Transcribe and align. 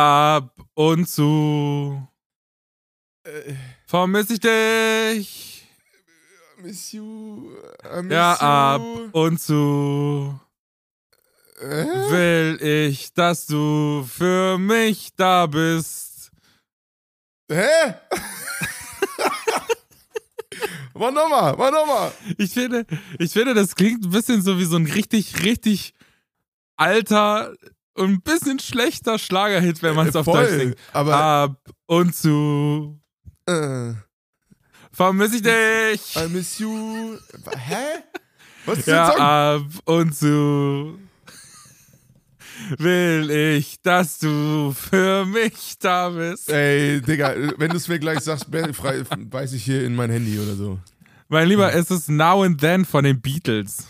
ab 0.00 0.54
und 0.74 1.08
zu 1.08 2.06
Äh, 3.24 3.54
vermisse 3.86 4.34
ich 4.34 4.40
dich. 4.40 5.66
miss 6.62 6.92
you. 6.92 7.52
I 7.84 8.02
miss 8.02 8.12
Ja, 8.12 8.34
ab 8.40 8.80
you. 8.80 9.08
und 9.12 9.38
zu 9.40 10.40
Äh? 11.60 11.84
will 12.10 12.58
ich, 12.62 13.12
dass 13.12 13.46
du 13.46 14.02
für 14.08 14.56
mich 14.56 15.10
da 15.16 15.46
bist. 15.46 16.30
Hä? 17.50 17.94
mach 20.94 21.10
nochmal, 21.12 21.54
mach 21.58 21.70
nochmal. 21.70 22.12
Ich 22.38 22.52
finde, 22.54 22.86
ich 23.18 23.32
finde, 23.32 23.52
das 23.54 23.74
klingt 23.74 24.04
ein 24.04 24.10
bisschen 24.10 24.40
so 24.42 24.58
wie 24.58 24.64
so 24.64 24.76
ein 24.76 24.86
richtig, 24.86 25.42
richtig 25.42 25.92
alter 26.76 27.54
und 28.00 28.10
ein 28.10 28.20
bisschen 28.22 28.58
schlechter 28.58 29.18
Schlagerhit, 29.18 29.82
wenn 29.82 29.94
man 29.94 30.08
es 30.08 30.16
auf 30.16 30.24
Voll, 30.24 30.42
Deutsch 30.44 30.58
singt. 30.58 30.76
Aber, 30.92 31.14
Ab 31.16 31.56
und 31.86 32.14
zu 32.14 32.98
äh, 33.46 33.92
vermisse 34.92 35.36
ich 35.36 35.42
dich. 35.42 36.16
I 36.16 36.28
miss 36.28 36.58
you. 36.58 37.16
Hä? 37.56 37.74
Was 38.66 38.78
ist 38.78 38.88
Ja, 38.88 39.10
Song? 39.12 39.20
ab 39.20 39.62
und 39.84 40.14
zu 40.14 40.98
will 42.78 43.30
ich, 43.30 43.80
dass 43.82 44.18
du 44.18 44.72
für 44.72 45.24
mich 45.24 45.78
da 45.78 46.10
bist. 46.10 46.50
Ey, 46.50 47.00
Digga, 47.00 47.34
wenn 47.56 47.70
du 47.70 47.76
es 47.76 47.88
mir 47.88 47.98
gleich 47.98 48.20
sagst, 48.20 48.46
weiß 48.52 49.52
ich 49.52 49.64
hier 49.64 49.84
in 49.84 49.94
mein 49.94 50.10
Handy 50.10 50.38
oder 50.38 50.54
so. 50.54 50.78
Mein 51.28 51.48
Lieber, 51.48 51.72
es 51.72 51.90
ist 51.90 52.08
Now 52.10 52.42
and 52.42 52.60
Then 52.60 52.84
von 52.84 53.04
den 53.04 53.20
Beatles. 53.20 53.86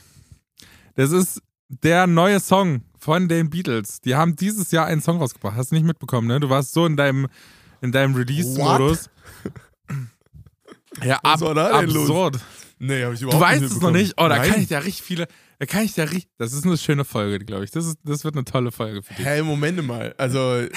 Das 0.94 1.10
ist 1.10 1.42
der 1.68 2.06
neue 2.06 2.38
Song 2.40 2.82
von 3.00 3.28
den 3.28 3.50
Beatles. 3.50 4.00
Die 4.02 4.14
haben 4.14 4.36
dieses 4.36 4.70
Jahr 4.70 4.86
einen 4.86 5.00
Song 5.00 5.18
rausgebracht. 5.18 5.56
Hast 5.56 5.70
du 5.70 5.74
nicht 5.74 5.84
mitbekommen, 5.86 6.28
ne? 6.28 6.38
Du 6.38 6.50
warst 6.50 6.72
so 6.72 6.86
in 6.86 6.96
deinem, 6.96 7.26
in 7.80 7.92
deinem 7.92 8.14
Release-Modus. 8.14 9.08
Ja, 11.02 11.16
ab, 11.22 11.38
denn 11.40 11.54
los? 11.90 12.10
absurd. 12.10 12.40
Nee, 12.78 13.04
hab 13.04 13.12
ich 13.12 13.20
Du 13.20 13.26
überhaupt 13.26 13.42
weißt 13.44 13.62
nicht 13.62 13.72
es 13.72 13.80
noch 13.80 13.90
nicht? 13.90 14.14
Oh, 14.16 14.28
da 14.28 14.38
Nein. 14.38 14.50
kann 14.50 14.62
ich 14.62 14.70
ja 14.70 14.78
richtig 14.80 15.02
viele. 15.02 15.28
Da 15.58 15.66
kann 15.66 15.84
ich 15.84 15.96
ja 15.96 16.04
richtig. 16.04 16.28
Das 16.38 16.52
ist 16.52 16.64
eine 16.64 16.76
schöne 16.78 17.04
Folge, 17.04 17.38
glaube 17.44 17.64
ich. 17.64 17.70
Das, 17.70 17.86
ist, 17.86 17.98
das 18.04 18.24
wird 18.24 18.34
eine 18.34 18.44
tolle 18.44 18.72
Folge 18.72 19.02
für 19.02 19.14
dich. 19.14 19.24
Hä, 19.24 19.42
Moment 19.42 19.86
mal. 19.86 20.14
Also, 20.18 20.56
äh, 20.56 20.70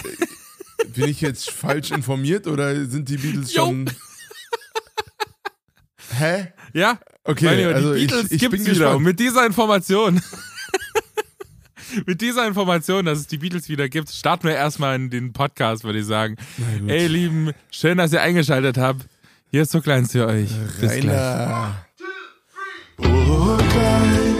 bin 0.93 1.07
ich 1.09 1.21
jetzt 1.21 1.49
falsch 1.49 1.91
informiert 1.91 2.47
oder 2.47 2.85
sind 2.85 3.07
die 3.09 3.17
Beatles 3.17 3.53
Jo. 3.53 3.65
schon. 3.65 3.89
Hä? 6.17 6.53
Ja, 6.73 6.99
Okay, 7.25 7.55
Lieber, 7.55 7.73
also 7.73 7.93
die 7.93 8.01
Beatles 8.01 8.25
ich, 8.25 8.31
ich 8.33 8.39
gibt's 8.41 8.57
bin 8.57 8.65
wieder. 8.75 8.85
gespannt. 8.87 9.05
Mit 9.05 9.19
dieser 9.19 9.45
Information. 9.45 10.21
mit 12.05 12.21
dieser 12.21 12.47
Information, 12.47 13.05
dass 13.05 13.19
es 13.19 13.27
die 13.27 13.37
Beatles 13.37 13.69
wieder 13.69 13.89
gibt, 13.89 14.09
starten 14.09 14.47
wir 14.47 14.55
erstmal 14.55 14.95
in 14.95 15.09
den 15.09 15.33
Podcast, 15.33 15.83
würde 15.83 15.99
ich 15.99 16.05
sagen. 16.05 16.35
Ey, 16.87 17.07
Lieben, 17.07 17.51
schön, 17.71 17.97
dass 17.97 18.13
ihr 18.13 18.21
eingeschaltet 18.21 18.77
habt. 18.77 19.05
Hier 19.51 19.61
ist 19.61 19.71
so 19.71 19.81
kleins 19.81 20.11
für 20.11 20.27
euch. 20.27 20.49
Bis 20.79 20.99
gleich. 20.99 21.05
Rainer. 21.05 21.85
Hooklights. 22.97 23.37
Hooklights, 23.39 24.32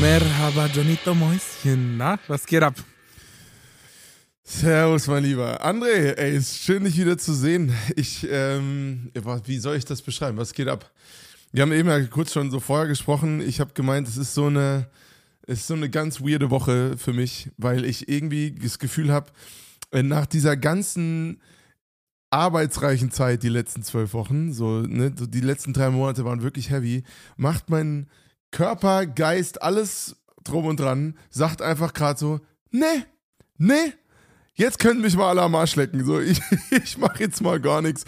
Merhaba, 0.00 0.66
Jonito 0.66 1.12
Mäuschen. 1.12 1.96
Na, 1.96 2.18
was 2.28 2.46
geht 2.46 2.62
ab? 2.62 2.74
Servus, 4.44 5.08
mein 5.08 5.24
Lieber. 5.24 5.64
André, 5.64 6.14
ey, 6.16 6.36
ist 6.36 6.58
schön, 6.58 6.84
dich 6.84 6.96
wieder 6.96 7.18
zu 7.18 7.34
sehen. 7.34 7.74
Ich, 7.96 8.24
ähm, 8.30 9.10
wie 9.44 9.58
soll 9.58 9.76
ich 9.76 9.84
das 9.84 10.02
beschreiben? 10.02 10.38
Was 10.38 10.52
geht 10.52 10.68
ab? 10.68 10.88
Wir 11.50 11.62
haben 11.62 11.72
eben 11.72 11.88
ja 11.88 12.00
kurz 12.04 12.32
schon 12.32 12.50
so 12.52 12.60
vorher 12.60 12.86
gesprochen. 12.86 13.40
Ich 13.40 13.58
habe 13.58 13.72
gemeint, 13.74 14.06
es 14.06 14.16
ist 14.16 14.34
so 14.34 14.46
eine, 14.46 14.88
es 15.42 15.60
ist 15.60 15.66
so 15.66 15.74
eine 15.74 15.90
ganz 15.90 16.20
weirde 16.20 16.50
Woche 16.50 16.96
für 16.96 17.12
mich, 17.12 17.50
weil 17.56 17.84
ich 17.84 18.08
irgendwie 18.08 18.52
das 18.52 18.78
Gefühl 18.78 19.12
habe, 19.12 19.32
nach 19.92 20.26
dieser 20.26 20.56
ganzen 20.56 21.40
arbeitsreichen 22.30 23.10
Zeit, 23.10 23.42
die 23.42 23.48
letzten 23.48 23.82
zwölf 23.82 24.12
Wochen, 24.14 24.52
so, 24.52 24.82
ne, 24.82 25.12
so 25.18 25.26
die 25.26 25.40
letzten 25.40 25.72
drei 25.72 25.90
Monate 25.90 26.24
waren 26.24 26.42
wirklich 26.42 26.70
heavy, 26.70 27.02
macht 27.36 27.68
mein 27.68 28.06
Körper, 28.50 29.06
Geist, 29.06 29.62
alles 29.62 30.16
drum 30.44 30.66
und 30.66 30.80
dran, 30.80 31.16
sagt 31.30 31.62
einfach 31.62 31.92
gerade 31.92 32.18
so, 32.18 32.40
nee, 32.70 33.04
nee, 33.58 33.92
jetzt 34.54 34.78
können 34.78 35.00
mich 35.00 35.16
mal 35.16 35.28
alle 35.28 35.42
am 35.42 35.54
Arsch 35.54 35.76
lecken. 35.76 36.04
So, 36.04 36.20
ich, 36.20 36.40
ich 36.70 36.98
mache 36.98 37.20
jetzt 37.22 37.40
mal 37.40 37.60
gar 37.60 37.82
nichts. 37.82 38.04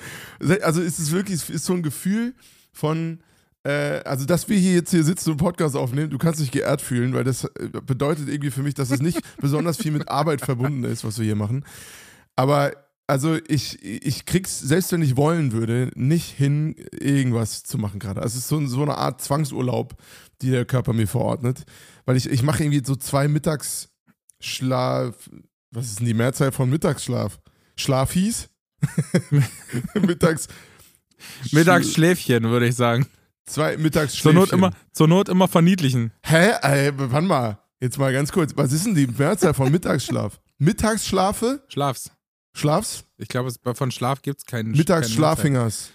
Also 0.62 0.80
ist 0.80 0.98
es 0.98 1.12
wirklich, 1.12 1.48
ist 1.48 1.64
so 1.64 1.72
ein 1.72 1.82
Gefühl 1.82 2.34
von, 2.72 3.20
äh, 3.64 4.00
also 4.04 4.26
dass 4.26 4.48
wir 4.48 4.58
hier 4.58 4.74
jetzt 4.74 4.90
hier 4.90 5.04
sitzen 5.04 5.32
und 5.32 5.36
Podcast 5.36 5.76
aufnehmen, 5.76 6.10
du 6.10 6.18
kannst 6.18 6.40
dich 6.40 6.50
geehrt 6.50 6.82
fühlen, 6.82 7.14
weil 7.14 7.24
das 7.24 7.44
äh, 7.44 7.68
bedeutet 7.84 8.28
irgendwie 8.28 8.50
für 8.50 8.62
mich, 8.62 8.74
dass 8.74 8.90
es 8.90 9.00
nicht 9.00 9.20
besonders 9.40 9.76
viel 9.76 9.92
mit 9.92 10.08
Arbeit 10.08 10.40
verbunden 10.40 10.84
ist, 10.84 11.04
was 11.04 11.18
wir 11.18 11.24
hier 11.24 11.36
machen. 11.36 11.64
Aber 12.36 12.72
also 13.06 13.36
ich, 13.48 13.82
ich 13.82 14.24
krieg's, 14.24 14.60
selbst 14.60 14.92
wenn 14.92 15.02
ich 15.02 15.16
wollen 15.16 15.50
würde, 15.50 15.90
nicht 15.96 16.30
hin, 16.30 16.76
irgendwas 16.92 17.64
zu 17.64 17.76
machen 17.76 17.98
gerade. 17.98 18.22
Also 18.22 18.38
es 18.38 18.44
ist 18.44 18.48
so, 18.48 18.64
so 18.66 18.82
eine 18.82 18.96
Art 18.98 19.20
Zwangsurlaub, 19.20 19.96
die 20.42 20.50
der 20.50 20.64
Körper 20.64 20.92
mir 20.92 21.06
verordnet. 21.06 21.64
Weil 22.04 22.16
ich, 22.16 22.28
ich 22.28 22.42
mache 22.42 22.62
irgendwie 22.64 22.82
so 22.84 22.96
zwei 22.96 23.28
Mittagsschlaf, 23.28 25.14
was 25.70 25.86
ist 25.86 25.98
denn 26.00 26.06
die 26.06 26.14
Mehrzahl 26.14 26.52
von 26.52 26.68
Mittagsschlaf? 26.70 27.38
Schlafis? 27.76 28.48
Mittags. 29.94 30.48
Mittagsschläfchen, 31.52 32.44
würde 32.44 32.66
ich 32.66 32.76
sagen. 32.76 33.06
Zwei 33.46 33.74
Zur 33.74 33.82
Mittagsschläfchen. 33.82 34.34
Not, 34.40 34.52
immer, 34.52 34.70
zur 34.92 35.08
Not 35.08 35.28
immer 35.28 35.48
verniedlichen. 35.48 36.12
Hä? 36.24 36.52
Ey, 36.62 36.92
wann 36.94 37.26
mal? 37.26 37.58
Jetzt 37.80 37.98
mal 37.98 38.12
ganz 38.12 38.32
kurz. 38.32 38.52
Was 38.56 38.72
ist 38.72 38.86
denn 38.86 38.94
die 38.94 39.06
Mehrzahl 39.06 39.54
von 39.54 39.70
Mittagsschlaf? 39.70 40.40
Mittagsschlafe? 40.58 41.62
Schlaf's. 41.68 42.10
Schlafs? 42.54 43.04
Ich 43.16 43.28
glaube, 43.28 43.48
es- 43.48 43.58
von 43.78 43.90
Schlaf 43.90 44.22
gibt's 44.22 44.44
keinen. 44.44 44.72
Mittagsschlafingers. 44.72 45.90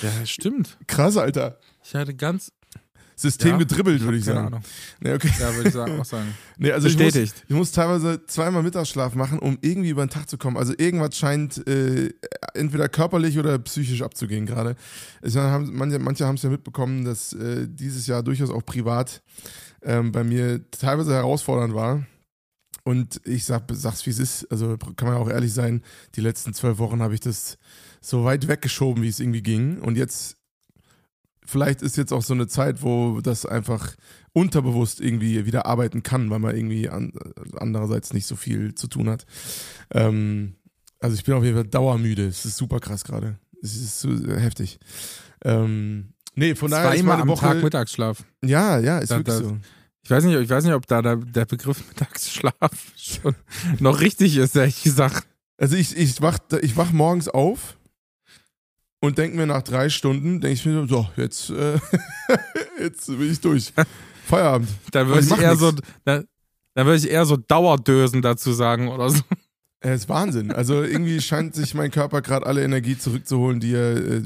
Ja, 0.00 0.26
stimmt. 0.26 0.78
Krass, 0.86 1.16
Alter. 1.16 1.58
Ich 1.92 1.96
hatte 2.00 2.14
ganz. 2.14 2.50
System 3.14 3.50
Ja, 3.50 3.56
gedribbelt, 3.58 4.00
würde 4.00 4.16
ich 4.16 4.24
keine 4.24 4.36
sagen. 4.36 4.46
Ahnung. 4.46 4.62
Nee, 5.00 5.12
okay. 5.12 5.30
Ja, 5.38 5.54
würde 5.54 5.68
ich 5.68 5.74
sagen, 5.74 6.00
auch 6.00 6.04
sagen. 6.06 6.34
Nee, 6.56 6.72
also 6.72 6.88
ich 6.88 6.94
muss, 6.94 7.04
Bestätigt. 7.04 7.44
ich 7.46 7.54
muss 7.54 7.70
teilweise 7.70 8.24
zweimal 8.24 8.62
Mittagsschlaf 8.62 9.14
machen, 9.14 9.38
um 9.38 9.58
irgendwie 9.60 9.90
über 9.90 10.04
den 10.04 10.08
Tag 10.08 10.30
zu 10.30 10.38
kommen. 10.38 10.56
Also 10.56 10.72
irgendwas 10.76 11.18
scheint 11.18 11.64
äh, 11.68 12.14
entweder 12.54 12.88
körperlich 12.88 13.38
oder 13.38 13.58
psychisch 13.58 14.00
abzugehen 14.00 14.46
gerade. 14.46 14.74
Ich 15.20 15.34
Manche, 15.34 15.98
manche 15.98 16.26
haben 16.26 16.36
es 16.36 16.42
ja 16.42 16.48
mitbekommen, 16.48 17.04
dass 17.04 17.34
äh, 17.34 17.68
dieses 17.68 18.06
Jahr 18.06 18.22
durchaus 18.22 18.48
auch 18.48 18.64
privat 18.64 19.22
ähm, 19.82 20.10
bei 20.12 20.24
mir 20.24 20.68
teilweise 20.70 21.12
herausfordernd 21.12 21.74
war. 21.74 22.06
Und 22.84 23.20
ich 23.26 23.44
sag, 23.44 23.64
sag's 23.70 24.06
wie 24.06 24.10
es 24.10 24.18
ist, 24.18 24.50
also 24.50 24.78
kann 24.96 25.08
man 25.08 25.18
auch 25.18 25.28
ehrlich 25.28 25.52
sein, 25.52 25.82
die 26.14 26.22
letzten 26.22 26.54
zwölf 26.54 26.78
Wochen 26.78 27.02
habe 27.02 27.12
ich 27.12 27.20
das 27.20 27.58
so 28.00 28.24
weit 28.24 28.48
weggeschoben, 28.48 29.02
wie 29.02 29.08
es 29.08 29.20
irgendwie 29.20 29.42
ging. 29.42 29.78
Und 29.78 29.96
jetzt, 29.96 30.38
vielleicht 31.44 31.82
ist 31.82 31.96
jetzt 31.96 32.12
auch 32.12 32.22
so 32.22 32.34
eine 32.34 32.46
Zeit, 32.46 32.82
wo 32.82 33.20
das 33.20 33.44
einfach 33.46 33.94
unterbewusst 34.32 35.00
irgendwie 35.00 35.44
wieder 35.46 35.66
arbeiten 35.66 36.02
kann, 36.02 36.30
weil 36.30 36.38
man 36.38 36.56
irgendwie 36.56 36.88
an, 36.88 37.12
andererseits 37.56 38.12
nicht 38.12 38.26
so 38.26 38.36
viel 38.36 38.74
zu 38.74 38.86
tun 38.88 39.08
hat. 39.10 39.26
Ähm, 39.90 40.54
also 41.00 41.14
ich 41.16 41.24
bin 41.24 41.34
auf 41.34 41.44
jeden 41.44 41.56
Fall 41.56 41.66
dauermüde. 41.66 42.26
Es 42.26 42.44
ist 42.44 42.56
super 42.56 42.80
krass 42.80 43.04
gerade. 43.04 43.38
Es 43.62 43.74
ist 43.76 44.00
so 44.00 44.10
heftig. 44.34 44.78
Ähm, 45.44 46.14
nee, 46.34 46.54
von 46.54 46.70
daher 46.70 46.94
ist 46.94 47.02
meine 47.02 47.22
am 47.22 47.28
Woche. 47.28 47.46
Tag 47.46 47.62
Mittagsschlaf. 47.62 48.24
ja, 48.44 48.78
ja, 48.78 48.98
ist 48.98 49.10
Da- 49.10 49.18
wirklich 49.18 49.36
da- 49.38 49.44
so. 49.44 49.56
Ich 50.04 50.10
weiß 50.10 50.24
nicht, 50.24 50.36
ich 50.36 50.50
weiß 50.50 50.64
nicht, 50.64 50.74
ob 50.74 50.84
da 50.88 51.00
der, 51.00 51.14
der 51.16 51.44
Begriff 51.44 51.78
Mittagsschlaf 51.88 52.92
schon 52.96 53.36
noch 53.78 54.00
richtig 54.00 54.36
ist, 54.36 54.56
ehrlich 54.56 54.82
gesagt. 54.82 55.26
Also 55.58 55.76
ich, 55.76 55.96
ich, 55.96 56.20
wach, 56.20 56.38
ich 56.60 56.76
wach 56.76 56.90
morgens 56.92 57.28
auf 57.28 57.76
und 59.02 59.18
denke 59.18 59.36
mir 59.36 59.46
nach 59.46 59.62
drei 59.62 59.88
Stunden, 59.88 60.40
denke 60.40 60.54
ich 60.54 60.64
mir 60.64 60.86
so, 60.86 61.08
jetzt, 61.16 61.50
äh, 61.50 61.78
jetzt 62.80 63.06
bin 63.08 63.32
ich 63.32 63.40
durch. 63.40 63.72
Feierabend. 64.26 64.68
Da 64.92 65.06
würde 65.06 65.20
ich 65.20 65.30
ich 65.30 65.38
eher 65.38 65.56
so, 65.56 65.72
nix. 65.72 65.82
da, 66.04 66.22
da 66.74 66.86
würde 66.86 66.98
ich 66.98 67.10
eher 67.10 67.26
so 67.26 67.36
Dauerdösen 67.36 68.22
dazu 68.22 68.52
sagen 68.52 68.88
oder 68.88 69.10
so. 69.10 69.20
Er 69.80 69.94
ist 69.94 70.08
Wahnsinn. 70.08 70.52
Also 70.52 70.84
irgendwie 70.84 71.20
scheint 71.20 71.56
sich 71.56 71.74
mein 71.74 71.90
Körper 71.90 72.22
gerade 72.22 72.46
alle 72.46 72.62
Energie 72.62 72.96
zurückzuholen, 72.96 73.58
die 73.58 73.74
er 73.74 73.96
äh, 73.96 74.22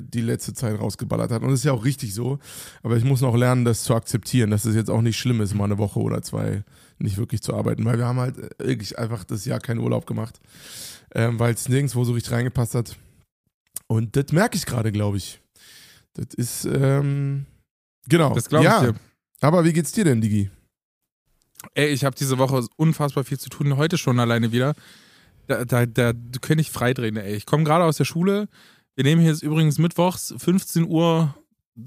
die 0.00 0.20
letzte 0.20 0.54
Zeit 0.54 0.78
rausgeballert 0.78 1.32
hat. 1.32 1.42
Und 1.42 1.50
das 1.50 1.58
ist 1.58 1.64
ja 1.64 1.72
auch 1.72 1.84
richtig 1.84 2.14
so. 2.14 2.38
Aber 2.84 2.96
ich 2.96 3.02
muss 3.02 3.20
noch 3.20 3.36
lernen, 3.36 3.64
das 3.64 3.82
zu 3.82 3.96
akzeptieren, 3.96 4.52
dass 4.52 4.64
es 4.64 4.76
jetzt 4.76 4.88
auch 4.88 5.02
nicht 5.02 5.18
schlimm 5.18 5.40
ist, 5.40 5.56
mal 5.56 5.64
eine 5.64 5.78
Woche 5.78 5.98
oder 5.98 6.22
zwei 6.22 6.62
nicht 7.00 7.18
wirklich 7.18 7.42
zu 7.42 7.54
arbeiten. 7.54 7.84
Weil 7.84 7.98
wir 7.98 8.06
haben 8.06 8.20
halt 8.20 8.36
wirklich 8.58 8.96
einfach 9.00 9.24
das 9.24 9.44
Jahr 9.44 9.58
keinen 9.58 9.80
Urlaub 9.80 10.06
gemacht, 10.06 10.38
ähm, 11.12 11.40
weil 11.40 11.54
es 11.54 11.68
nirgendwo 11.68 12.04
so 12.04 12.12
richtig 12.12 12.30
reingepasst 12.30 12.76
hat. 12.76 12.96
Und 13.86 14.16
das 14.16 14.32
merke 14.32 14.56
ich 14.56 14.66
gerade, 14.66 14.92
glaube 14.92 15.16
ich. 15.16 15.40
Das 16.14 16.34
ist, 16.34 16.64
ähm, 16.64 17.46
genau. 18.08 18.34
Das 18.34 18.48
glaube 18.48 18.64
ich 18.64 18.70
ja. 18.70 18.80
dir. 18.80 18.94
Aber 19.40 19.64
wie 19.64 19.72
geht's 19.72 19.92
dir 19.92 20.04
denn, 20.04 20.20
Digi? 20.20 20.50
Ey, 21.74 21.88
ich 21.88 22.04
habe 22.04 22.16
diese 22.16 22.38
Woche 22.38 22.66
unfassbar 22.76 23.24
viel 23.24 23.38
zu 23.38 23.48
tun, 23.48 23.76
heute 23.76 23.98
schon 23.98 24.18
alleine 24.18 24.52
wieder. 24.52 24.74
Da, 25.46 25.64
da, 25.64 25.86
da 25.86 26.12
könnte 26.40 26.60
ich 26.60 26.70
freidrehen, 26.70 27.16
ey. 27.16 27.34
Ich 27.34 27.46
komme 27.46 27.64
gerade 27.64 27.84
aus 27.84 27.96
der 27.96 28.04
Schule. 28.04 28.48
Wir 28.94 29.04
nehmen 29.04 29.20
hier 29.20 29.30
jetzt 29.30 29.42
übrigens 29.42 29.78
mittwochs 29.78 30.34
15 30.36 30.86
Uhr. 30.86 31.34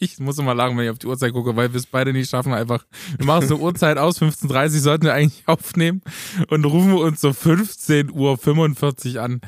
Ich 0.00 0.20
muss 0.20 0.38
immer 0.38 0.54
lachen, 0.54 0.76
wenn 0.76 0.84
ich 0.84 0.90
auf 0.90 0.98
die 1.00 1.08
Uhrzeit 1.08 1.32
gucke, 1.32 1.56
weil 1.56 1.72
wir 1.72 1.78
es 1.78 1.86
beide 1.86 2.12
nicht 2.12 2.30
schaffen. 2.30 2.52
Einfach, 2.52 2.84
wir 3.16 3.26
machen 3.26 3.48
so 3.48 3.56
Uhrzeit 3.56 3.98
aus, 3.98 4.22
15.30 4.22 4.74
Uhr 4.74 4.80
sollten 4.80 5.04
wir 5.06 5.14
eigentlich 5.14 5.42
aufnehmen 5.46 6.02
und 6.48 6.64
rufen 6.64 6.92
uns 6.92 7.20
so 7.20 7.30
15.45 7.30 9.16
Uhr 9.16 9.22
an. 9.22 9.40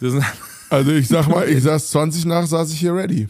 also 0.70 0.92
ich 0.92 1.08
sag 1.08 1.28
mal, 1.28 1.48
ich 1.48 1.62
saß 1.62 1.90
20 1.90 2.24
nach, 2.26 2.46
saß 2.46 2.72
ich 2.72 2.80
hier 2.80 2.94
ready. 2.94 3.28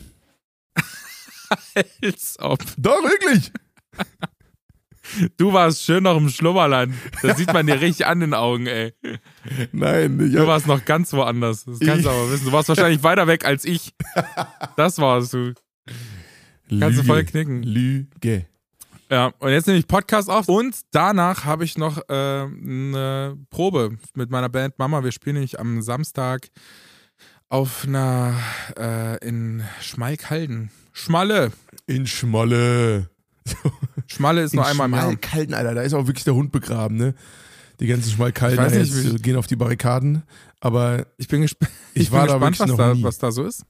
Als 2.03 2.37
ob. 2.39 2.61
Doch, 2.77 3.03
wirklich. 3.03 3.53
Du 5.37 5.53
warst 5.53 5.83
schön 5.83 6.05
noch 6.05 6.17
im 6.17 6.29
Schlummerland. 6.29 6.95
Das 7.23 7.37
sieht 7.37 7.53
man 7.53 7.67
dir 7.67 7.81
richtig 7.81 8.07
an 8.07 8.21
den 8.21 8.35
Augen, 8.35 8.67
ey. 8.67 8.93
Nein, 9.73 10.21
ich 10.21 10.33
Du 10.33 10.47
warst 10.47 10.69
noch 10.69 10.85
ganz 10.85 11.13
woanders. 11.13 11.65
Das 11.65 11.81
kannst 11.81 12.05
du 12.05 12.11
aber 12.11 12.31
wissen. 12.31 12.45
Du 12.45 12.53
warst 12.53 12.69
wahrscheinlich 12.69 13.03
weiter 13.03 13.27
weg 13.27 13.45
als 13.45 13.65
ich. 13.65 13.93
Das 14.77 14.99
warst 14.99 15.35
du. 15.35 15.55
Kannst 16.79 16.99
du 16.99 17.03
voll 17.03 17.25
knicken. 17.25 17.63
Lüge. 17.63 18.47
Ja, 19.11 19.33
und 19.41 19.51
jetzt 19.51 19.67
nehme 19.67 19.77
ich 19.79 19.89
Podcast 19.89 20.31
auf 20.31 20.49
und 20.49 20.77
danach 20.93 21.45
habe 21.45 21.65
ich 21.65 21.77
noch 21.77 21.99
äh, 22.09 22.13
eine 22.13 23.37
Probe 23.51 23.97
mit 24.15 24.31
meiner 24.31 24.49
Band 24.49 24.79
Mama. 24.79 25.03
Wir 25.03 25.11
spielen 25.11 25.35
nämlich 25.35 25.59
am 25.59 25.83
Samstag 25.83 26.49
auf 27.49 27.87
einer 27.89 28.35
äh, 28.79 29.17
in 29.27 29.65
Schmalkalden. 29.81 30.71
Schmalle. 30.93 31.51
In 31.89 32.07
Schmolle. 32.07 33.11
Schmalle 34.07 34.43
ist 34.43 34.55
nur 34.55 34.65
einmal 34.65 34.87
im 34.87 34.95
Jahr. 34.95 35.03
Schmalkalden, 35.03 35.55
Alter, 35.55 35.75
da 35.75 35.83
ist 35.83 35.95
auch 35.95 36.07
wirklich 36.07 36.25
der 36.25 36.37
Hund 36.37 36.53
begraben, 36.53 36.97
ne? 36.97 37.15
Die 37.81 37.89
ganzen 37.89 38.13
Schmalkalden 38.13 38.65
nicht, 38.79 38.95
jetzt, 38.95 39.23
gehen 39.25 39.35
auf 39.35 39.49
die 39.49 39.57
Barrikaden, 39.57 40.23
aber 40.61 41.07
Ich 41.17 41.27
bin, 41.27 41.41
gesp 41.41 41.65
Ich 41.95 42.03
ich 42.03 42.13
war 42.13 42.27
bin 42.29 42.39
da 42.41 42.49
gespannt, 42.49 42.59
wirklich 42.59 42.61
was 42.61 42.69
noch 42.69 42.77
da, 42.77 42.95
nie. 42.95 43.03
was 43.03 43.19
da 43.19 43.33
so 43.33 43.45
ist. 43.45 43.65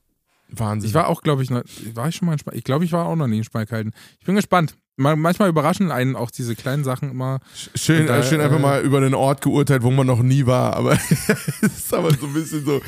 Wahnsinn. 0.53 0.89
Ich 0.89 0.95
war 0.95 1.09
auch, 1.09 1.23
glaube 1.23 1.43
ich, 1.43 1.51
noch, 1.51 1.63
war 1.95 2.09
ich 2.09 2.17
schon 2.17 2.27
mal 2.27 2.33
in 2.35 2.39
Spal- 2.39 2.57
Ich 2.57 2.65
glaube, 2.65 2.85
ich 2.85 2.93
war 2.93 3.07
auch 3.07 3.17
noch 3.17 3.27
nie 3.27 3.39
in 3.39 3.45
Spalkalden. 3.45 3.93
Ich 4.19 4.27
bin 4.27 4.35
gespannt. 4.37 4.75
Ma- 4.97 5.17
Manchmal 5.17 5.49
überraschen 5.49 5.91
einen 5.91 6.15
auch 6.17 6.31
diese 6.31 6.55
kleinen 6.55 6.85
Sachen 6.85 7.11
immer. 7.11 7.41
Schön, 7.75 8.07
da, 8.07 8.23
schön 8.23 8.41
einfach 8.41 8.59
äh, 8.59 8.63
mal 8.63 8.83
über 8.83 8.99
einen 8.99 9.15
Ort 9.15 9.41
geurteilt, 9.43 9.83
wo 9.83 9.91
man 9.91 10.07
noch 10.07 10.23
nie 10.23 10.45
war, 10.47 10.75
aber 10.77 10.93
es 11.63 11.63
ist 11.63 11.95
aber 11.95 12.13
so 12.13 12.27
ein 12.27 12.35
bisschen 12.35 12.65
so, 12.65 12.83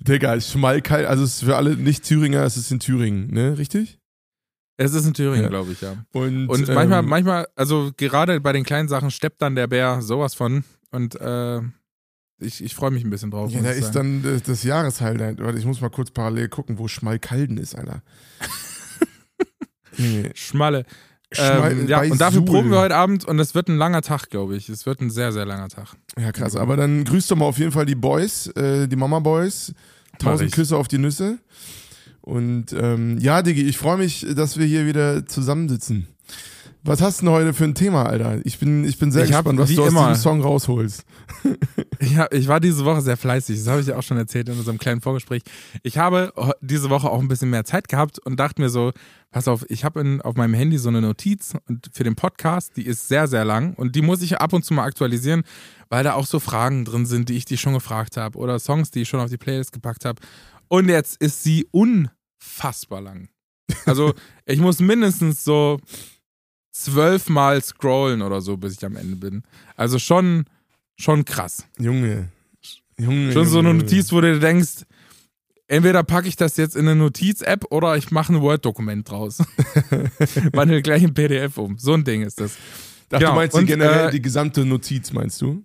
Digga, 0.00 0.38
Schmalkalt, 0.40 1.06
also 1.06 1.24
es 1.24 1.36
ist 1.36 1.44
für 1.44 1.56
alle 1.56 1.76
Nicht-Thüringer, 1.76 2.42
es 2.42 2.56
ist 2.58 2.70
in 2.70 2.80
Thüringen, 2.80 3.28
ne, 3.32 3.56
richtig? 3.56 3.98
Es 4.76 4.92
ist 4.92 5.06
in 5.06 5.14
Thüringen, 5.14 5.44
Ja. 5.44 5.48
glaube 5.48 5.72
ich, 5.72 5.80
ja. 5.80 6.04
Und, 6.12 6.48
Und 6.48 6.68
manchmal, 6.74 6.98
ähm, 7.04 7.08
manchmal, 7.08 7.46
also 7.56 7.92
gerade 7.96 8.40
bei 8.40 8.52
den 8.52 8.64
kleinen 8.64 8.88
Sachen 8.88 9.10
steppt 9.10 9.40
dann 9.40 9.54
der 9.54 9.68
Bär 9.68 10.02
sowas 10.02 10.34
von. 10.34 10.64
Und 10.90 11.14
äh, 11.20 11.60
ich, 12.40 12.62
ich 12.62 12.74
freue 12.74 12.90
mich 12.90 13.04
ein 13.04 13.10
bisschen 13.10 13.30
drauf. 13.30 13.50
ja, 13.50 13.60
da 13.62 13.70
ist 13.70 13.92
sagen. 13.94 14.22
dann 14.22 14.32
das, 14.34 14.42
das 14.42 14.62
Jahreshighlight. 14.64 15.38
Warte, 15.38 15.58
ich 15.58 15.64
muss 15.64 15.80
mal 15.80 15.90
kurz 15.90 16.10
parallel 16.10 16.48
gucken, 16.48 16.78
wo 16.78 16.88
Schmalkalden 16.88 17.58
ist, 17.58 17.74
Alter. 17.74 18.02
nee. 19.96 20.30
Schmalle. 20.34 20.84
Schmal 21.32 21.72
Ähm, 21.72 21.88
ja, 21.88 22.02
und 22.02 22.20
dafür 22.20 22.40
Suhl. 22.40 22.46
proben 22.46 22.70
wir 22.70 22.78
heute 22.78 22.94
Abend 22.94 23.24
und 23.24 23.38
es 23.38 23.54
wird 23.54 23.68
ein 23.68 23.76
langer 23.76 24.02
Tag, 24.02 24.30
glaube 24.30 24.56
ich. 24.56 24.68
Es 24.68 24.86
wird 24.86 25.00
ein 25.00 25.10
sehr, 25.10 25.32
sehr 25.32 25.44
langer 25.46 25.68
Tag. 25.68 25.96
Ja, 26.18 26.32
krass. 26.32 26.54
Aber 26.56 26.76
dann 26.76 27.04
grüßt 27.04 27.30
doch 27.30 27.36
mal 27.36 27.46
auf 27.46 27.58
jeden 27.58 27.72
Fall 27.72 27.86
die 27.86 27.94
Boys, 27.94 28.46
äh, 28.48 28.86
die 28.86 28.96
Mama 28.96 29.18
Boys. 29.18 29.72
Tausend. 30.18 30.52
Küsse 30.52 30.76
auf 30.76 30.86
die 30.86 30.98
Nüsse. 30.98 31.38
Und 32.20 32.72
ähm, 32.72 33.18
ja, 33.18 33.42
Diggi, 33.42 33.62
ich 33.62 33.76
freue 33.76 33.98
mich, 33.98 34.26
dass 34.34 34.56
wir 34.56 34.64
hier 34.64 34.86
wieder 34.86 35.26
zusammensitzen. 35.26 36.06
Was 36.86 37.00
hast 37.00 37.20
du 37.22 37.24
denn 37.26 37.34
heute 37.34 37.54
für 37.54 37.64
ein 37.64 37.74
Thema, 37.74 38.04
Alter? 38.04 38.44
Ich 38.44 38.58
bin, 38.58 38.84
ich 38.84 38.98
bin 38.98 39.10
sehr 39.10 39.24
Ich 39.24 39.30
gespannt, 39.30 39.58
was 39.58 39.74
du 39.74 39.82
aus 39.82 39.88
immer- 39.88 40.08
diesem 40.08 40.22
Song 40.22 40.42
rausholst. 40.42 41.04
Ich, 42.00 42.18
hab, 42.18 42.34
ich 42.34 42.48
war 42.48 42.60
diese 42.60 42.84
Woche 42.84 43.00
sehr 43.00 43.16
fleißig. 43.16 43.56
Das 43.58 43.68
habe 43.68 43.80
ich 43.80 43.86
ja 43.86 43.96
auch 43.96 44.02
schon 44.02 44.18
erzählt 44.18 44.48
in 44.50 44.58
unserem 44.58 44.76
kleinen 44.78 45.00
Vorgespräch. 45.00 45.42
Ich 45.82 45.96
habe 45.96 46.32
diese 46.60 46.90
Woche 46.90 47.08
auch 47.08 47.20
ein 47.20 47.28
bisschen 47.28 47.48
mehr 47.48 47.64
Zeit 47.64 47.88
gehabt 47.88 48.18
und 48.18 48.38
dachte 48.38 48.60
mir 48.60 48.68
so, 48.68 48.92
pass 49.30 49.48
auf, 49.48 49.64
ich 49.70 49.84
habe 49.84 50.20
auf 50.22 50.34
meinem 50.34 50.52
Handy 50.52 50.76
so 50.76 50.90
eine 50.90 51.00
Notiz 51.00 51.54
und 51.66 51.88
für 51.94 52.04
den 52.04 52.14
Podcast, 52.14 52.76
die 52.76 52.84
ist 52.84 53.08
sehr, 53.08 53.26
sehr 53.26 53.44
lang 53.46 53.72
und 53.74 53.96
die 53.96 54.02
muss 54.02 54.20
ich 54.20 54.38
ab 54.38 54.52
und 54.52 54.64
zu 54.64 54.74
mal 54.74 54.84
aktualisieren, 54.84 55.44
weil 55.88 56.04
da 56.04 56.12
auch 56.14 56.26
so 56.26 56.40
Fragen 56.40 56.84
drin 56.84 57.06
sind, 57.06 57.30
die 57.30 57.36
ich 57.36 57.46
dich 57.46 57.60
schon 57.60 57.72
gefragt 57.72 58.18
habe 58.18 58.36
oder 58.38 58.58
Songs, 58.58 58.90
die 58.90 59.02
ich 59.02 59.08
schon 59.08 59.20
auf 59.20 59.30
die 59.30 59.38
Playlist 59.38 59.72
gepackt 59.72 60.04
habe. 60.04 60.20
Und 60.68 60.88
jetzt 60.90 61.16
ist 61.22 61.42
sie 61.42 61.66
unfassbar 61.70 63.00
lang. 63.00 63.28
Also 63.86 64.12
ich 64.44 64.58
muss 64.60 64.80
mindestens 64.80 65.42
so 65.44 65.78
zwölfmal 66.74 67.62
scrollen 67.62 68.20
oder 68.20 68.40
so, 68.40 68.56
bis 68.56 68.74
ich 68.74 68.84
am 68.84 68.96
Ende 68.96 69.16
bin. 69.16 69.42
Also 69.76 69.98
schon, 69.98 70.44
schon 70.96 71.24
krass. 71.24 71.66
Junge. 71.78 72.28
Junge. 72.98 73.32
Schon 73.32 73.46
so 73.46 73.60
eine 73.60 73.68
Junge. 73.68 73.82
Notiz, 73.82 74.12
wo 74.12 74.20
du 74.20 74.38
denkst, 74.38 74.84
entweder 75.68 76.02
packe 76.02 76.26
ich 76.26 76.36
das 76.36 76.56
jetzt 76.56 76.74
in 76.74 76.88
eine 76.88 76.96
Notiz-App 76.96 77.66
oder 77.70 77.96
ich 77.96 78.10
mache 78.10 78.34
ein 78.34 78.40
Word-Dokument 78.40 79.08
draus. 79.08 79.38
Wandel 80.52 80.82
gleich 80.82 81.04
ein 81.04 81.14
PDF 81.14 81.58
um. 81.58 81.78
So 81.78 81.94
ein 81.94 82.04
Ding 82.04 82.22
ist 82.22 82.40
das. 82.40 82.56
Ach, 83.12 83.18
Genau. 83.18 83.30
du 83.30 83.36
meinst 83.36 83.54
die 83.54 83.60
Und, 83.60 83.66
generell 83.66 84.08
äh, 84.08 84.10
die 84.10 84.22
gesamte 84.22 84.64
Notiz, 84.64 85.12
meinst 85.12 85.40
du? 85.40 85.64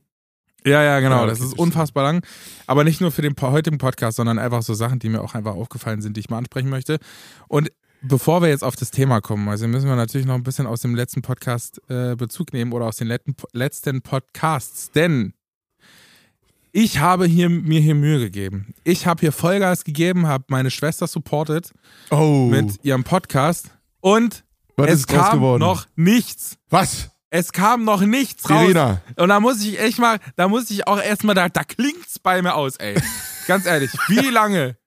Ja, 0.63 0.83
ja, 0.83 1.00
genau. 1.00 1.15
Ja, 1.15 1.21
okay, 1.23 1.29
das 1.31 1.39
ist 1.39 1.57
unfassbar 1.57 2.03
lang. 2.03 2.23
Aber 2.67 2.83
nicht 2.83 3.01
nur 3.01 3.12
für 3.12 3.23
den 3.23 3.33
heutigen 3.41 3.79
Podcast, 3.79 4.17
sondern 4.17 4.38
einfach 4.38 4.62
so 4.62 4.75
Sachen, 4.75 5.00
die 5.00 5.09
mir 5.09 5.21
auch 5.21 5.33
einfach 5.33 5.55
aufgefallen 5.55 6.01
sind, 6.01 6.15
die 6.17 6.19
ich 6.19 6.29
mal 6.29 6.38
ansprechen 6.38 6.69
möchte. 6.69 7.00
Und 7.47 7.71
bevor 8.01 8.42
wir 8.42 8.50
jetzt 8.50 8.63
auf 8.63 8.75
das 8.75 8.92
Thema 8.92 9.22
kommen, 9.22 9.48
also 9.50 9.68
müssen 9.68 9.88
wir 9.88 9.96
natürlich 9.96 10.28
noch 10.28 10.36
ein 10.36 10.44
bisschen 10.44 10.68
aus 10.68 10.81
dem 10.81 10.96
letzten 10.96 11.22
Podcast 11.22 11.81
äh, 11.90 12.16
Bezug 12.16 12.54
nehmen 12.54 12.72
oder 12.74 12.86
aus 12.86 12.98
den 12.98 13.07
letzten, 13.07 13.36
letzten 13.54 14.01
Podcasts, 14.01 14.92
denn 14.92 15.34
ich 16.72 17.00
habe 17.00 17.25
hier, 17.25 17.50
mir 17.50 17.81
hier 17.81 17.96
Mühe 17.96 18.19
gegeben. 18.19 18.74
Ich 18.84 19.07
habe 19.07 19.22
hier 19.22 19.31
Vollgas 19.31 19.84
gegeben, 19.84 20.28
habe 20.28 20.46
meine 20.50 20.69
Schwester 20.69 21.07
supported 21.07 21.72
Oh. 22.12 22.48
mit 22.50 22.84
ihrem 22.84 23.04
Podcast 23.04 23.72
und 24.01 24.44
was 24.78 24.92
es 24.92 25.07
kam 25.07 25.38
geworden? 25.40 25.60
noch 25.62 25.88
nichts. 25.96 26.57
Was? 26.69 27.10
Es 27.31 27.51
kam 27.51 27.84
noch 27.84 28.01
nichts 28.01 28.50
raus. 28.50 28.63
Irina. 28.63 29.01
Und 29.16 29.30
da 29.30 29.40
muss 29.40 29.62
ich 29.63 29.80
echt 29.80 30.00
mal, 30.00 30.19
da 30.36 30.48
muss 30.48 30.69
ich 30.72 30.88
auch 30.88 31.01
erstmal, 31.01 31.36
da, 31.36 31.50
da 31.50 31.63
klingt's 31.63 32.18
bei 32.19 32.42
mir 32.42 32.56
aus, 32.56 32.75
ey. 32.78 32.96
Ganz 33.48 33.66
ehrlich, 33.66 33.92
wie 34.07 34.30
lange 34.31 34.78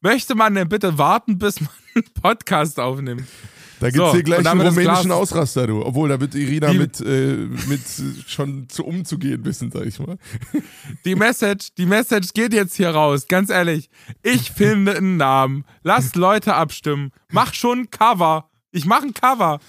möchte 0.00 0.34
man 0.34 0.54
denn 0.54 0.68
bitte 0.68 0.98
warten, 0.98 1.38
bis 1.38 1.60
man 1.60 1.70
Podcast 2.02 2.78
aufnimmt? 2.80 3.24
Da 3.80 3.90
gibt's 3.90 4.08
So, 4.08 4.12
hier 4.14 4.24
gleich 4.24 4.44
einen 4.44 4.60
rumänischen 4.60 5.12
Ausraster, 5.12 5.68
du. 5.68 5.84
Obwohl, 5.86 6.08
da 6.08 6.18
wird 6.20 6.34
Irina 6.34 6.72
Die- 6.72 6.78
mit, 6.78 7.00
äh, 7.00 7.36
mit 7.68 7.80
äh, 7.80 8.02
schon 8.26 8.68
zu 8.68 8.84
umzugehen 8.84 9.44
wissen, 9.44 9.70
sag 9.70 9.86
ich 9.86 10.00
mal. 10.00 10.18
Die 11.04 11.14
Message, 11.14 11.68
die 11.78 11.86
Message 11.86 12.32
geht 12.34 12.52
jetzt 12.52 12.74
hier 12.74 12.90
raus, 12.90 13.26
ganz 13.28 13.50
ehrlich. 13.50 13.88
Ich 14.24 14.50
finde 14.50 14.96
einen 14.96 15.16
Namen. 15.16 15.64
Lasst 15.84 16.16
Leute 16.16 16.54
abstimmen. 16.54 17.12
Mach 17.30 17.54
schon 17.54 17.82
ein 17.82 17.90
Cover. 17.90 18.50
Ich 18.72 18.84
mache 18.84 19.04
ein 19.06 19.14
Cover. 19.14 19.60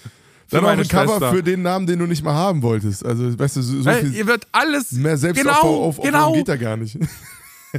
Dann 0.50 0.64
auch 0.64 0.70
ein 0.70 0.88
Cover 0.88 1.30
für 1.32 1.44
den 1.44 1.62
Namen, 1.62 1.86
den 1.86 2.00
du 2.00 2.06
nicht 2.06 2.24
mal 2.24 2.34
haben 2.34 2.62
wolltest. 2.62 3.06
Also, 3.06 3.38
weißt 3.38 3.56
du, 3.56 3.62
so, 3.62 3.78
so 3.78 3.84
Weil 3.84 4.00
viel 4.00 4.14
ihr 4.16 4.26
wird 4.26 4.48
alles. 4.50 4.90
mehr 4.90 5.12
genau, 5.16 5.20
Selbstaufbau 5.20 6.02
genau. 6.02 6.32
geht 6.32 6.48
da 6.48 6.56
gar 6.56 6.76
nicht. 6.76 6.98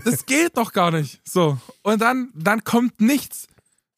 Das 0.06 0.26
geht 0.26 0.56
doch 0.56 0.72
gar 0.72 0.90
nicht. 0.92 1.20
So. 1.28 1.58
Und 1.82 2.02
dann, 2.02 2.30
dann 2.34 2.64
kommt 2.64 3.02
nichts. 3.02 3.48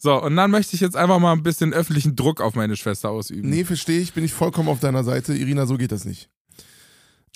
So, 0.03 0.22
und 0.22 0.36
dann 0.36 0.51
möchte 0.51 0.75
ich 0.75 0.81
jetzt 0.81 0.98
einfach 0.98 1.17
mal 1.19 1.31
ein 1.31 1.43
bisschen 1.43 1.72
öffentlichen 1.74 2.17
Druck 2.17 2.41
auf 2.41 2.55
meine 2.55 2.75
Schwester 2.75 3.10
ausüben. 3.10 3.50
Nee, 3.50 3.63
verstehe 3.63 4.01
ich, 4.01 4.12
bin 4.12 4.25
ich 4.25 4.33
vollkommen 4.33 4.67
auf 4.67 4.81
deiner 4.81 5.05
Seite. 5.05 5.33
Irina, 5.33 5.65
so 5.65 5.77
geht 5.77 5.93
das 5.93 6.03
nicht. 6.03 6.29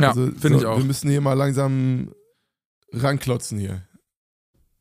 ja, 0.02 0.10
Also, 0.10 0.26
finde 0.26 0.50
so, 0.50 0.58
ich 0.58 0.66
auch. 0.66 0.78
Wir 0.78 0.84
müssen 0.84 1.10
hier 1.10 1.22
mal 1.22 1.32
langsam 1.32 2.12
ranklotzen 2.92 3.58
hier. 3.58 3.84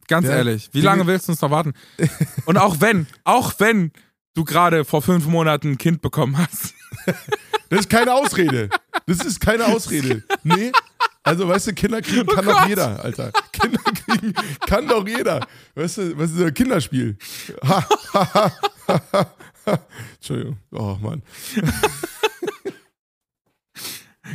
Ganz 0.08 0.26
Ja, 0.26 0.32
ehrlich, 0.34 0.68
wie 0.72 0.80
lange 0.80 1.06
willst 1.06 1.28
du 1.28 1.32
uns 1.32 1.40
noch 1.40 1.52
warten? 1.52 1.74
Und 2.46 2.58
auch 2.58 2.80
wenn, 2.80 3.06
auch 3.22 3.54
wenn 3.58 3.92
du 4.34 4.42
gerade 4.42 4.84
vor 4.84 5.00
fünf 5.00 5.28
Monaten 5.28 5.72
ein 5.72 5.78
Kind 5.78 6.02
bekommen 6.02 6.36
hast. 6.38 6.74
Das 7.68 7.80
ist 7.80 7.88
keine 7.90 8.14
Ausrede. 8.14 8.68
Das 9.06 9.18
ist 9.24 9.38
keine 9.40 9.64
Ausrede. 9.72 10.24
Nee. 10.42 10.72
Also, 11.26 11.48
weißt 11.48 11.66
du, 11.66 11.72
Kinder 11.74 12.00
kriegen 12.00 12.24
kann 12.26 12.46
Oh 12.46 12.50
doch 12.52 12.60
Gott. 12.60 12.68
jeder, 12.68 13.04
Alter. 13.04 13.32
Kinder 13.52 13.82
kriegen 13.82 14.32
kann 14.66 14.86
doch 14.88 15.06
jeder. 15.06 15.46
Weißt 15.74 15.98
du, 15.98 16.16
was 16.16 16.30
ist 16.30 16.40
ein 16.40 16.54
Kinderspiel? 16.54 17.16
Ha, 17.64 17.84
ha, 18.14 18.34
ha, 18.34 18.52
ha, 18.88 19.00
ha, 19.12 19.30
ha. 19.66 19.78
Entschuldigung. 20.14 20.56
Oh, 20.70 20.96
Mann. 21.00 21.22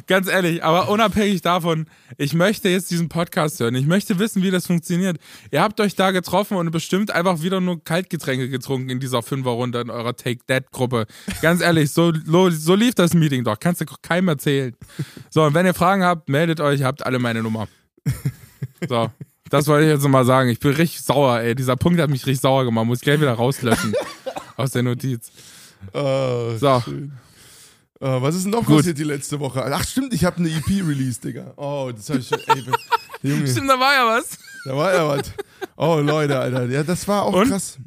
Ganz 0.07 0.27
ehrlich, 0.27 0.63
aber 0.63 0.89
unabhängig 0.89 1.41
davon, 1.41 1.85
ich 2.17 2.33
möchte 2.33 2.69
jetzt 2.69 2.91
diesen 2.91 3.09
Podcast 3.09 3.59
hören. 3.59 3.75
Ich 3.75 3.85
möchte 3.85 4.19
wissen, 4.19 4.41
wie 4.43 4.51
das 4.51 4.67
funktioniert. 4.67 5.17
Ihr 5.51 5.61
habt 5.61 5.79
euch 5.79 5.95
da 5.95 6.11
getroffen 6.11 6.57
und 6.57 6.69
bestimmt 6.71 7.11
einfach 7.11 7.41
wieder 7.41 7.61
nur 7.61 7.83
Kaltgetränke 7.83 8.49
getrunken 8.49 8.89
in 8.89 8.99
dieser 8.99 9.21
Fünferrunde 9.23 9.81
in 9.81 9.89
eurer 9.89 10.15
Take 10.15 10.39
That 10.47 10.71
Gruppe. 10.71 11.05
Ganz 11.41 11.61
ehrlich, 11.61 11.91
so, 11.91 12.11
so 12.49 12.75
lief 12.75 12.95
das 12.95 13.13
Meeting 13.13 13.43
doch. 13.43 13.59
Kannst 13.59 13.81
du 13.81 13.85
keinem 14.01 14.27
erzählen. 14.29 14.75
So, 15.29 15.43
und 15.43 15.53
wenn 15.53 15.65
ihr 15.65 15.73
Fragen 15.73 16.03
habt, 16.03 16.29
meldet 16.29 16.59
euch, 16.59 16.81
ihr 16.81 16.85
habt 16.85 17.05
alle 17.05 17.19
meine 17.19 17.41
Nummer. 17.43 17.67
So, 18.89 19.09
das 19.49 19.67
wollte 19.67 19.85
ich 19.85 19.91
jetzt 19.91 20.03
nochmal 20.03 20.25
sagen. 20.25 20.49
Ich 20.49 20.59
bin 20.59 20.71
richtig 20.73 21.01
sauer, 21.01 21.39
ey. 21.39 21.55
Dieser 21.55 21.75
Punkt 21.75 21.99
hat 21.99 22.09
mich 22.09 22.25
richtig 22.25 22.41
sauer 22.41 22.65
gemacht. 22.65 22.85
Muss 22.85 22.99
ich 22.99 23.03
gleich 23.03 23.19
wieder 23.21 23.33
rauslöschen 23.33 23.93
aus 24.57 24.71
der 24.71 24.83
Notiz. 24.83 25.31
Oh, 25.93 26.55
So. 26.57 26.81
schön. 26.85 27.11
Uh, 28.01 28.19
was 28.19 28.33
ist 28.33 28.45
denn 28.45 28.51
noch 28.51 28.65
Gut. 28.65 28.77
passiert 28.77 28.97
die 28.97 29.03
letzte 29.03 29.39
Woche? 29.39 29.63
Ach 29.63 29.85
stimmt, 29.85 30.11
ich 30.11 30.25
habe 30.25 30.37
eine 30.37 30.49
EP 30.49 30.67
released, 30.67 31.23
Digga. 31.23 31.53
Oh, 31.55 31.91
das 31.95 32.09
habe 32.09 32.17
ich. 32.19 32.31
Ey, 32.31 32.63
Junge. 33.21 33.47
Stimmt, 33.47 33.69
da 33.69 33.79
war 33.79 33.93
ja 33.93 34.07
was. 34.07 34.39
Da 34.65 34.75
war 34.75 34.91
ja 34.91 35.07
was. 35.07 35.31
Oh, 35.77 35.99
Leute, 35.99 36.39
Alter. 36.39 36.65
Ja, 36.65 36.81
das 36.81 37.07
war 37.07 37.21
auch 37.23 37.33
Und? 37.33 37.49
krass. 37.49 37.77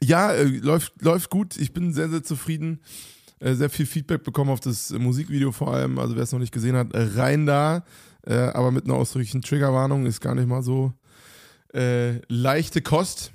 Ja, 0.00 0.32
äh, 0.32 0.42
läuft, 0.42 1.00
läuft 1.00 1.30
gut. 1.30 1.56
Ich 1.56 1.72
bin 1.72 1.92
sehr, 1.92 2.08
sehr 2.08 2.24
zufrieden. 2.24 2.80
Äh, 3.38 3.54
sehr 3.54 3.70
viel 3.70 3.86
Feedback 3.86 4.24
bekommen 4.24 4.50
auf 4.50 4.58
das 4.60 4.90
Musikvideo 4.90 5.52
vor 5.52 5.72
allem. 5.72 6.00
Also 6.00 6.16
wer 6.16 6.24
es 6.24 6.32
noch 6.32 6.40
nicht 6.40 6.52
gesehen 6.52 6.76
hat, 6.76 6.88
rein 6.92 7.46
da. 7.46 7.84
Äh, 8.26 8.34
aber 8.34 8.72
mit 8.72 8.84
einer 8.84 8.94
ausdrücklichen 8.94 9.42
Triggerwarnung 9.42 10.06
ist 10.06 10.20
gar 10.20 10.34
nicht 10.34 10.48
mal 10.48 10.62
so 10.62 10.92
äh, 11.72 12.18
leichte 12.28 12.82
Kost. 12.82 13.32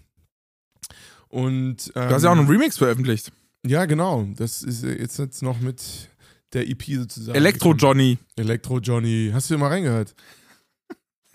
Und, 1.29 1.91
ähm, 1.95 2.09
du 2.09 2.15
hast 2.15 2.23
ja 2.23 2.31
auch 2.31 2.37
einen 2.37 2.47
Remix 2.49 2.77
veröffentlicht. 2.77 3.31
Ja, 3.65 3.85
genau. 3.85 4.27
Das 4.35 4.63
ist 4.63 4.83
jetzt, 4.83 5.19
jetzt 5.19 5.41
noch 5.41 5.59
mit 5.59 6.09
der 6.53 6.67
EP 6.67 6.83
sozusagen. 6.83 7.35
Elektro 7.35 7.73
Johnny. 7.73 8.17
Elektro 8.35 8.79
Johnny. 8.79 9.31
Hast 9.33 9.49
du 9.49 9.57
mal 9.57 9.67
reingehört? 9.67 10.15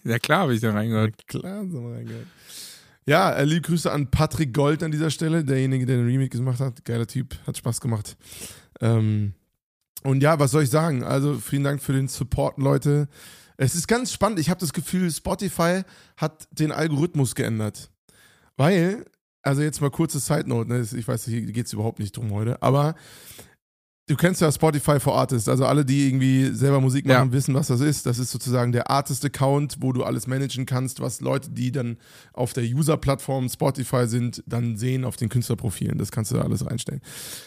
Ja, 0.05 0.19
klar 0.19 0.41
habe 0.41 0.55
ich 0.55 0.61
da 0.61 0.73
reingehört. 0.73 1.15
Ja, 1.19 1.41
klar 1.41 1.65
mal 1.65 1.95
reingehört. 1.95 2.27
Ja, 3.07 3.33
äh, 3.33 3.45
liebe 3.45 3.63
Grüße 3.63 3.91
an 3.91 4.11
Patrick 4.11 4.55
Gold 4.55 4.83
an 4.83 4.91
dieser 4.91 5.11
Stelle, 5.11 5.45
derjenige, 5.45 5.85
der 5.85 5.99
den 5.99 6.07
Remake 6.07 6.37
gemacht 6.37 6.61
hat. 6.61 6.85
Geiler 6.85 7.07
Typ, 7.07 7.37
hat 7.47 7.57
Spaß 7.57 7.81
gemacht. 7.81 8.17
Ähm, 8.81 9.35
und 10.03 10.23
ja, 10.23 10.39
was 10.39 10.51
soll 10.51 10.63
ich 10.63 10.71
sagen? 10.71 11.03
Also 11.03 11.35
vielen 11.39 11.65
Dank 11.65 11.83
für 11.83 11.93
den 11.93 12.09
Support, 12.09 12.59
Leute. 12.59 13.09
Es 13.57 13.75
ist 13.75 13.89
ganz 13.89 14.13
spannend. 14.13 14.39
Ich 14.39 14.51
habe 14.51 14.61
das 14.61 14.73
Gefühl, 14.73 15.11
Spotify 15.11 15.83
hat 16.17 16.49
den 16.51 16.73
Algorithmus 16.73 17.35
geändert. 17.35 17.91
Weil, 18.57 19.05
also 19.45 19.63
jetzt 19.63 19.81
mal 19.81 19.91
kurze 19.91 20.19
Side 20.19 20.49
Note, 20.49 20.69
ne? 20.71 20.81
ich 20.81 21.07
weiß, 21.07 21.27
hier 21.27 21.43
geht 21.43 21.67
es 21.67 21.73
überhaupt 21.73 21.99
nicht 21.99 22.17
drum 22.17 22.33
heute, 22.33 22.63
aber 22.63 22.95
Du 24.07 24.17
kennst 24.17 24.43
ja 24.43 24.53
Spotify 24.53 25.01
for 25.01 25.17
Artists, 25.17 25.49
also 25.49 25.65
alle, 25.65 25.83
die 25.83 26.07
irgendwie 26.07 26.51
selber 26.53 26.79
Musik 26.79 27.07
machen, 27.07 27.29
ja. 27.29 27.33
wissen, 27.33 27.55
was 27.55 27.69
das 27.69 27.81
ist. 27.81 28.05
Das 28.05 28.19
ist 28.19 28.31
sozusagen 28.31 28.71
der 28.71 28.91
Artist-Account, 28.91 29.77
wo 29.81 29.95
du 29.95 30.05
alles 30.05 30.27
managen 30.27 30.67
kannst, 30.67 31.01
was 31.01 31.23
Leute, 31.23 31.49
die 31.51 31.73
dann 31.73 31.97
auf 32.35 32.53
der 32.53 32.65
User-Plattform 32.65 33.49
Spotify 33.49 34.07
sind, 34.07 34.45
dann 34.47 34.77
sehen 34.77 35.07
auf 35.07 35.17
den 35.17 35.31
Künstlerprofilen. 35.31 35.97
Das 35.97 36.13
kannst 36.13 36.33
du 36.33 36.37
da 36.37 36.43
alles 36.43 36.67
reinstellen. 36.67 37.01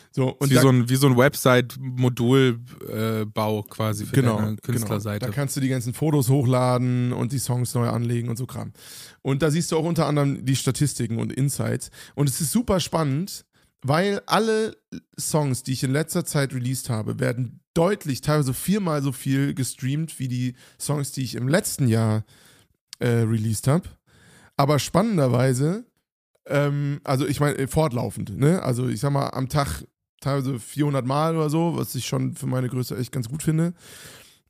So, 0.09 0.29
und 0.29 0.49
wie, 0.49 0.55
da, 0.55 0.61
so 0.61 0.69
ein, 0.69 0.89
wie 0.89 0.95
so 0.95 1.05
ein 1.05 1.15
Website-Modulbau 1.15 3.59
äh, 3.59 3.63
quasi 3.69 4.07
für 4.07 4.15
genau, 4.15 4.37
deine 4.37 4.55
genau. 4.55 4.61
Künstlerseite. 4.63 5.19
Genau. 5.19 5.31
Da 5.31 5.35
kannst 5.35 5.55
du 5.57 5.61
die 5.61 5.69
ganzen 5.69 5.93
Fotos 5.93 6.27
hochladen 6.27 7.13
und 7.13 7.33
die 7.33 7.39
Songs 7.39 7.75
neu 7.75 7.87
anlegen 7.87 8.29
und 8.29 8.37
so 8.37 8.47
Kram. 8.47 8.71
Und 9.21 9.43
da 9.43 9.51
siehst 9.51 9.71
du 9.71 9.77
auch 9.77 9.85
unter 9.85 10.07
anderem 10.07 10.43
die 10.43 10.55
Statistiken 10.55 11.19
und 11.19 11.31
Insights. 11.31 11.91
Und 12.15 12.29
es 12.29 12.41
ist 12.41 12.51
super 12.51 12.79
spannend, 12.79 13.45
weil 13.87 14.21
alle 14.25 14.77
Songs, 15.19 15.63
die 15.63 15.73
ich 15.73 15.83
in 15.83 15.91
letzter 15.91 16.25
Zeit 16.25 16.53
released 16.53 16.89
habe, 16.89 17.19
werden 17.19 17.61
deutlich, 17.73 18.21
teilweise 18.21 18.53
viermal 18.53 19.01
so 19.01 19.11
viel 19.11 19.53
gestreamt 19.53 20.19
wie 20.19 20.27
die 20.27 20.55
Songs, 20.79 21.11
die 21.11 21.23
ich 21.23 21.35
im 21.35 21.47
letzten 21.47 21.87
Jahr 21.87 22.25
äh, 22.99 23.07
released 23.07 23.67
habe. 23.67 23.87
Aber 24.55 24.79
spannenderweise, 24.79 25.85
ähm, 26.47 26.99
also 27.03 27.27
ich 27.27 27.39
meine, 27.39 27.67
fortlaufend, 27.67 28.37
ne? 28.37 28.63
Also 28.63 28.87
ich 28.87 28.99
sag 28.99 29.11
mal, 29.11 29.29
am 29.29 29.49
Tag 29.49 29.83
teilweise 30.19 30.59
400 30.59 31.05
Mal 31.05 31.35
oder 31.35 31.49
so, 31.49 31.77
was 31.77 31.93
ich 31.93 32.07
schon 32.07 32.33
für 32.33 32.47
meine 32.47 32.69
Größe 32.69 32.97
echt 32.97 33.11
ganz 33.11 33.29
gut 33.29 33.43
finde. 33.43 33.73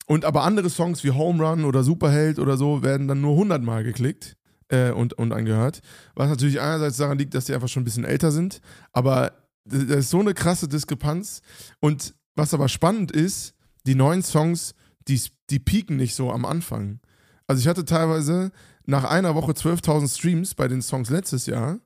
Und 0.05 0.23
aber 0.23 0.43
andere 0.43 0.69
Songs 0.69 1.03
wie 1.03 1.11
Home 1.11 1.45
Run 1.45 1.65
oder 1.65 1.83
Superheld 1.83 2.39
oder 2.39 2.55
so 2.55 2.81
werden 2.81 3.09
dann 3.09 3.19
nur 3.19 3.33
100 3.33 3.61
Mal 3.61 3.83
geklickt 3.83 4.36
äh, 4.69 4.91
und, 4.91 5.13
und 5.13 5.31
angehört. 5.31 5.81
Was 6.15 6.29
natürlich 6.29 6.59
einerseits 6.59 6.97
daran 6.97 7.17
liegt, 7.17 7.33
dass 7.33 7.45
die 7.45 7.53
einfach 7.53 7.67
schon 7.67 7.81
ein 7.81 7.85
bisschen 7.85 8.05
älter 8.05 8.31
sind, 8.31 8.61
aber 8.91 9.33
das 9.65 9.81
ist 9.83 10.09
so 10.09 10.19
eine 10.19 10.33
krasse 10.33 10.67
Diskrepanz. 10.67 11.41
Und 11.79 12.15
was 12.35 12.53
aber 12.53 12.69
spannend 12.69 13.11
ist, 13.11 13.53
die 13.85 13.95
neuen 13.95 14.23
Songs, 14.23 14.73
die, 15.07 15.21
die 15.49 15.59
pieken 15.59 15.97
nicht 15.97 16.15
so 16.15 16.31
am 16.31 16.45
Anfang. 16.45 16.99
Also 17.47 17.61
ich 17.61 17.67
hatte 17.67 17.85
teilweise 17.85 18.51
nach 18.85 19.03
einer 19.03 19.35
Woche 19.35 19.51
12.000 19.51 20.17
Streams 20.17 20.55
bei 20.55 20.67
den 20.67 20.81
Songs 20.81 21.09
letztes 21.09 21.45
Jahr 21.45 21.79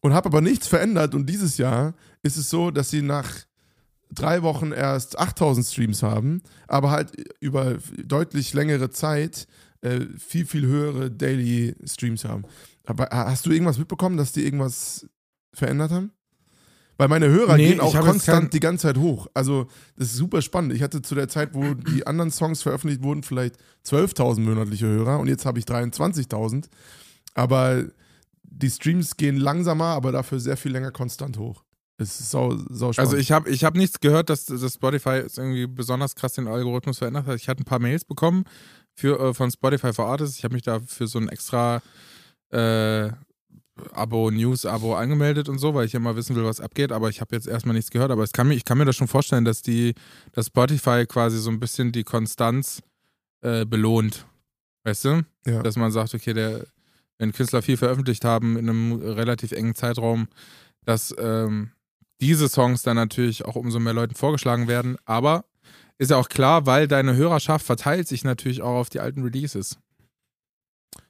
und 0.00 0.12
habe 0.12 0.28
aber 0.28 0.40
nichts 0.40 0.66
verändert. 0.68 1.14
Und 1.14 1.26
dieses 1.26 1.58
Jahr 1.58 1.94
ist 2.22 2.36
es 2.36 2.50
so, 2.50 2.70
dass 2.70 2.90
sie 2.90 3.02
nach 3.02 3.28
drei 4.10 4.42
Wochen 4.42 4.72
erst 4.72 5.18
8000 5.18 5.66
Streams 5.66 6.02
haben, 6.02 6.42
aber 6.66 6.90
halt 6.90 7.12
über 7.40 7.76
deutlich 8.04 8.54
längere 8.54 8.90
Zeit 8.90 9.46
äh, 9.80 10.00
viel, 10.18 10.46
viel 10.46 10.66
höhere 10.66 11.10
Daily 11.10 11.74
Streams 11.84 12.24
haben. 12.24 12.44
Aber 12.84 13.08
hast 13.10 13.46
du 13.46 13.50
irgendwas 13.50 13.78
mitbekommen, 13.78 14.16
dass 14.16 14.32
die 14.32 14.44
irgendwas 14.44 15.06
verändert 15.52 15.90
haben? 15.90 16.12
Weil 16.96 17.06
meine 17.06 17.28
Hörer 17.28 17.56
nee, 17.56 17.68
gehen 17.68 17.80
auch 17.80 17.94
konstant 18.00 18.52
die 18.52 18.60
ganze 18.60 18.88
Zeit 18.88 18.98
hoch. 18.98 19.28
Also, 19.32 19.68
das 19.96 20.08
ist 20.08 20.16
super 20.16 20.42
spannend. 20.42 20.72
Ich 20.72 20.82
hatte 20.82 21.00
zu 21.00 21.14
der 21.14 21.28
Zeit, 21.28 21.54
wo 21.54 21.74
die 21.74 22.06
anderen 22.06 22.32
Songs 22.32 22.62
veröffentlicht 22.62 23.02
wurden, 23.04 23.22
vielleicht 23.22 23.56
12.000 23.86 24.40
monatliche 24.40 24.86
Hörer 24.86 25.20
und 25.20 25.28
jetzt 25.28 25.46
habe 25.46 25.60
ich 25.60 25.64
23.000. 25.64 26.64
Aber 27.34 27.84
die 28.42 28.70
Streams 28.70 29.16
gehen 29.16 29.36
langsamer, 29.36 29.86
aber 29.86 30.10
dafür 30.10 30.40
sehr 30.40 30.56
viel 30.56 30.72
länger 30.72 30.90
konstant 30.90 31.38
hoch. 31.38 31.62
Es 31.98 32.18
ist 32.18 32.30
sau, 32.30 32.56
sau 32.68 32.92
spannend. 32.92 32.98
Also 32.98 33.16
ich 33.16 33.30
habe 33.30 33.48
ich 33.50 33.62
hab 33.62 33.76
nichts 33.76 34.00
gehört, 34.00 34.28
dass, 34.28 34.46
dass 34.46 34.74
Spotify 34.74 35.22
irgendwie 35.36 35.68
besonders 35.68 36.16
krass 36.16 36.32
den 36.32 36.48
Algorithmus 36.48 36.98
verändert 36.98 37.26
hat. 37.26 37.36
Ich 37.36 37.48
hatte 37.48 37.62
ein 37.62 37.64
paar 37.64 37.80
Mails 37.80 38.04
bekommen 38.04 38.44
für, 38.98 39.20
äh, 39.20 39.34
von 39.34 39.50
Spotify 39.50 39.92
for 39.92 40.06
Artists. 40.06 40.38
Ich 40.38 40.44
habe 40.44 40.54
mich 40.54 40.64
da 40.64 40.80
für 40.80 41.06
so 41.06 41.18
ein 41.20 41.28
extra 41.28 41.80
äh, 42.50 43.10
Abo, 43.92 44.30
News-Abo 44.32 44.96
angemeldet 44.96 45.48
und 45.48 45.58
so, 45.58 45.72
weil 45.72 45.86
ich 45.86 45.92
ja 45.92 46.00
mal 46.00 46.16
wissen 46.16 46.34
will, 46.34 46.44
was 46.44 46.60
abgeht, 46.60 46.90
aber 46.90 47.08
ich 47.08 47.20
habe 47.20 47.36
jetzt 47.36 47.46
erstmal 47.46 47.76
nichts 47.76 47.92
gehört. 47.92 48.10
Aber 48.10 48.26
kann 48.26 48.48
mir, 48.48 48.54
ich 48.54 48.64
kann 48.64 48.76
mir 48.76 48.84
das 48.84 48.96
schon 48.96 49.06
vorstellen, 49.06 49.44
dass 49.44 49.62
die, 49.62 49.94
dass 50.32 50.46
Spotify 50.46 51.06
quasi 51.06 51.38
so 51.38 51.48
ein 51.50 51.60
bisschen 51.60 51.92
die 51.92 52.02
Konstanz 52.02 52.82
äh, 53.40 53.64
belohnt. 53.64 54.26
Weißt 54.82 55.04
du? 55.04 55.22
Ja. 55.46 55.62
Dass 55.62 55.76
man 55.76 55.92
sagt, 55.92 56.12
okay, 56.14 56.34
der, 56.34 56.66
wenn 57.18 57.32
Künstler 57.32 57.62
viel 57.62 57.76
veröffentlicht 57.76 58.24
haben 58.24 58.56
in 58.56 58.68
einem 58.68 59.00
relativ 59.00 59.52
engen 59.52 59.76
Zeitraum, 59.76 60.26
dass 60.84 61.14
ähm, 61.18 61.70
diese 62.20 62.48
Songs 62.48 62.82
dann 62.82 62.96
natürlich 62.96 63.44
auch 63.44 63.54
umso 63.54 63.78
mehr 63.78 63.92
Leuten 63.92 64.16
vorgeschlagen 64.16 64.66
werden. 64.66 64.96
Aber 65.04 65.44
ist 65.98 66.10
ja 66.10 66.16
auch 66.16 66.28
klar, 66.28 66.66
weil 66.66 66.88
deine 66.88 67.16
Hörerschaft 67.16 67.66
verteilt 67.66 68.08
sich 68.08 68.24
natürlich 68.24 68.62
auch 68.62 68.76
auf 68.76 68.88
die 68.88 69.00
alten 69.00 69.22
Releases. 69.22 69.78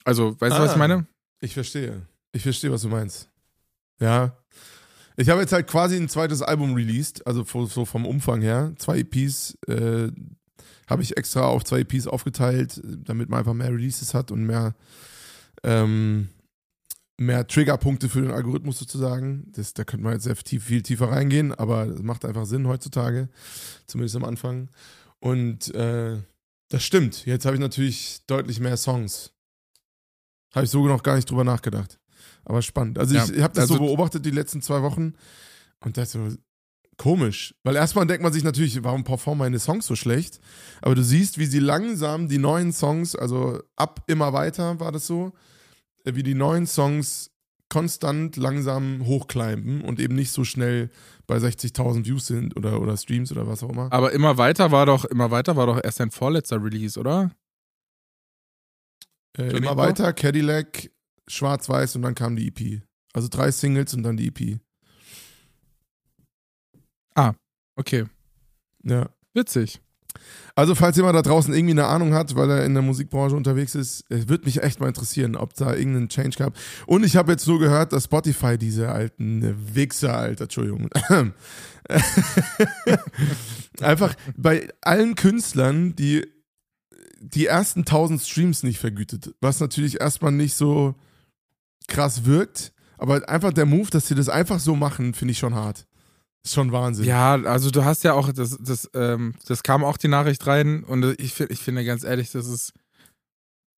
Also, 0.04 0.40
weißt 0.40 0.54
ah, 0.54 0.58
du, 0.58 0.64
was 0.64 0.70
ich 0.70 0.76
ah, 0.76 0.78
meine? 0.78 1.06
Ich 1.40 1.54
verstehe. 1.54 2.06
Ich 2.32 2.42
verstehe, 2.42 2.72
was 2.72 2.82
du 2.82 2.88
meinst. 2.88 3.28
Ja. 4.00 4.36
Ich 5.16 5.28
habe 5.28 5.40
jetzt 5.40 5.52
halt 5.52 5.66
quasi 5.66 5.96
ein 5.96 6.08
zweites 6.08 6.42
Album 6.42 6.74
released, 6.74 7.26
also 7.26 7.44
so 7.66 7.84
vom 7.84 8.06
Umfang 8.06 8.40
her. 8.40 8.72
Zwei 8.78 8.98
EPs 8.98 9.58
äh, 9.66 10.08
habe 10.86 11.02
ich 11.02 11.16
extra 11.16 11.42
auf 11.42 11.64
zwei 11.64 11.80
EPs 11.80 12.06
aufgeteilt, 12.06 12.80
damit 12.84 13.28
man 13.28 13.40
einfach 13.40 13.54
mehr 13.54 13.72
Releases 13.72 14.14
hat 14.14 14.30
und 14.30 14.46
mehr 14.46 14.74
ähm, 15.64 16.28
mehr 17.18 17.46
Triggerpunkte 17.46 18.08
für 18.08 18.22
den 18.22 18.30
Algorithmus 18.30 18.78
sozusagen. 18.78 19.50
Das, 19.52 19.74
da 19.74 19.84
könnte 19.84 20.04
man 20.04 20.14
jetzt 20.14 20.24
sehr 20.24 20.36
tief, 20.36 20.64
viel 20.64 20.82
tiefer 20.82 21.10
reingehen, 21.10 21.52
aber 21.52 21.86
es 21.86 22.02
macht 22.02 22.24
einfach 22.24 22.46
Sinn 22.46 22.66
heutzutage, 22.66 23.28
zumindest 23.86 24.16
am 24.16 24.24
Anfang. 24.24 24.70
Und 25.18 25.74
äh, 25.74 26.16
das 26.68 26.84
stimmt. 26.84 27.26
Jetzt 27.26 27.44
habe 27.44 27.56
ich 27.56 27.60
natürlich 27.60 28.20
deutlich 28.26 28.60
mehr 28.60 28.76
Songs. 28.76 29.32
Habe 30.54 30.64
ich 30.64 30.70
so 30.70 30.86
noch 30.86 31.02
gar 31.02 31.16
nicht 31.16 31.28
drüber 31.30 31.44
nachgedacht. 31.44 31.98
Aber 32.44 32.62
spannend. 32.62 32.98
Also 32.98 33.14
ja, 33.14 33.24
ich, 33.24 33.32
ich 33.32 33.42
habe 33.42 33.54
das 33.54 33.62
also 33.62 33.74
so 33.74 33.80
beobachtet 33.80 34.24
die 34.24 34.30
letzten 34.30 34.62
zwei 34.62 34.82
Wochen 34.82 35.14
und 35.80 35.96
das 35.96 36.12
so 36.12 36.28
komisch. 36.96 37.54
Weil 37.64 37.76
erstmal 37.76 38.06
denkt 38.06 38.22
man 38.22 38.32
sich 38.32 38.44
natürlich, 38.44 38.82
warum 38.84 39.04
performen 39.04 39.38
meine 39.38 39.58
Songs 39.58 39.86
so 39.86 39.96
schlecht? 39.96 40.40
Aber 40.82 40.94
du 40.94 41.02
siehst, 41.02 41.38
wie 41.38 41.46
sie 41.46 41.58
langsam 41.58 42.28
die 42.28 42.38
neuen 42.38 42.72
Songs, 42.72 43.16
also 43.16 43.60
ab 43.76 44.04
immer 44.06 44.32
weiter 44.32 44.78
war 44.80 44.92
das 44.92 45.06
so, 45.06 45.32
wie 46.16 46.22
die 46.22 46.34
neuen 46.34 46.66
Songs 46.66 47.30
konstant 47.68 48.36
langsam 48.36 49.04
hochclimben 49.04 49.82
und 49.82 50.00
eben 50.00 50.14
nicht 50.14 50.32
so 50.32 50.44
schnell 50.44 50.90
bei 51.26 51.36
60.000 51.36 52.06
Views 52.06 52.26
sind 52.26 52.56
oder, 52.56 52.80
oder 52.80 52.96
Streams 52.96 53.30
oder 53.30 53.46
was 53.46 53.62
auch 53.62 53.70
immer. 53.70 53.92
Aber 53.92 54.12
immer 54.12 54.38
weiter 54.38 54.70
war 54.70 54.86
doch, 54.86 55.04
immer 55.04 55.30
weiter 55.30 55.56
war 55.56 55.66
doch 55.66 55.80
erst 55.82 56.00
ein 56.00 56.10
vorletzter 56.10 56.62
Release, 56.62 56.98
oder? 56.98 57.30
Äh, 59.36 59.56
immer 59.56 59.76
weiter, 59.76 60.12
Cadillac, 60.12 60.90
Schwarz-Weiß 61.28 61.96
und 61.96 62.02
dann 62.02 62.14
kam 62.14 62.36
die 62.36 62.48
EP. 62.48 62.82
Also 63.12 63.28
drei 63.28 63.50
Singles 63.50 63.94
und 63.94 64.02
dann 64.02 64.16
die 64.16 64.28
EP. 64.28 64.58
Ah, 67.14 67.34
okay. 67.76 68.06
Ja. 68.82 69.10
Witzig. 69.34 69.80
Also, 70.54 70.74
falls 70.74 70.96
jemand 70.96 71.14
da 71.14 71.22
draußen 71.22 71.54
irgendwie 71.54 71.74
eine 71.74 71.86
Ahnung 71.86 72.14
hat, 72.14 72.34
weil 72.34 72.50
er 72.50 72.64
in 72.64 72.74
der 72.74 72.82
Musikbranche 72.82 73.36
unterwegs 73.36 73.74
ist, 73.76 74.04
würde 74.08 74.44
mich 74.44 74.62
echt 74.62 74.80
mal 74.80 74.88
interessieren, 74.88 75.36
ob 75.36 75.54
da 75.54 75.74
irgendeinen 75.74 76.08
Change 76.08 76.36
gab. 76.36 76.54
Und 76.86 77.04
ich 77.04 77.16
habe 77.16 77.32
jetzt 77.32 77.44
so 77.44 77.58
gehört, 77.58 77.92
dass 77.92 78.04
Spotify 78.04 78.58
diese 78.58 78.88
alten 78.90 79.74
Wichser, 79.74 80.16
Alter, 80.16 80.44
Entschuldigung. 80.44 80.90
Einfach 83.80 84.14
bei 84.36 84.68
allen 84.80 85.14
Künstlern, 85.14 85.94
die 85.94 86.26
die 87.20 87.46
ersten 87.46 87.80
1000 87.80 88.20
Streams 88.20 88.62
nicht 88.62 88.78
vergütet, 88.78 89.34
was 89.40 89.60
natürlich 89.60 90.00
erstmal 90.00 90.32
nicht 90.32 90.54
so 90.54 90.94
krass 91.88 92.24
wirkt, 92.24 92.72
aber 92.96 93.28
einfach 93.28 93.52
der 93.52 93.66
Move, 93.66 93.90
dass 93.90 94.08
sie 94.08 94.14
das 94.14 94.28
einfach 94.28 94.60
so 94.60 94.76
machen, 94.76 95.14
finde 95.14 95.32
ich 95.32 95.38
schon 95.38 95.54
hart. 95.54 95.86
Ist 96.44 96.54
schon 96.54 96.72
Wahnsinn. 96.72 97.04
Ja, 97.04 97.34
also 97.34 97.70
du 97.70 97.84
hast 97.84 98.04
ja 98.04 98.14
auch, 98.14 98.32
das, 98.32 98.56
das, 98.60 98.88
ähm, 98.94 99.34
das 99.46 99.62
kam 99.62 99.84
auch 99.84 99.96
die 99.96 100.08
Nachricht 100.08 100.46
rein 100.46 100.84
und 100.84 101.04
ich, 101.20 101.38
ich 101.40 101.60
finde 101.60 101.84
ganz 101.84 102.04
ehrlich, 102.04 102.30
das 102.30 102.46
ist, 102.46 102.72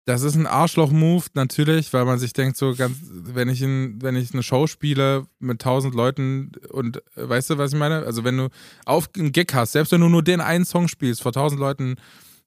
das 0.07 0.23
ist 0.23 0.35
ein 0.35 0.47
Arschloch-Move, 0.47 1.27
natürlich, 1.35 1.93
weil 1.93 2.05
man 2.05 2.19
sich 2.19 2.33
denkt, 2.33 2.57
so 2.57 2.75
ganz, 2.75 2.97
wenn 3.03 3.49
ich, 3.49 3.63
in, 3.63 4.01
wenn 4.03 4.17
ich 4.17 4.33
eine 4.33 4.43
Show 4.43 4.67
spiele 4.67 5.27
mit 5.39 5.63
tausend 5.63 5.95
Leuten 5.95 6.53
und 6.71 6.99
äh, 7.17 7.29
weißt 7.29 7.51
du, 7.51 7.59
was 7.59 7.73
ich 7.73 7.79
meine? 7.79 8.05
Also 8.05 8.25
wenn 8.25 8.37
du 8.37 8.49
auf 8.85 9.09
einen 9.17 9.33
Gig 9.33 9.49
hast, 9.53 9.73
selbst 9.73 9.93
wenn 9.93 10.01
du 10.01 10.09
nur 10.09 10.23
den 10.23 10.41
einen 10.41 10.65
Song 10.65 10.89
spielst 10.89 11.23
vor 11.23 11.33
tausend 11.33 11.61
Leuten, 11.61 11.97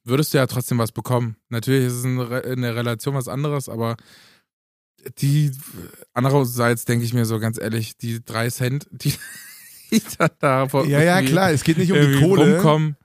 würdest 0.03 0.33
du 0.33 0.37
ja 0.37 0.47
trotzdem 0.47 0.77
was 0.77 0.91
bekommen. 0.91 1.37
Natürlich 1.49 1.85
ist 1.85 1.93
es 1.93 2.05
in, 2.05 2.19
in 2.19 2.61
der 2.61 2.75
Relation 2.75 3.15
was 3.15 3.27
anderes, 3.27 3.69
aber 3.69 3.95
die 5.19 5.51
andererseits 6.13 6.85
denke 6.85 7.05
ich 7.05 7.13
mir 7.13 7.25
so 7.25 7.39
ganz 7.39 7.59
ehrlich, 7.59 7.97
die 7.97 8.23
drei 8.23 8.49
Cent, 8.49 8.87
die, 8.91 9.13
die 9.93 10.27
da 10.39 10.67
vor 10.67 10.85
Ja, 10.85 11.01
ja, 11.01 11.21
klar, 11.21 11.51
es 11.51 11.63
geht 11.63 11.77
nicht 11.77 11.91
um 11.91 11.99
die 11.99 12.19
Kohle. 12.19 12.55
Rumkommen, 12.55 12.95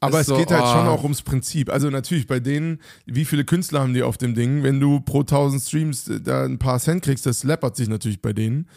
Aber 0.00 0.20
es 0.20 0.28
geht 0.28 0.50
halt 0.50 0.64
oh. 0.64 0.72
schon 0.72 0.86
auch 0.88 1.02
ums 1.02 1.22
Prinzip. 1.22 1.70
Also 1.70 1.90
natürlich 1.90 2.26
bei 2.26 2.40
denen, 2.40 2.80
wie 3.06 3.24
viele 3.24 3.44
Künstler 3.44 3.80
haben 3.80 3.94
die 3.94 4.02
auf 4.02 4.18
dem 4.18 4.34
Ding? 4.34 4.62
Wenn 4.62 4.80
du 4.80 5.00
pro 5.00 5.20
1000 5.20 5.62
Streams 5.62 6.10
da 6.22 6.44
ein 6.44 6.58
paar 6.58 6.78
Cent 6.80 7.02
kriegst, 7.02 7.26
das 7.26 7.44
läppert 7.44 7.76
sich 7.76 7.88
natürlich 7.88 8.22
bei 8.22 8.32
denen. 8.32 8.68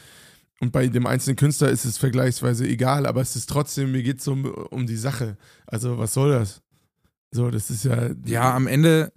Und 0.59 0.71
bei 0.71 0.87
dem 0.87 1.07
einzelnen 1.07 1.37
Künstler 1.37 1.69
ist 1.69 1.85
es 1.85 1.97
vergleichsweise 1.97 2.67
egal, 2.67 3.07
aber 3.07 3.21
es 3.21 3.35
ist 3.35 3.49
trotzdem, 3.49 3.91
mir 3.91 4.03
geht 4.03 4.19
es 4.19 4.27
um, 4.27 4.45
um 4.45 4.85
die 4.85 4.95
Sache. 4.95 5.35
Also 5.65 5.97
was 5.97 6.13
soll 6.13 6.31
das? 6.31 6.61
So, 7.31 7.49
das 7.49 7.71
ist 7.71 7.85
ja. 7.85 8.11
Ja, 8.25 8.55
am 8.55 8.67
Ende, 8.67 9.11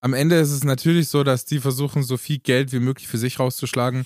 am 0.00 0.12
Ende 0.12 0.36
ist 0.36 0.50
es 0.50 0.64
natürlich 0.64 1.08
so, 1.08 1.22
dass 1.22 1.44
die 1.44 1.60
versuchen, 1.60 2.02
so 2.02 2.16
viel 2.16 2.38
Geld 2.38 2.72
wie 2.72 2.80
möglich 2.80 3.06
für 3.06 3.18
sich 3.18 3.38
rauszuschlagen. 3.38 4.04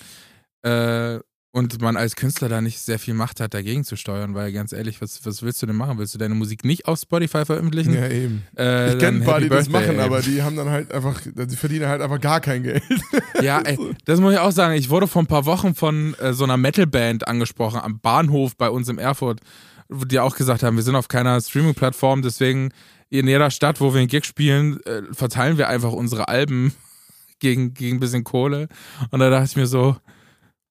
Äh, 0.62 1.20
und 1.56 1.80
man 1.80 1.96
als 1.96 2.16
Künstler 2.16 2.50
da 2.50 2.60
nicht 2.60 2.80
sehr 2.80 2.98
viel 2.98 3.14
Macht 3.14 3.40
hat, 3.40 3.54
dagegen 3.54 3.82
zu 3.82 3.96
steuern, 3.96 4.34
weil 4.34 4.52
ganz 4.52 4.74
ehrlich, 4.74 5.00
was, 5.00 5.24
was 5.24 5.40
willst 5.42 5.62
du 5.62 5.66
denn 5.66 5.74
machen? 5.74 5.96
Willst 5.96 6.12
du 6.12 6.18
deine 6.18 6.34
Musik 6.34 6.66
nicht 6.66 6.86
auf 6.86 6.98
Spotify 7.00 7.46
veröffentlichen? 7.46 7.94
Ja, 7.94 8.08
eben. 8.08 8.42
Äh, 8.58 8.92
Ich 8.92 8.98
kenne 8.98 9.20
ein 9.20 9.24
paar, 9.24 9.40
die 9.40 9.48
das 9.48 9.70
Birthday, 9.70 9.86
machen, 9.94 9.98
ey. 9.98 10.04
aber 10.04 10.20
die 10.20 10.42
haben 10.42 10.54
dann 10.54 10.68
halt 10.68 10.92
einfach, 10.92 11.18
die 11.24 11.56
verdienen 11.56 11.88
halt 11.88 12.02
einfach 12.02 12.20
gar 12.20 12.42
kein 12.42 12.62
Geld. 12.62 12.82
Ja, 13.42 13.60
ey, 13.60 13.78
das 14.04 14.20
muss 14.20 14.34
ich 14.34 14.38
auch 14.38 14.52
sagen. 14.52 14.74
Ich 14.74 14.90
wurde 14.90 15.06
vor 15.06 15.22
ein 15.22 15.26
paar 15.26 15.46
Wochen 15.46 15.74
von 15.74 16.14
äh, 16.20 16.34
so 16.34 16.44
einer 16.44 16.58
Metalband 16.58 17.26
angesprochen 17.26 17.80
am 17.80 18.00
Bahnhof 18.00 18.54
bei 18.58 18.68
uns 18.68 18.90
in 18.90 18.98
Erfurt, 18.98 19.40
die 19.88 20.20
auch 20.20 20.36
gesagt 20.36 20.62
haben, 20.62 20.76
wir 20.76 20.82
sind 20.82 20.94
auf 20.94 21.08
keiner 21.08 21.40
Streaming-Plattform, 21.40 22.20
deswegen 22.20 22.68
in 23.08 23.26
jeder 23.28 23.50
Stadt, 23.50 23.80
wo 23.80 23.94
wir 23.94 24.00
einen 24.00 24.08
Gig 24.08 24.26
spielen, 24.26 24.78
äh, 24.84 25.02
verteilen 25.12 25.56
wir 25.56 25.70
einfach 25.70 25.92
unsere 25.92 26.28
Alben 26.28 26.74
gegen, 27.38 27.72
gegen 27.72 27.96
ein 27.96 28.00
bisschen 28.00 28.24
Kohle. 28.24 28.68
Und 29.10 29.20
da 29.20 29.30
dachte 29.30 29.46
ich 29.46 29.56
mir 29.56 29.66
so, 29.66 29.96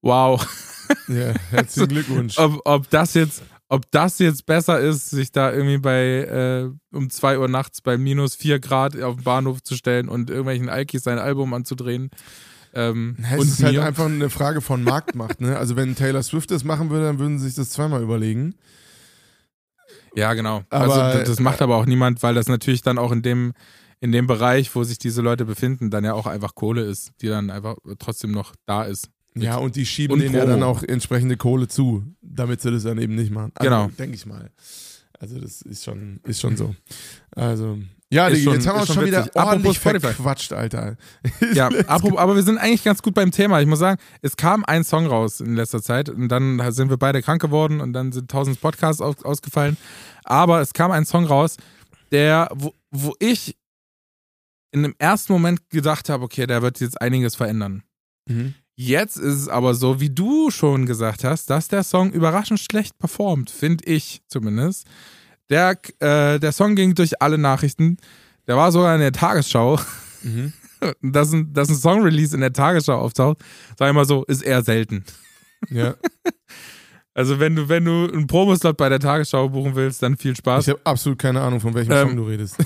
wow, 0.05 0.39
Ja, 1.07 1.33
herzlichen 1.49 1.89
Glückwunsch. 1.89 2.37
ob, 2.37 2.61
ob 2.63 2.89
das 2.91 3.15
jetzt, 3.15 3.41
ob 3.69 3.89
das 3.91 4.19
jetzt 4.19 4.45
besser 4.45 4.79
ist, 4.79 5.09
sich 5.09 5.31
da 5.31 5.51
irgendwie 5.51 5.79
bei 5.79 6.69
äh, 6.71 6.95
um 6.95 7.09
2 7.09 7.39
Uhr 7.39 7.47
nachts 7.47 7.81
bei 7.81 7.97
minus 7.97 8.35
4 8.35 8.59
Grad 8.59 9.01
auf 9.01 9.15
den 9.15 9.23
Bahnhof 9.23 9.63
zu 9.63 9.75
stellen 9.75 10.07
und 10.07 10.29
irgendwelchen 10.29 10.69
Alkis 10.69 11.03
sein 11.03 11.17
Album 11.19 11.53
anzudrehen. 11.53 12.11
Ähm, 12.73 13.17
Es 13.31 13.39
und 13.39 13.47
ist 13.47 13.63
halt 13.63 13.77
einfach 13.79 14.05
eine 14.05 14.29
Frage 14.29 14.61
von 14.61 14.83
Marktmacht, 14.83 15.41
ne? 15.41 15.57
Also 15.57 15.75
wenn 15.75 15.95
Taylor 15.95 16.21
Swift 16.21 16.51
das 16.51 16.63
machen 16.63 16.89
würde, 16.91 17.05
dann 17.05 17.19
würden 17.19 17.39
sie 17.39 17.45
sich 17.47 17.55
das 17.55 17.69
zweimal 17.71 18.03
überlegen. 18.03 18.53
Ja, 20.13 20.33
genau. 20.33 20.63
Aber, 20.69 20.95
äh, 20.95 20.99
also 21.01 21.17
das, 21.19 21.29
das 21.29 21.39
macht 21.39 21.61
aber 21.61 21.77
auch 21.77 21.85
niemand, 21.85 22.21
weil 22.21 22.35
das 22.35 22.47
natürlich 22.47 22.81
dann 22.83 22.97
auch 22.97 23.11
in 23.11 23.21
dem, 23.21 23.53
in 24.01 24.11
dem 24.11 24.27
Bereich, 24.27 24.75
wo 24.75 24.83
sich 24.83 24.99
diese 24.99 25.21
Leute 25.21 25.45
befinden, 25.45 25.89
dann 25.89 26.03
ja 26.03 26.13
auch 26.13 26.27
einfach 26.27 26.53
Kohle 26.53 26.83
ist, 26.83 27.11
die 27.21 27.27
dann 27.27 27.49
einfach 27.49 27.75
trotzdem 27.97 28.31
noch 28.31 28.53
da 28.65 28.83
ist. 28.83 29.09
Ja, 29.37 29.57
und 29.57 29.75
die 29.75 29.85
schieben 29.85 30.13
Und 30.13 30.19
denen 30.21 30.33
ja 30.33 30.41
Promo. 30.41 30.53
dann 30.53 30.63
auch 30.63 30.81
entsprechende 30.83 31.35
Kohle 31.37 31.67
zu, 31.67 32.03
damit 32.21 32.61
sie 32.61 32.71
das 32.71 32.83
dann 32.83 32.97
eben 32.97 33.15
nicht 33.15 33.31
machen. 33.31 33.51
Also, 33.55 33.69
Genau. 33.69 33.87
Denke 33.97 34.15
ich 34.15 34.25
mal. 34.25 34.49
Also 35.19 35.39
das 35.39 35.61
ist 35.61 35.83
schon, 35.83 36.19
ist 36.23 36.41
schon 36.41 36.55
so. 36.57 36.75
Also, 37.31 37.77
ja, 38.11 38.29
Digi, 38.29 38.43
schon- 38.43 38.53
jetzt 38.53 38.67
haben 38.67 38.75
wir 38.75 38.79
uns 38.81 38.87
schon 38.87 38.95
schon 38.95 39.05
wieder 39.05 39.29
ordentlich 39.33 39.79
verquatscht, 39.79 40.53
Alter. 40.53 40.97
Ja, 41.53 41.67
apropos, 41.87 42.17
aber 42.19 42.35
wir 42.35 42.43
sind 42.43 42.57
eigentlich 42.57 42.83
ganz 42.83 43.01
gut 43.01 43.13
beim 43.13 43.31
Thema. 43.31 43.59
Ich 43.61 43.67
muss 43.67 43.79
sagen, 43.79 43.99
es 44.21 44.35
kam 44.37 44.63
ein 44.65 44.83
Song 44.83 45.07
raus 45.07 45.39
in 45.39 45.55
letzter 45.55 45.81
Zeit 45.81 46.09
und 46.09 46.27
dann 46.29 46.61
sind 46.71 46.89
wir 46.89 46.97
beide 46.97 47.21
krank 47.21 47.41
geworden 47.41 47.79
und 47.81 47.93
dann 47.93 48.11
sind 48.11 48.29
tausend 48.29 48.59
Podcasts 48.61 49.01
aus, 49.01 49.23
ausgefallen. 49.23 49.77
Aber 50.25 50.59
es 50.61 50.73
kam 50.73 50.91
ein 50.91 51.05
Song 51.05 51.25
raus, 51.25 51.57
der, 52.11 52.49
wo, 52.53 52.73
wo 52.91 53.13
ich 53.19 53.57
in 54.71 54.83
dem 54.83 54.95
ersten 54.99 55.31
Moment 55.33 55.69
gedacht 55.69 56.09
habe, 56.09 56.23
okay, 56.25 56.45
der 56.45 56.61
wird 56.61 56.79
jetzt 56.81 57.01
einiges 57.01 57.35
verändern. 57.35 57.83
Mhm. 58.27 58.53
Jetzt 58.75 59.17
ist 59.17 59.33
es 59.33 59.47
aber 59.47 59.73
so, 59.73 60.01
wie 60.01 60.09
du 60.09 60.51
schon 60.51 60.85
gesagt 60.85 61.23
hast, 61.23 61.49
dass 61.49 61.69
der 61.69 61.83
Song 61.83 62.11
überraschend 62.11 62.59
schlecht 62.59 62.97
performt, 62.99 63.49
finde 63.49 63.85
ich 63.85 64.21
zumindest. 64.27 64.85
Der, 65.49 65.77
äh, 65.99 66.39
der 66.39 66.51
Song 66.51 66.75
ging 66.75 66.93
durch 66.93 67.21
alle 67.21 67.37
Nachrichten. 67.37 67.97
Der 68.47 68.57
war 68.57 68.71
sogar 68.71 68.93
in 68.95 69.01
der 69.01 69.11
Tagesschau. 69.13 69.79
Mhm. 70.23 70.53
Dass 71.01 71.31
ein, 71.31 71.51
dass 71.53 71.69
ein 71.69 71.75
Song-Release 71.75 72.35
in 72.35 72.41
der 72.41 72.53
Tagesschau 72.53 72.99
auftaucht, 72.99 73.37
sag 73.79 73.87
ich 73.87 73.95
mal 73.95 74.05
so, 74.05 74.23
ist 74.25 74.43
eher 74.43 74.61
selten. 74.61 75.03
Ja. 75.69 75.95
Also 77.17 77.39
wenn 77.39 77.55
du, 77.55 77.69
wenn 77.69 77.85
du 77.85 78.11
einen 78.11 78.27
Promoslot 78.27 78.75
bei 78.75 78.89
der 78.89 78.99
Tagesschau 78.99 79.47
buchen 79.47 79.73
willst, 79.73 80.03
dann 80.03 80.17
viel 80.17 80.35
Spaß. 80.35 80.67
Ich 80.67 80.73
habe 80.73 80.81
absolut 80.83 81.17
keine 81.17 81.39
Ahnung, 81.41 81.61
von 81.61 81.73
welchem 81.73 81.93
Ähm, 81.93 82.07
Song 82.09 82.17
du 82.17 82.23
redest. 82.23 82.57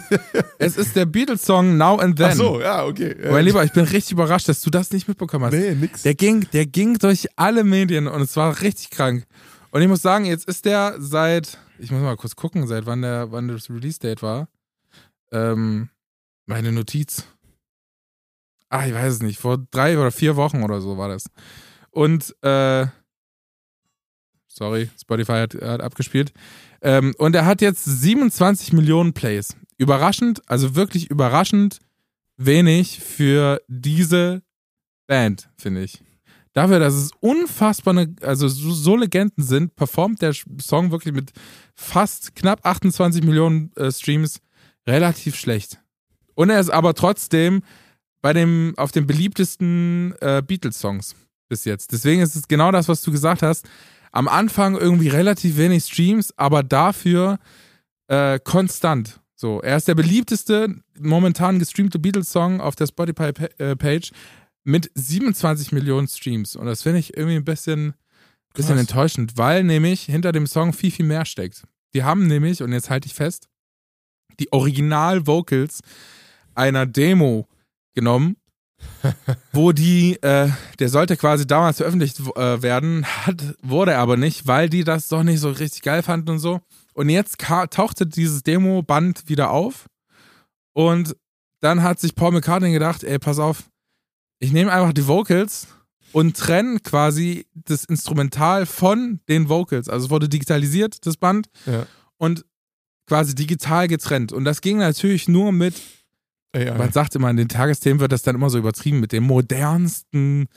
Es 0.60 0.76
ist 0.76 0.94
der 0.94 1.04
Beatles-Song 1.04 1.76
Now 1.76 1.96
and 1.98 2.16
Then. 2.16 2.26
Ach 2.30 2.34
so, 2.34 2.60
ja, 2.60 2.84
okay. 2.86 3.10
Äh, 3.10 3.32
Mein 3.32 3.44
Lieber, 3.44 3.64
ich 3.64 3.72
bin 3.72 3.84
richtig 3.84 4.12
überrascht, 4.12 4.48
dass 4.48 4.60
du 4.60 4.70
das 4.70 4.92
nicht 4.92 5.08
mitbekommen 5.08 5.46
hast. 5.46 5.52
Nee, 5.52 5.74
nix. 5.74 6.02
Der 6.02 6.14
ging, 6.14 6.46
der 6.52 6.66
ging 6.66 6.96
durch 6.98 7.26
alle 7.34 7.64
Medien 7.64 8.06
und 8.06 8.20
es 8.22 8.36
war 8.36 8.60
richtig 8.60 8.90
krank. 8.90 9.24
Und 9.72 9.82
ich 9.82 9.88
muss 9.88 10.00
sagen, 10.02 10.24
jetzt 10.26 10.46
ist 10.48 10.64
der 10.64 10.94
seit, 10.98 11.58
ich 11.80 11.90
muss 11.90 12.00
mal 12.00 12.16
kurz 12.16 12.36
gucken, 12.36 12.68
seit 12.68 12.86
wann 12.86 13.02
der, 13.02 13.32
wann 13.32 13.48
das 13.48 13.68
Release-Date 13.68 14.22
war. 14.22 14.48
Ähm, 15.32 15.88
meine 16.46 16.70
Notiz. 16.70 17.24
Ah, 18.68 18.86
ich 18.86 18.94
weiß 18.94 19.14
es 19.14 19.22
nicht. 19.22 19.40
Vor 19.40 19.58
drei 19.72 19.98
oder 19.98 20.12
vier 20.12 20.36
Wochen 20.36 20.62
oder 20.62 20.80
so 20.80 20.96
war 20.98 21.08
das. 21.08 21.24
Und, 21.90 22.34
äh, 22.42 22.86
sorry, 24.58 24.90
Spotify 25.00 25.32
hat, 25.32 25.54
hat 25.54 25.80
abgespielt. 25.80 26.32
Ähm, 26.82 27.14
und 27.18 27.34
er 27.34 27.46
hat 27.46 27.62
jetzt 27.62 27.84
27 27.84 28.72
Millionen 28.72 29.12
Plays. 29.12 29.56
Überraschend, 29.78 30.42
also 30.48 30.74
wirklich 30.74 31.10
überraschend 31.10 31.78
wenig 32.36 33.00
für 33.00 33.62
diese 33.68 34.42
Band, 35.06 35.48
finde 35.56 35.84
ich. 35.84 36.02
Dafür, 36.52 36.80
dass 36.80 36.94
es 36.94 37.10
unfassbar, 37.20 37.96
eine, 37.96 38.14
also 38.22 38.48
so, 38.48 38.72
so 38.72 38.96
Legenden 38.96 39.44
sind, 39.44 39.76
performt 39.76 40.22
der 40.22 40.34
Song 40.60 40.90
wirklich 40.90 41.14
mit 41.14 41.30
fast 41.74 42.34
knapp 42.34 42.60
28 42.64 43.22
Millionen 43.22 43.72
äh, 43.76 43.92
Streams 43.92 44.40
relativ 44.86 45.36
schlecht. 45.36 45.80
Und 46.34 46.50
er 46.50 46.58
ist 46.58 46.70
aber 46.70 46.94
trotzdem 46.94 47.62
bei 48.20 48.32
dem, 48.32 48.74
auf 48.76 48.90
den 48.90 49.06
beliebtesten 49.06 50.14
äh, 50.20 50.42
Beatles-Songs 50.44 51.14
bis 51.48 51.64
jetzt. 51.64 51.92
Deswegen 51.92 52.22
ist 52.22 52.36
es 52.36 52.48
genau 52.48 52.72
das, 52.72 52.88
was 52.88 53.02
du 53.02 53.12
gesagt 53.12 53.42
hast. 53.42 53.68
Am 54.12 54.28
Anfang 54.28 54.76
irgendwie 54.76 55.08
relativ 55.08 55.56
wenig 55.56 55.84
Streams, 55.84 56.32
aber 56.36 56.62
dafür 56.62 57.38
äh, 58.08 58.38
konstant. 58.38 59.20
So, 59.34 59.60
er 59.60 59.76
ist 59.76 59.86
der 59.86 59.94
beliebteste 59.94 60.74
momentan 60.98 61.58
gestreamte 61.58 61.98
Beatles-Song 61.98 62.60
auf 62.60 62.74
der 62.74 62.86
Spotify-Page 62.86 64.10
mit 64.64 64.90
27 64.94 65.72
Millionen 65.72 66.08
Streams. 66.08 66.56
Und 66.56 66.66
das 66.66 66.82
finde 66.82 66.98
ich 66.98 67.16
irgendwie 67.16 67.36
ein 67.36 67.44
bisschen, 67.44 67.94
bisschen 68.52 68.76
Krass. 68.76 68.80
enttäuschend, 68.80 69.36
weil 69.36 69.62
nämlich 69.62 70.02
hinter 70.02 70.32
dem 70.32 70.46
Song 70.46 70.72
viel, 70.72 70.90
viel 70.90 71.06
mehr 71.06 71.24
steckt. 71.24 71.62
Die 71.94 72.02
haben 72.02 72.26
nämlich, 72.26 72.62
und 72.62 72.72
jetzt 72.72 72.90
halte 72.90 73.06
ich 73.06 73.14
fest, 73.14 73.48
die 74.40 74.52
Original-Vocals 74.52 75.80
einer 76.54 76.86
Demo 76.86 77.46
genommen, 77.94 78.36
wo 79.52 79.72
die, 79.72 80.20
äh, 80.22 80.48
der 80.78 80.88
sollte 80.88 81.16
quasi 81.16 81.46
damals 81.46 81.78
veröffentlicht 81.78 82.20
äh, 82.36 82.62
werden, 82.62 83.04
hat, 83.06 83.56
wurde 83.62 83.92
er 83.92 83.98
aber 84.00 84.16
nicht, 84.16 84.46
weil 84.46 84.68
die 84.68 84.84
das 84.84 85.08
doch 85.08 85.22
nicht 85.22 85.40
so 85.40 85.50
richtig 85.50 85.82
geil 85.82 86.02
fanden 86.02 86.30
und 86.30 86.38
so. 86.38 86.60
Und 86.94 87.08
jetzt 87.10 87.38
tauchte 87.70 88.06
dieses 88.06 88.42
Demo-Band 88.42 89.28
wieder 89.28 89.50
auf 89.50 89.86
und 90.74 91.16
dann 91.60 91.82
hat 91.82 92.00
sich 92.00 92.14
Paul 92.14 92.32
McCartney 92.32 92.72
gedacht, 92.72 93.04
ey, 93.04 93.18
pass 93.18 93.38
auf, 93.38 93.64
ich 94.40 94.52
nehme 94.52 94.72
einfach 94.72 94.92
die 94.92 95.06
Vocals 95.06 95.68
und 96.12 96.36
trenne 96.36 96.80
quasi 96.80 97.46
das 97.54 97.84
Instrumental 97.84 98.64
von 98.66 99.20
den 99.28 99.48
Vocals. 99.48 99.88
Also 99.88 100.06
es 100.06 100.10
wurde 100.10 100.28
digitalisiert, 100.28 101.04
das 101.06 101.16
Band, 101.16 101.48
Ja. 101.66 101.86
und 102.16 102.44
quasi 103.06 103.34
digital 103.34 103.88
getrennt. 103.88 104.32
Und 104.32 104.44
das 104.44 104.60
ging 104.60 104.78
natürlich 104.78 105.28
nur 105.28 105.50
mit 105.52 105.74
AI. 106.54 106.76
man 106.76 106.92
sagt 106.92 107.14
immer, 107.14 107.30
in 107.30 107.36
den 107.36 107.48
Tagesthemen 107.48 108.00
wird 108.00 108.12
das 108.12 108.22
dann 108.22 108.34
immer 108.34 108.50
so 108.50 108.58
übertrieben 108.58 109.00
mit 109.00 109.12
dem 109.12 109.24
modernsten, 109.24 110.48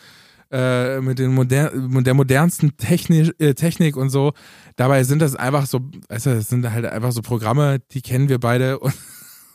äh, 0.51 1.01
mit, 1.01 1.19
den 1.19 1.33
moder 1.33 1.71
mit 1.73 2.07
der 2.07 2.13
modernsten 2.13 2.77
Technik, 2.77 3.33
äh, 3.39 3.53
Technik 3.53 3.97
und 3.97 4.09
so. 4.09 4.33
Dabei 4.75 5.03
sind 5.03 5.21
das 5.21 5.35
einfach 5.35 5.65
so, 5.65 5.81
also 6.09 6.33
das 6.33 6.49
sind 6.49 6.69
halt 6.71 6.85
einfach 6.85 7.11
so 7.11 7.21
Programme, 7.21 7.79
die 7.91 8.01
kennen 8.01 8.29
wir 8.29 8.39
beide 8.39 8.79
und, 8.79 8.95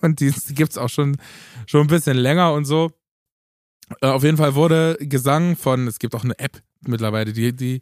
und 0.02 0.20
die 0.20 0.32
gibt 0.54 0.72
es 0.72 0.78
auch 0.78 0.90
schon, 0.90 1.16
schon 1.66 1.82
ein 1.82 1.86
bisschen 1.86 2.16
länger 2.16 2.52
und 2.52 2.64
so. 2.64 2.90
Äh, 4.00 4.08
auf 4.08 4.24
jeden 4.24 4.36
Fall 4.36 4.54
wurde 4.54 4.96
Gesang 5.00 5.56
von, 5.56 5.86
es 5.86 5.98
gibt 5.98 6.14
auch 6.14 6.24
eine 6.24 6.38
App 6.38 6.60
mittlerweile, 6.86 7.32
die, 7.32 7.54
die 7.54 7.80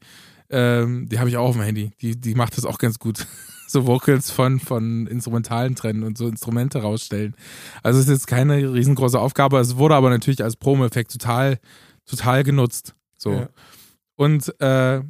Ähm, 0.50 1.08
die 1.08 1.18
habe 1.18 1.28
ich 1.28 1.36
auch 1.36 1.48
auf 1.48 1.56
dem 1.56 1.62
Handy. 1.62 1.90
Die, 2.00 2.20
die 2.20 2.34
macht 2.34 2.56
das 2.56 2.64
auch 2.64 2.78
ganz 2.78 2.98
gut. 2.98 3.26
So 3.66 3.86
Vocals 3.86 4.30
von, 4.30 4.60
von 4.60 5.06
Instrumentalen 5.06 5.74
trennen 5.74 6.02
und 6.02 6.18
so 6.18 6.28
Instrumente 6.28 6.82
rausstellen. 6.82 7.34
Also 7.82 7.98
es 7.98 8.06
ist 8.06 8.12
jetzt 8.12 8.26
keine 8.26 8.72
riesengroße 8.72 9.18
Aufgabe. 9.18 9.58
Es 9.58 9.76
wurde 9.76 9.94
aber 9.94 10.10
natürlich 10.10 10.42
als 10.42 10.56
Promo-Effekt 10.56 11.12
total, 11.12 11.58
total 12.06 12.44
genutzt. 12.44 12.94
So. 13.16 13.32
Ja. 13.32 13.48
Und 14.16 14.60
äh, 14.60 15.02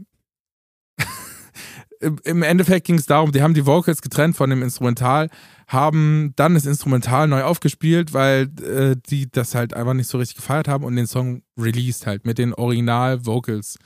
im 2.25 2.43
Endeffekt 2.43 2.87
ging 2.87 2.97
es 2.97 3.07
darum, 3.07 3.33
die 3.33 3.43
haben 3.43 3.55
die 3.55 3.67
Vocals 3.67 4.03
getrennt 4.03 4.37
von 4.37 4.51
dem 4.51 4.63
Instrumental, 4.63 5.31
haben 5.67 6.33
dann 6.37 6.55
das 6.55 6.67
Instrumental 6.67 7.29
neu 7.29 7.43
aufgespielt, 7.43 8.13
weil 8.13 8.51
äh, 8.63 8.97
die 9.09 9.31
das 9.31 9.55
halt 9.55 9.75
einfach 9.75 9.95
nicht 9.95 10.09
so 10.09 10.19
richtig 10.19 10.37
gefeiert 10.37 10.69
haben 10.69 10.85
und 10.85 10.97
den 10.97 11.07
Song 11.07 11.43
released 11.59 12.07
halt 12.07 12.27
mit 12.27 12.39
den 12.39 12.55
Original-Vocals 12.55 13.79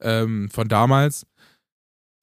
ähm, 0.00 0.48
von 0.50 0.68
damals. 0.68 1.26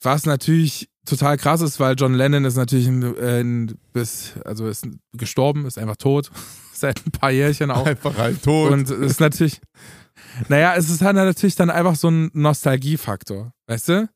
Was 0.02 0.26
natürlich 0.26 0.91
total 1.06 1.38
krass 1.38 1.62
ist, 1.62 1.80
weil 1.80 1.96
John 1.96 2.14
Lennon 2.14 2.46
ist 2.46 2.56
natürlich 2.56 2.88
in, 2.88 3.02
in, 3.02 3.78
bis, 3.94 4.34
also 4.46 4.68
ist 4.68 4.88
gestorben, 5.14 5.66
ist 5.66 5.78
einfach 5.78 5.98
tot. 5.98 6.32
Seit 6.74 7.06
ein 7.06 7.12
paar 7.12 7.32
Jährchen 7.32 7.70
auch. 7.70 7.86
Einfach 7.86 8.18
halt 8.18 8.44
tot. 8.44 8.72
Und 8.72 8.90
ist 8.90 9.20
natürlich, 9.20 9.62
naja, 10.48 10.74
es 10.76 10.90
ist 10.90 11.02
halt 11.02 11.16
natürlich 11.16 11.56
dann 11.56 11.70
einfach 11.70 11.96
so 11.96 12.10
ein 12.10 12.32
Nostalgiefaktor, 12.34 13.54
weißt 13.68 13.90
du? 13.90 14.10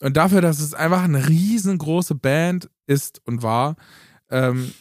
Und 0.00 0.16
dafür, 0.16 0.40
dass 0.40 0.60
es 0.60 0.74
einfach 0.74 1.02
eine 1.02 1.28
riesengroße 1.28 2.16
Band 2.16 2.68
ist 2.86 3.20
und 3.24 3.42
war, 3.42 3.76
ähm, 4.30 4.72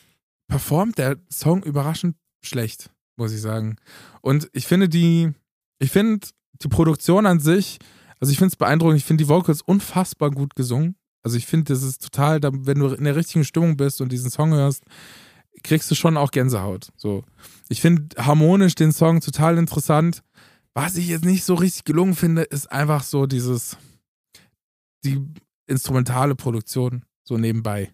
performt 0.47 0.97
der 0.97 1.17
Song 1.31 1.63
überraschend 1.63 2.15
schlecht, 2.43 2.89
muss 3.17 3.31
ich 3.31 3.39
sagen. 3.39 3.77
Und 4.21 4.49
ich 4.51 4.67
finde 4.67 4.89
die, 4.89 5.31
ich 5.79 5.91
finde 5.91 6.27
die 6.61 6.67
Produktion 6.67 7.25
an 7.25 7.39
sich, 7.39 7.79
also 8.19 8.31
ich 8.31 8.37
finde 8.37 8.51
es 8.51 8.57
beeindruckend, 8.57 8.97
ich 8.97 9.05
finde 9.05 9.23
die 9.23 9.29
Vocals 9.29 9.61
unfassbar 9.61 10.31
gut 10.31 10.55
gesungen. 10.55 10.95
Also 11.23 11.37
ich 11.37 11.45
finde, 11.45 11.73
das 11.73 11.83
ist 11.83 12.01
total, 12.01 12.39
wenn 12.41 12.79
du 12.79 12.87
in 12.87 13.03
der 13.03 13.15
richtigen 13.15 13.45
Stimmung 13.45 13.77
bist 13.77 14.01
und 14.01 14.11
diesen 14.11 14.31
Song 14.31 14.53
hörst, 14.53 14.83
kriegst 15.63 15.89
du 15.91 15.95
schon 15.95 16.17
auch 16.17 16.31
Gänsehaut. 16.31 16.89
So. 16.95 17.23
Ich 17.69 17.81
finde 17.81 18.15
harmonisch 18.17 18.75
den 18.75 18.91
Song 18.91 19.21
total 19.21 19.57
interessant. 19.57 20.23
Was 20.73 20.95
ich 20.95 21.09
jetzt 21.09 21.25
nicht 21.25 21.43
so 21.43 21.53
richtig 21.53 21.83
gelungen 21.83 22.15
finde, 22.15 22.43
ist 22.43 22.71
einfach 22.71 23.03
so 23.03 23.25
dieses, 23.25 23.77
die 25.03 25.21
instrumentale 25.67 26.35
Produktion 26.35 27.03
so 27.23 27.37
nebenbei. 27.37 27.93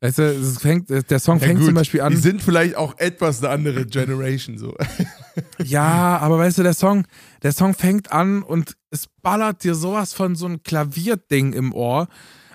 Weißt 0.00 0.18
du, 0.18 0.22
es 0.22 0.58
fängt, 0.58 0.90
der 0.90 1.18
Song 1.18 1.40
ja, 1.40 1.46
fängt 1.46 1.58
gut, 1.58 1.66
zum 1.66 1.74
Beispiel 1.74 2.00
an. 2.02 2.12
Die 2.12 2.18
sind 2.18 2.40
vielleicht 2.40 2.76
auch 2.76 2.96
etwas 2.98 3.42
eine 3.42 3.52
andere 3.52 3.84
Generation 3.84 4.56
so. 4.56 4.76
ja, 5.64 6.18
aber 6.18 6.38
weißt 6.38 6.58
du, 6.58 6.62
der 6.62 6.74
Song, 6.74 7.04
der 7.42 7.52
Song 7.52 7.74
fängt 7.74 8.12
an 8.12 8.42
und 8.44 8.76
es 8.90 9.08
ballert 9.22 9.64
dir 9.64 9.74
sowas 9.74 10.12
von 10.14 10.36
so 10.36 10.46
ein 10.46 10.62
Klavierding 10.62 11.52
im 11.52 11.74
Ohr. 11.74 12.06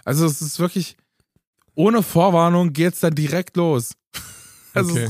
Also 0.05 0.25
es 0.25 0.41
ist 0.41 0.59
wirklich, 0.59 0.95
ohne 1.75 2.01
Vorwarnung 2.01 2.71
geht's 2.71 3.01
dann 3.01 3.15
direkt 3.15 3.57
los. 3.57 3.93
Also 4.75 4.93
okay. 4.93 5.07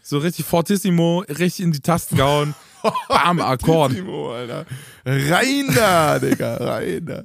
so 0.00 0.18
richtig 0.18 0.46
fortissimo, 0.46 1.24
richtig 1.28 1.64
in 1.64 1.72
die 1.72 1.80
Tasten 1.80 2.14
gehauen. 2.14 2.54
Bam, 3.08 3.40
Akkord. 3.40 3.90
Fortissimo, 3.90 4.32
Alter. 4.32 4.64
Rein 5.04 5.74
da, 5.74 6.20
Digga, 6.20 6.54
rein 6.54 7.04
da. 7.04 7.24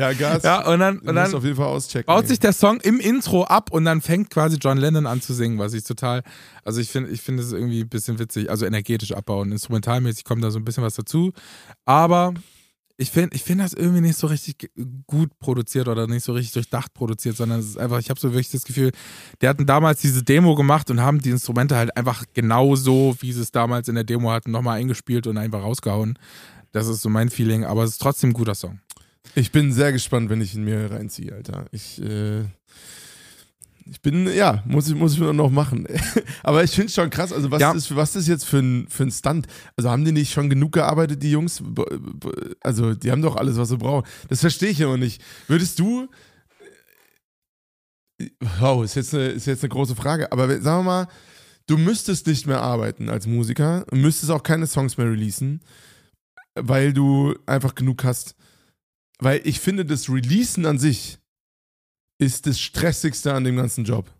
Ja, 0.00 0.12
Gas. 0.14 0.42
Ja, 0.42 0.66
und 0.66 0.80
dann, 0.80 0.98
und 0.98 1.14
dann 1.14 1.34
auf 1.34 1.44
jeden 1.44 1.56
Fall 1.56 1.66
auschecken, 1.66 2.06
baut 2.06 2.26
sich 2.26 2.38
der 2.38 2.52
Song 2.52 2.80
im 2.80 3.00
Intro 3.00 3.44
ab 3.44 3.70
und 3.70 3.84
dann 3.84 4.00
fängt 4.00 4.30
quasi 4.30 4.56
John 4.56 4.78
Lennon 4.78 5.06
an 5.06 5.20
zu 5.20 5.34
singen, 5.34 5.58
was 5.58 5.74
ich 5.74 5.84
total, 5.84 6.22
also 6.64 6.80
ich 6.80 6.88
finde, 6.88 7.10
ich 7.10 7.20
finde 7.20 7.42
es 7.42 7.52
irgendwie 7.52 7.82
ein 7.82 7.88
bisschen 7.88 8.18
witzig, 8.18 8.50
also 8.50 8.64
energetisch 8.64 9.12
abbauen. 9.12 9.52
Instrumentalmäßig 9.52 10.24
kommt 10.24 10.42
da 10.42 10.50
so 10.50 10.58
ein 10.58 10.64
bisschen 10.64 10.82
was 10.82 10.94
dazu. 10.94 11.32
Aber 11.84 12.32
ich 12.96 13.10
finde 13.10 13.34
ich 13.34 13.42
find 13.42 13.60
das 13.60 13.72
irgendwie 13.72 14.02
nicht 14.02 14.18
so 14.18 14.26
richtig 14.26 14.70
gut 15.06 15.30
produziert 15.38 15.88
oder 15.88 16.06
nicht 16.06 16.24
so 16.24 16.32
richtig 16.32 16.52
durchdacht 16.52 16.92
produziert, 16.92 17.36
sondern 17.36 17.60
es 17.60 17.66
ist 17.66 17.78
einfach, 17.78 17.98
ich 17.98 18.10
habe 18.10 18.20
so 18.20 18.28
wirklich 18.28 18.50
das 18.50 18.64
Gefühl, 18.64 18.92
die 19.40 19.48
hatten 19.48 19.64
damals 19.64 20.00
diese 20.00 20.22
Demo 20.22 20.54
gemacht 20.54 20.90
und 20.90 21.00
haben 21.00 21.18
die 21.20 21.30
Instrumente 21.30 21.76
halt 21.76 21.96
einfach 21.96 22.24
genauso, 22.34 23.16
wie 23.20 23.32
sie 23.32 23.40
es 23.40 23.52
damals 23.52 23.88
in 23.88 23.94
der 23.94 24.04
Demo 24.04 24.30
hatten, 24.30 24.50
nochmal 24.50 24.78
eingespielt 24.78 25.26
und 25.26 25.38
einfach 25.38 25.62
rausgehauen. 25.62 26.18
Das 26.72 26.86
ist 26.86 27.00
so 27.00 27.08
mein 27.08 27.30
Feeling, 27.30 27.64
aber 27.64 27.84
es 27.84 27.92
ist 27.92 28.02
trotzdem 28.02 28.30
ein 28.30 28.34
guter 28.34 28.54
Song. 28.54 28.80
Ich 29.34 29.52
bin 29.52 29.72
sehr 29.72 29.92
gespannt, 29.92 30.30
wenn 30.30 30.40
ich 30.40 30.54
ihn 30.54 30.64
mir 30.64 30.90
reinziehe, 30.90 31.32
Alter. 31.34 31.66
Ich, 31.72 32.02
äh, 32.02 32.44
ich 33.90 34.00
bin, 34.02 34.32
ja, 34.32 34.62
muss 34.66 34.88
ich, 34.88 34.94
muss 34.94 35.14
ich 35.14 35.20
noch 35.20 35.50
machen. 35.50 35.86
Aber 36.42 36.64
ich 36.64 36.70
finde 36.70 36.86
es 36.86 36.94
schon 36.94 37.10
krass, 37.10 37.32
also 37.32 37.50
was, 37.50 37.60
ja. 37.60 37.72
ist, 37.72 37.94
was 37.94 38.16
ist 38.16 38.28
jetzt 38.28 38.44
für 38.44 38.58
ein, 38.58 38.86
für 38.88 39.04
ein 39.04 39.10
Stunt? 39.10 39.46
Also 39.76 39.90
haben 39.90 40.04
die 40.04 40.12
nicht 40.12 40.32
schon 40.32 40.50
genug 40.50 40.72
gearbeitet, 40.72 41.22
die 41.22 41.30
Jungs? 41.30 41.62
Also 42.60 42.94
die 42.94 43.10
haben 43.10 43.22
doch 43.22 43.36
alles, 43.36 43.56
was 43.56 43.68
sie 43.68 43.76
brauchen. 43.76 44.06
Das 44.28 44.40
verstehe 44.40 44.70
ich 44.70 44.80
immer 44.80 44.96
nicht. 44.96 45.22
Würdest 45.48 45.78
du, 45.78 46.08
wow, 48.60 48.84
ist 48.84 48.94
jetzt, 48.94 49.14
eine, 49.14 49.28
ist 49.28 49.46
jetzt 49.46 49.62
eine 49.62 49.70
große 49.70 49.96
Frage, 49.96 50.30
aber 50.32 50.48
sagen 50.60 50.80
wir 50.80 50.90
mal, 50.90 51.08
du 51.66 51.76
müsstest 51.76 52.26
nicht 52.26 52.46
mehr 52.46 52.62
arbeiten 52.62 53.08
als 53.08 53.26
Musiker, 53.26 53.84
müsstest 53.92 54.30
auch 54.30 54.42
keine 54.42 54.66
Songs 54.66 54.98
mehr 54.98 55.06
releasen, 55.06 55.60
weil 56.54 56.92
du 56.92 57.34
einfach 57.46 57.74
genug 57.74 58.04
hast. 58.04 58.34
Weil 59.20 59.40
ich 59.44 59.60
finde, 59.60 59.84
das 59.84 60.08
Releasen 60.08 60.66
an 60.66 60.78
sich 60.78 61.18
ist 62.18 62.46
das 62.46 62.60
Stressigste 62.60 63.32
an 63.32 63.44
dem 63.44 63.56
ganzen 63.56 63.84
Job. 63.84 64.10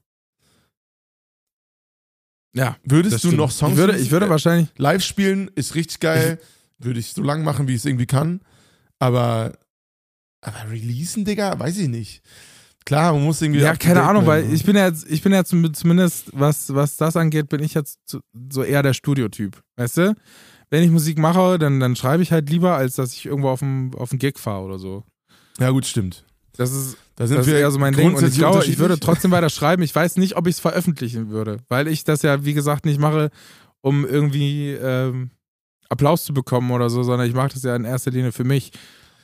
Ja. 2.54 2.76
Würdest 2.84 3.22
du 3.24 3.32
noch 3.32 3.50
Songs 3.50 3.72
ich 3.72 3.78
würde, 3.78 3.98
ich 3.98 4.10
würde 4.10 4.28
wahrscheinlich 4.28 4.68
live 4.76 5.04
spielen, 5.04 5.50
ist 5.54 5.74
richtig 5.74 6.00
geil. 6.00 6.40
würde 6.78 6.98
ich 6.98 7.12
so 7.12 7.22
lang 7.22 7.44
machen, 7.44 7.68
wie 7.68 7.72
ich 7.72 7.78
es 7.78 7.84
irgendwie 7.84 8.06
kann. 8.06 8.40
Aber, 8.98 9.58
aber 10.40 10.70
releasen, 10.70 11.24
Digga, 11.24 11.58
weiß 11.58 11.78
ich 11.78 11.88
nicht. 11.88 12.22
Klar, 12.84 13.12
man 13.12 13.24
muss 13.24 13.40
irgendwie. 13.42 13.60
Ja, 13.60 13.76
keine 13.76 14.02
Ahnung, 14.02 14.26
weil 14.26 14.46
ne? 14.46 14.54
ich 14.54 14.64
bin 14.64 14.74
ja 14.74 14.86
jetzt, 14.86 15.08
ich 15.08 15.22
bin 15.22 15.32
ja 15.32 15.44
zumindest, 15.44 16.30
was, 16.32 16.74
was 16.74 16.96
das 16.96 17.16
angeht, 17.16 17.48
bin 17.48 17.62
ich 17.62 17.74
jetzt 17.74 17.98
so 18.50 18.62
eher 18.62 18.82
der 18.82 18.94
Studiotyp. 18.94 19.62
Weißt 19.76 19.98
du? 19.98 20.14
Wenn 20.70 20.84
ich 20.84 20.90
Musik 20.90 21.18
mache, 21.18 21.58
dann, 21.58 21.80
dann 21.80 21.96
schreibe 21.96 22.22
ich 22.22 22.32
halt 22.32 22.48
lieber, 22.48 22.76
als 22.76 22.94
dass 22.94 23.12
ich 23.12 23.26
irgendwo 23.26 23.48
auf 23.48 23.58
dem 23.58 23.92
auf 23.96 24.10
Gig 24.12 24.38
fahre 24.38 24.64
oder 24.64 24.78
so. 24.78 25.04
Ja, 25.58 25.70
gut, 25.70 25.84
stimmt. 25.84 26.24
Das 26.56 26.72
ist, 26.72 26.96
da 27.16 27.26
sind 27.26 27.38
das 27.38 27.46
ist 27.46 27.52
eher 27.52 27.70
so 27.70 27.78
mein 27.78 27.94
Ding. 27.94 28.14
Und 28.14 28.26
ich 28.26 28.36
glaube, 28.36 28.64
ich 28.64 28.78
würde 28.78 28.98
trotzdem 28.98 29.30
weiter 29.30 29.50
schreiben. 29.50 29.82
Ich 29.82 29.94
weiß 29.94 30.16
nicht, 30.16 30.36
ob 30.36 30.46
ich 30.46 30.56
es 30.56 30.60
veröffentlichen 30.60 31.30
würde, 31.30 31.58
weil 31.68 31.88
ich 31.88 32.04
das 32.04 32.22
ja, 32.22 32.44
wie 32.44 32.54
gesagt, 32.54 32.84
nicht 32.84 33.00
mache, 33.00 33.30
um 33.80 34.06
irgendwie 34.06 34.70
ähm, 34.70 35.30
Applaus 35.88 36.24
zu 36.24 36.32
bekommen 36.32 36.70
oder 36.70 36.88
so, 36.88 37.02
sondern 37.02 37.28
ich 37.28 37.34
mache 37.34 37.50
das 37.54 37.62
ja 37.62 37.74
in 37.74 37.84
erster 37.84 38.10
Linie 38.10 38.32
für 38.32 38.44
mich. 38.44 38.72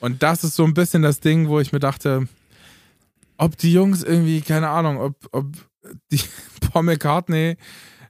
Und 0.00 0.22
das 0.22 0.44
ist 0.44 0.56
so 0.56 0.64
ein 0.64 0.74
bisschen 0.74 1.02
das 1.02 1.20
Ding, 1.20 1.48
wo 1.48 1.60
ich 1.60 1.72
mir 1.72 1.78
dachte, 1.78 2.28
ob 3.38 3.56
die 3.56 3.72
Jungs 3.72 4.02
irgendwie, 4.02 4.40
keine 4.40 4.68
Ahnung, 4.68 4.98
ob, 4.98 5.16
ob 5.32 5.46
die 6.10 6.20
Paul 6.60 6.82
McCartney 6.82 7.56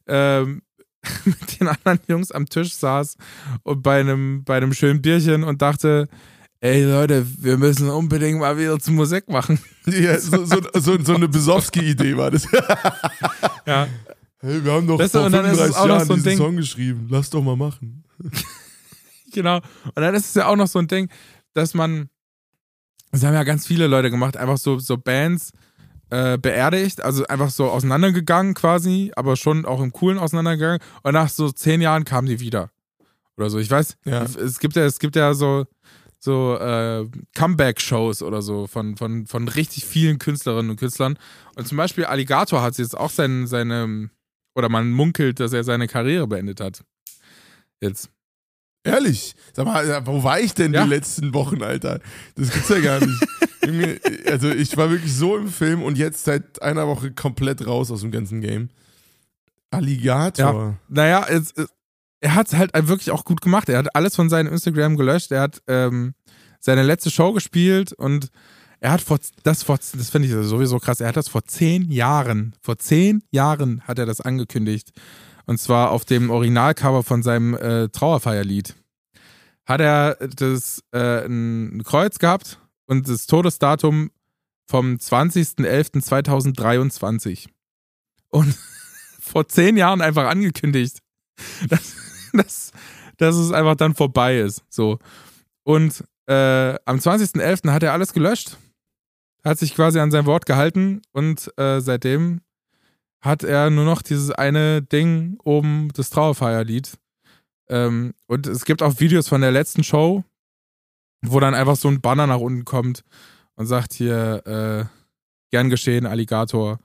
ähm, 0.07 0.63
mit 1.25 1.61
den 1.61 1.69
anderen 1.69 2.01
Jungs 2.09 2.33
am 2.33 2.47
Tisch 2.47 2.75
saß 2.75 3.17
und 3.63 3.83
bei 3.83 4.01
einem, 4.01 4.45
bei 4.45 4.57
einem 4.57 4.73
schönen 4.73 5.03
Bierchen 5.03 5.45
und 5.45 5.63
dachte, 5.63 6.09
ey 6.61 6.85
Leute, 6.85 7.27
wir 7.43 7.57
müssen 7.57 7.89
unbedingt 7.91 8.39
mal 8.39 8.59
wieder 8.59 8.79
zur 8.79 8.95
Musik 8.95 9.29
machen. 9.29 9.59
Ja, 9.87 10.19
so, 10.19 10.45
so, 10.45 10.61
so, 10.75 11.01
so 11.01 11.15
eine 11.15 11.29
Besowski-Idee 11.29 12.17
war 12.17 12.33
das. 12.33 12.49
ja. 13.67 13.87
Hey, 14.41 14.65
wir 14.65 14.73
haben 14.73 14.85
doch 14.85 14.99
das 14.99 15.13
vor 15.13 15.31
35 15.31 15.77
Jahren 15.77 16.07
so 16.07 16.15
diesen 16.15 16.29
Ding. 16.29 16.39
Song 16.39 16.57
geschrieben. 16.57 17.07
Lass 17.09 17.31
doch 17.31 17.41
mal 17.41 17.55
machen. 17.55 18.03
genau. 19.33 19.59
Und 19.59 19.95
dann 19.95 20.13
ist 20.17 20.27
es 20.27 20.35
ja 20.35 20.49
auch 20.49 20.57
noch 20.57 20.67
so 20.67 20.81
ein 20.81 20.89
Ding, 20.89 21.09
dass 21.55 21.73
man, 21.73 22.09
das 23.13 23.23
haben 23.23 23.35
ja 23.35 23.45
ganz 23.45 23.65
viele 23.65 23.87
Leute 23.87 24.11
gemacht, 24.11 24.37
einfach 24.37 24.59
so, 24.59 24.81
so 24.81 24.97
Bands, 24.97 25.53
äh, 26.11 26.39
beerdigt, 26.39 27.03
also 27.03 27.27
einfach 27.27 27.51
so 27.51 27.71
auseinandergegangen 27.71 28.55
quasi, 28.55 29.13
aber 29.17 29.37
schon 29.37 29.65
auch 29.65 29.81
im 29.81 29.93
Coolen 29.93 30.19
auseinandergegangen. 30.19 30.81
Und 31.03 31.13
nach 31.13 31.29
so 31.29 31.51
zehn 31.51 31.81
Jahren 31.81 32.05
kamen 32.05 32.29
die 32.29 32.41
wieder. 32.41 32.71
Oder 33.37 33.51
so. 33.51 33.59
Ich 33.59 33.71
weiß, 33.71 33.97
ja. 34.05 34.23
es 34.23 34.59
gibt 34.61 34.77
ja, 34.77 34.85
es 34.85 34.99
gibt 34.99 35.17
ja 35.17 35.35
so, 35.35 35.67
so 36.19 36.57
äh, 36.59 37.07
Comeback-Shows 37.35 38.23
oder 38.23 38.41
so 38.43 38.67
von, 38.67 38.97
von, 38.97 39.27
von 39.27 39.49
richtig 39.49 39.85
vielen 39.85 40.19
Künstlerinnen 40.19 40.71
und 40.71 40.79
Künstlern. 40.79 41.19
Und 41.57 41.67
zum 41.67 41.77
Beispiel 41.77 42.05
Alligator 42.05 42.63
hat 42.63 42.79
jetzt 42.79 42.97
auch 42.97 43.11
sein, 43.11 43.47
seine, 43.47 44.11
oder 44.55 44.69
man 44.69 44.91
munkelt, 44.91 45.41
dass 45.41 45.53
er 45.53 45.65
seine 45.65 45.89
Karriere 45.89 46.27
beendet 46.27 46.61
hat. 46.61 46.83
Jetzt. 47.81 48.11
Ehrlich? 48.87 49.35
Sag 49.53 49.67
mal, 49.67 50.07
wo 50.07 50.23
war 50.23 50.41
ich 50.41 50.55
denn 50.55 50.73
ja. 50.73 50.85
die 50.85 50.91
letzten 50.91 51.35
Wochen, 51.35 51.63
Alter? 51.63 52.01
Das 52.37 52.51
gibt's 52.51 52.69
ja 52.69 52.79
gar 52.79 53.01
nicht. 53.01 53.27
also 54.27 54.49
ich 54.49 54.77
war 54.77 54.91
wirklich 54.91 55.15
so 55.15 55.37
im 55.37 55.49
Film 55.49 55.83
und 55.83 55.99
jetzt 55.99 56.25
seit 56.25 56.63
einer 56.63 56.87
Woche 56.87 57.11
komplett 57.11 57.67
raus 57.67 57.91
aus 57.91 58.03
dem 58.03 58.11
ganzen 58.11 58.41
Game. 58.41 58.71
Alligator. 59.71 60.55
Ja. 60.55 60.79
Naja, 60.89 61.27
es, 61.29 61.53
es, 61.53 61.67
er 62.21 62.35
hat 62.35 62.49
es 62.49 62.55
halt 62.55 62.71
wirklich 62.89 63.11
auch 63.11 63.25
gut 63.25 63.41
gemacht. 63.41 63.69
Er 63.69 63.79
hat 63.79 63.95
alles 63.95 64.15
von 64.15 64.31
seinem 64.31 64.53
Instagram 64.53 64.97
gelöscht. 64.97 65.33
Er 65.33 65.43
hat 65.43 65.63
ähm, 65.67 66.15
seine 66.61 66.83
letzte 66.83 67.11
Show 67.11 67.33
gespielt 67.33 67.93
und 67.93 68.31
er 68.81 68.93
hat 68.93 69.01
vor, 69.01 69.19
das 69.43 69.63
vor, 69.63 69.79
das 69.79 70.11
finde 70.11 70.29
ich 70.29 70.49
sowieso 70.49 70.79
krass, 70.79 71.01
er 71.01 71.09
hat 71.09 71.17
das 71.17 71.29
vor 71.29 71.45
zehn 71.45 71.91
Jahren, 71.91 72.55
vor 72.61 72.79
zehn 72.79 73.23
Jahren 73.31 73.81
hat 73.83 73.99
er 73.99 74.07
das 74.07 74.21
angekündigt. 74.21 74.93
Und 75.47 75.59
zwar 75.59 75.93
auf 75.93 76.05
dem 76.05 76.29
Originalcover 76.31 77.03
von 77.03 77.23
seinem 77.23 77.55
äh, 77.55 77.89
Trauerfeierlied 77.89 78.77
hat 79.65 79.81
er 79.81 80.15
das 80.15 80.85
äh, 80.93 81.25
ein 81.27 81.83
Kreuz 81.85 82.21
gehabt 82.21 82.61
und 82.87 83.09
das 83.09 83.27
Todesdatum 83.27 84.13
vom 84.67 84.95
20.11.2023. 84.95 87.49
Und 88.29 88.57
vor 89.21 89.49
zehn 89.49 89.77
Jahren 89.77 90.01
einfach 90.01 90.29
angekündigt, 90.29 91.01
dass, 91.69 91.97
dass, 92.33 92.73
dass 93.19 93.35
es 93.37 93.53
einfach 93.53 93.77
dann 93.77 93.95
vorbei 93.95 94.39
ist. 94.39 94.65
So. 94.69 94.99
Und 95.65 96.03
äh, 96.27 96.75
am 96.85 96.99
20.11. 96.99 97.73
hat 97.73 97.83
er 97.83 97.93
alles 97.93 98.13
gelöscht, 98.13 98.57
hat 99.45 99.59
sich 99.59 99.75
quasi 99.75 99.99
an 99.99 100.13
sein 100.13 100.27
Wort 100.27 100.47
gehalten 100.47 101.03
und 101.13 101.53
äh, 101.57 101.81
seitdem 101.81 102.43
hat 103.21 103.43
er 103.43 103.71
nur 103.71 103.85
noch 103.85 104.03
dieses 104.03 104.31
eine 104.31 104.83
Ding 104.83 105.39
oben, 105.45 105.91
das 105.95 106.11
Trauerfeierlied. 106.11 106.99
Ähm, 107.69 108.15
und 108.27 108.47
es 108.47 108.65
gibt 108.65 108.83
auch 108.83 109.01
Videos 109.01 109.29
von 109.29 109.41
der 109.41 109.51
letzten 109.51 109.83
Show, 109.83 110.25
wo 111.23 111.41
dann 111.41 111.55
einfach 111.55 111.77
so 111.77 111.89
ein 111.89 112.01
Banner 112.01 112.27
nach 112.27 112.39
unten 112.39 112.65
kommt 112.65 113.03
und 113.57 113.67
sagt 113.67 113.93
hier, 113.95 114.47
äh, 114.47 114.85
gern 115.51 115.71
geschehen, 115.71 116.07
Alligator. 116.07 116.79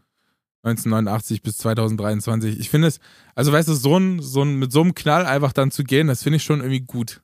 1989 0.64 1.42
bis 1.42 1.58
2023. 1.58 2.60
Ich 2.60 2.70
finde 2.70 2.88
es, 2.88 3.00
also 3.34 3.52
weißt 3.52 3.68
du, 3.68 3.74
so 3.74 3.98
ein, 3.98 4.22
so 4.22 4.44
ein, 4.44 4.60
mit 4.60 4.72
so 4.72 4.82
einem 4.82 4.94
Knall 4.94 5.26
einfach 5.26 5.54
dann 5.54 5.72
zu 5.72 5.84
gehen, 5.84 6.08
das 6.08 6.22
finde 6.22 6.38
ich 6.38 6.44
schon 6.44 6.60
irgendwie 6.60 6.82
gut. 6.82 7.22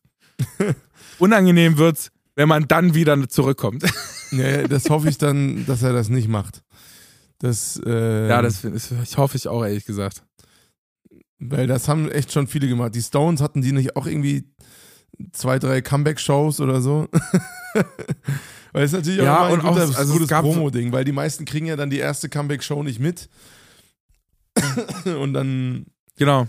Unangenehm 1.20 1.78
wird's, 1.78 2.12
wenn 2.36 2.50
man 2.50 2.68
dann 2.68 2.94
wieder 2.96 3.30
zurückkommt. 3.30 3.84
Ja, 4.32 4.68
das 4.68 4.90
hoffe 4.90 5.08
ich 5.08 5.18
dann, 5.18 5.66
dass 5.68 5.84
er 5.84 5.94
das 5.94 6.10
nicht 6.10 6.28
macht. 6.28 6.64
Das, 7.40 7.80
äh, 7.86 8.28
ja, 8.30 8.42
das, 8.42 8.62
das 8.64 9.18
hoffe 9.18 9.38
ich 9.38 9.48
auch, 9.48 9.64
ehrlich 9.64 9.86
gesagt. 9.86 10.24
Weil 11.40 11.68
das 11.68 11.88
haben 11.88 12.10
echt 12.10 12.32
schon 12.32 12.48
viele 12.48 12.68
gemacht. 12.68 12.96
Die 12.96 13.02
Stones 13.02 13.42
hatten 13.42 13.62
die 13.62 13.72
nicht 13.72 13.96
auch 13.96 14.08
irgendwie 14.08 14.50
zwei, 15.34 15.60
drei 15.60 15.82
Comeback-Shows 15.82 16.60
oder 16.62 16.82
so? 16.82 17.08
weil 18.74 18.84
es 18.84 18.92
natürlich 18.92 19.20
Ja, 19.20 19.42
auch 19.42 19.46
immer 19.46 19.54
und 19.54 19.60
ein 19.62 19.66
auch- 19.68 19.74
gutes, 19.76 19.96
also 19.96 20.14
es 20.14 20.20
gutes 20.20 20.38
Promo-Ding, 20.38 20.92
weil 20.92 21.06
die 21.06 21.12
meisten 21.12 21.46
kriegen 21.46 21.68
ja 21.68 21.76
dann 21.76 21.90
die 21.92 22.00
erste 22.00 22.28
Comeback-Show 22.30 22.82
nicht 22.84 23.00
mit. 23.00 23.30
und 25.20 25.34
dann, 25.34 25.86
Genau. 26.18 26.48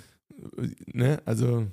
ne, 0.87 1.21
also, 1.27 1.67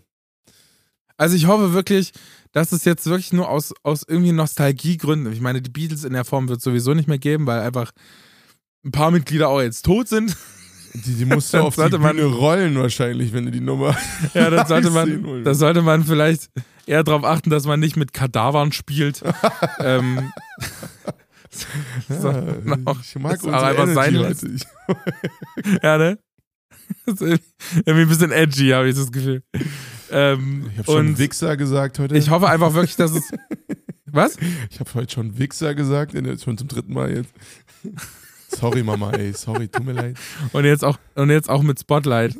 Also 1.18 1.38
ich 1.38 1.48
hoffe 1.48 1.72
wirklich, 1.74 2.12
dass 2.52 2.74
es 2.74 2.84
jetzt 2.84 3.06
wirklich 3.06 3.32
nur 3.32 3.48
aus, 3.50 3.74
aus 3.84 4.04
irgendwie 4.06 4.34
Nostalgiegründen, 4.34 5.32
ich 5.32 5.40
meine, 5.40 5.62
die 5.62 5.70
Beatles 5.70 6.04
in 6.04 6.12
der 6.12 6.26
Form 6.26 6.50
wird 6.50 6.58
es 6.58 6.64
sowieso 6.66 6.94
nicht 6.94 7.08
mehr 7.08 7.20
geben, 7.20 7.46
weil 7.48 7.62
einfach 7.62 7.94
ein 8.86 8.92
paar 8.92 9.12
Mitglieder 9.12 9.50
auch 9.50 9.62
jetzt 9.62 9.84
tot 9.84 10.08
sind. 10.08 10.38
die, 10.94 11.16
die 11.16 11.26
musst 11.26 11.54
du 11.54 11.58
auf 11.60 11.76
die 11.76 11.82
sollte 11.82 11.98
man- 11.98 12.16
Bühne 12.16 12.28
rollen 12.28 12.76
wahrscheinlich, 12.80 13.34
wenn 13.34 13.46
du 13.46 13.52
die 13.52 13.60
Nummer. 13.62 13.98
Ja, 14.34 14.50
dann 14.50 14.66
sollte 14.68 14.92
man, 14.92 15.54
sollte 15.56 15.82
man 15.82 16.04
vielleicht 16.04 16.50
eher 16.86 17.04
darauf 17.04 17.24
achten, 17.24 17.50
dass 17.50 17.66
man 17.66 17.80
nicht 17.80 17.98
mit 17.98 18.14
Kadavern 18.14 18.72
spielt. 18.72 19.24
ähm, 19.80 20.32
sondern 22.08 22.86
auch- 22.86 23.00
ich 23.02 23.16
mag 23.16 23.34
das 23.34 23.42
auch 23.44 23.48
unsere 23.48 23.66
einfach 23.66 23.88
sein 23.94 24.16
lässt. 24.16 24.46
ja, 25.84 25.98
ne? 25.98 26.20
Das 27.08 27.20
irgendwie 27.20 28.02
ein 28.02 28.10
bisschen 28.10 28.32
edgy, 28.32 28.70
habe 28.70 28.88
ich 28.90 28.96
das 28.96 29.12
Gefühl. 29.12 29.42
Ähm, 30.12 30.70
ich 30.72 30.78
habe 30.80 30.92
schon 30.92 31.18
Wichser 31.18 31.58
gesagt 31.58 31.98
heute. 31.98 32.16
ich 32.16 32.30
hoffe 32.30 32.48
einfach 32.48 32.74
wirklich, 32.76 32.96
dass 32.96 33.12
es. 33.12 33.32
Was? 34.06 34.38
Ich 34.70 34.80
habe 34.80 34.94
heute 34.94 35.12
schon 35.14 35.38
Wichser 35.40 35.74
gesagt, 35.74 36.14
schon 36.44 36.58
zum 36.58 36.68
dritten 36.68 36.94
Mal 36.94 37.12
jetzt. 37.16 37.34
Sorry, 38.56 38.84
Mama, 38.84 39.12
ey, 39.12 39.34
sorry, 39.34 39.68
tut 39.68 39.86
mir 39.86 39.94
leid. 39.94 40.18
Und 40.54 40.66
jetzt 40.66 40.84
auch, 40.84 40.98
und 41.16 41.30
jetzt 41.30 41.50
auch 41.50 41.62
mit 41.62 41.80
Spotlight. 41.80 42.36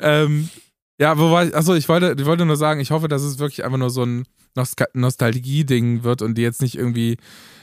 ähm, 0.00 0.48
ja, 1.00 1.18
wo 1.18 1.30
war 1.30 1.46
ich? 1.46 1.54
Achso, 1.54 1.74
ich 1.74 1.88
wollte, 1.88 2.16
ich 2.18 2.26
wollte 2.26 2.44
nur 2.44 2.56
sagen, 2.56 2.80
ich 2.80 2.90
hoffe, 2.90 3.08
dass 3.08 3.22
es 3.22 3.38
wirklich 3.38 3.64
einfach 3.64 3.78
nur 3.78 3.90
so 3.90 4.02
ein 4.04 4.24
Nostal- 4.56 4.88
Nostalgie-Ding 4.94 6.02
wird 6.02 6.22
und 6.22 6.36
die 6.36 6.42
jetzt 6.42 6.60
nicht 6.60 6.76
irgendwie, 6.76 7.18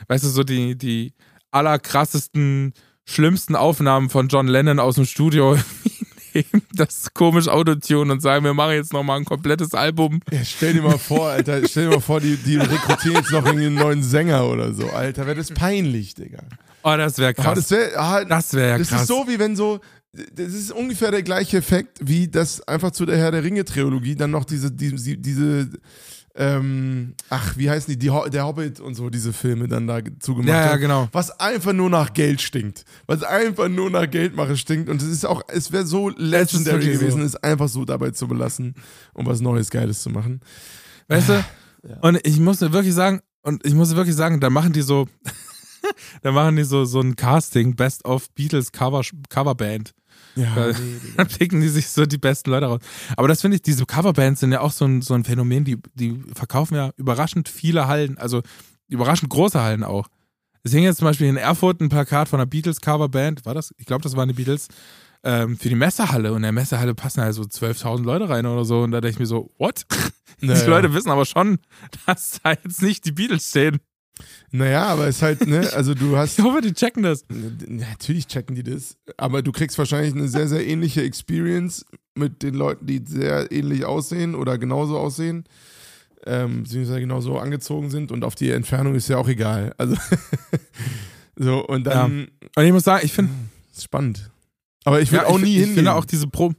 weißt 0.08 0.24
du, 0.24 0.30
so 0.30 0.44
die, 0.44 0.78
die 0.78 1.14
allerkrassesten, 1.52 2.74
schlimmsten 3.06 3.56
Aufnahmen 3.56 4.10
von 4.10 4.30
John 4.30 4.48
Lennon 4.48 4.80
aus 4.80 4.96
dem 4.96 5.06
Studio 5.06 5.58
nehmen, 6.36 6.64
das 6.74 7.14
komisch 7.14 7.48
Autotune 7.48 8.12
und 8.12 8.22
sagen, 8.22 8.44
wir 8.46 8.54
machen 8.54 8.74
jetzt 8.74 8.94
nochmal 8.94 9.20
ein 9.20 9.26
komplettes 9.26 9.74
Album. 9.74 10.20
Ja, 10.32 10.44
stell 10.44 10.74
dir 10.74 10.82
mal 10.82 10.98
vor, 11.00 11.30
Alter, 11.30 11.68
stell 11.68 11.86
dir 11.86 11.96
mal 11.96 12.02
vor, 12.02 12.20
die, 12.20 12.38
die 12.38 12.58
rekrutieren 12.58 13.16
jetzt 13.16 13.32
noch 13.32 13.46
einen 13.46 13.74
neuen 13.76 14.04
Sänger 14.04 14.46
oder 14.48 14.74
so, 14.74 14.90
Alter, 14.90 15.26
wäre 15.26 15.38
das 15.38 15.52
peinlich, 15.52 16.14
Digga. 16.14 16.40
Oh, 16.84 16.96
das 16.98 17.18
wäre 17.18 17.34
krass. 17.34 17.56
das 17.56 17.72
wäre 17.72 17.98
ah, 17.98 18.24
Das 18.26 18.54
wäre 18.54 18.70
ja 18.70 18.78
das 18.78 18.90
krass. 18.90 19.02
ist 19.02 19.08
so, 19.08 19.26
wie 19.28 19.40
wenn 19.40 19.56
so, 19.56 19.80
das 20.14 20.54
ist 20.54 20.72
ungefähr 20.72 21.12
der 21.12 21.24
gleiche 21.24 21.58
Effekt, 21.58 21.98
wie 22.02 22.28
das 22.28 22.62
einfach 22.68 22.92
zu 22.92 23.06
der 23.06 23.18
Herr 23.18 23.32
der 23.32 23.44
Ringe-Trilogie 23.44 24.16
dann 24.16 24.32
noch 24.32 24.46
diese, 24.46 24.72
diese, 24.72 25.18
diese 25.18 25.70
ähm, 26.38 27.14
ach, 27.30 27.56
wie 27.58 27.70
heißen 27.70 27.92
die, 27.94 27.98
die, 27.98 28.10
Ho- 28.12 28.28
der 28.28 28.46
Hobbit 28.46 28.80
und 28.82 28.96
so, 28.96 29.10
diese 29.10 29.32
Filme 29.32 29.68
dann 29.68 29.88
da 29.88 30.00
zugemacht 30.20 30.50
ja, 30.50 30.66
ja, 30.66 30.72
haben. 30.72 30.82
genau. 30.82 31.08
Was 31.14 31.40
einfach 31.40 31.72
nur 31.72 31.90
nach 31.90 32.14
Geld 32.14 32.42
stinkt. 32.42 32.84
Was 33.08 33.24
einfach 33.24 33.70
nur 33.70 33.90
nach 33.90 34.10
Geldmache 34.10 34.58
stinkt. 34.58 34.90
Und 34.90 35.02
es 35.02 35.08
ist 35.08 35.26
auch, 35.26 35.42
es 35.48 35.72
wäre 35.72 35.86
so 35.86 36.10
legendary 36.10 36.94
so. 36.94 37.00
gewesen, 37.00 37.22
es 37.22 37.36
einfach 37.38 37.70
so 37.70 37.86
dabei 37.86 38.12
zu 38.12 38.28
belassen, 38.28 38.76
um 39.14 39.26
was 39.26 39.40
Neues, 39.40 39.70
Geiles 39.70 40.02
zu 40.02 40.10
machen. 40.10 40.42
Weißt 41.08 41.30
du? 41.30 41.46
Und 42.02 42.20
ich 42.28 42.40
muss 42.40 42.60
wirklich 42.62 42.94
sagen, 42.94 43.22
und 43.42 43.66
ich 43.66 43.74
muss 43.74 43.96
wirklich 43.96 44.16
sagen, 44.16 44.40
da 44.40 44.50
machen 44.50 44.74
die 44.74 44.82
so, 44.82 45.08
da 46.22 46.32
machen 46.32 46.56
die 46.58 46.64
so, 46.64 46.84
so 46.84 47.00
ein 47.00 47.16
Casting, 47.16 47.76
Best 47.76 48.04
of 48.04 48.30
Beatles 48.32 48.72
Cover, 48.72 49.04
Coverband. 49.30 49.94
Ja, 50.36 50.56
Weil- 50.56 50.74
nee. 50.74 50.96
Dann 51.18 51.28
picken 51.28 51.62
die 51.62 51.70
sich 51.70 51.88
so 51.90 52.06
die 52.06 52.18
besten 52.18 52.50
Leute 52.52 52.66
raus. 52.68 52.80
Aber 53.18 53.28
das 53.28 53.42
finde 53.42 53.56
ich, 53.56 53.62
diese 53.62 53.86
Coverbands 53.86 54.40
sind 54.42 54.52
ja 54.52 54.62
auch 54.62 54.72
so 54.72 54.86
ein, 54.86 55.02
so 55.02 55.14
ein 55.14 55.24
Phänomen, 55.24 55.64
die, 55.64 55.78
die 55.94 56.22
verkaufen 56.34 56.76
ja 56.76 56.92
überraschend 56.98 57.48
viele 57.50 57.88
Hallen, 57.88 58.18
also 58.18 58.42
überraschend 58.88 59.30
große 59.30 59.62
Hallen 59.62 59.84
auch. 59.84 60.08
Es 60.64 60.72
hing 60.74 60.84
jetzt 60.84 60.98
zum 60.98 61.06
Beispiel 61.06 61.28
in 61.28 61.38
Erfurt 61.38 61.80
ein 61.80 61.90
Plakat 61.90 62.28
von 62.28 62.40
einer 62.40 62.48
Beatles-Coverband, 62.48 63.46
war 63.46 63.54
das? 63.54 63.74
Ich 63.78 63.86
glaube, 63.86 64.02
das 64.02 64.16
waren 64.16 64.28
die 64.28 64.34
Beatles, 64.34 64.68
ähm, 65.24 65.58
für 65.58 65.70
die 65.70 65.76
Messehalle. 65.76 66.32
Und 66.32 66.38
in 66.38 66.42
der 66.44 66.52
Messehalle 66.52 66.94
passen 66.96 67.22
halt 67.22 67.34
so 67.34 67.44
12.000 67.44 68.04
Leute 68.04 68.30
rein 68.30 68.46
oder 68.46 68.66
so. 68.66 68.82
Und 68.82 68.92
da 68.92 69.00
denke 69.02 69.14
ich 69.16 69.20
mir 69.20 69.26
so, 69.26 69.52
what? 69.58 69.86
Die 70.42 70.48
Naja. 70.48 70.68
Leute 70.68 70.94
wissen 70.94 71.10
aber 71.12 71.26
schon, 71.26 71.60
dass 72.08 72.40
da 72.44 72.52
jetzt 72.52 72.82
nicht 72.82 73.06
die 73.06 73.12
Beatles 73.14 73.48
stehen. 73.50 73.78
Naja, 74.52 74.86
aber 74.86 75.08
es 75.08 75.18
ist 75.18 75.22
halt, 75.22 75.46
ne, 75.48 75.70
also 75.74 75.94
du 75.94 76.18
hast. 76.18 76.38
Ich 76.40 76.44
hoffe, 76.46 76.62
die 76.62 76.74
checken 76.74 77.04
das. 77.04 77.26
Natürlich 77.68 78.28
checken 78.28 78.56
die 78.56 78.64
das, 78.64 78.96
aber 79.18 79.42
du 79.42 79.52
kriegst 79.52 79.78
wahrscheinlich 79.78 80.14
eine 80.14 80.28
sehr, 80.28 80.48
sehr 80.48 80.66
ähnliche 80.66 81.04
Experience 81.04 81.86
mit 82.16 82.42
den 82.44 82.54
Leuten, 82.56 82.86
die 82.88 83.02
sehr 83.06 83.52
ähnlich 83.52 83.84
aussehen 83.86 84.36
oder 84.36 84.58
genauso 84.58 84.98
aussehen, 84.98 85.44
ähm, 86.26 86.64
beziehungsweise 86.64 87.02
genauso 87.02 87.38
angezogen 87.40 87.90
sind 87.90 88.12
und 88.12 88.24
auf 88.24 88.36
die 88.36 88.52
Entfernung 88.52 88.96
ist 88.96 89.10
ja 89.10 89.18
auch 89.18 89.28
egal. 89.28 89.74
Also, 89.78 89.96
so, 91.36 91.66
und 91.66 91.84
dann 91.86 92.30
Und 92.56 92.64
ich 92.66 92.72
muss 92.72 92.84
sagen, 92.84 93.06
ich 93.06 93.14
finde, 93.14 93.32
spannend. 93.78 94.32
Aber 94.86 95.02
ich 95.02 95.12
will 95.12 95.20
Ja, 95.20 95.26
auch 95.26 95.38
ich, 95.38 95.44
nie 95.44 95.50
ich 95.52 95.58
hingehen. 95.58 95.76
finde 95.76 95.94
auch 95.96 96.06
diese 96.06 96.28
Pro. 96.28 96.54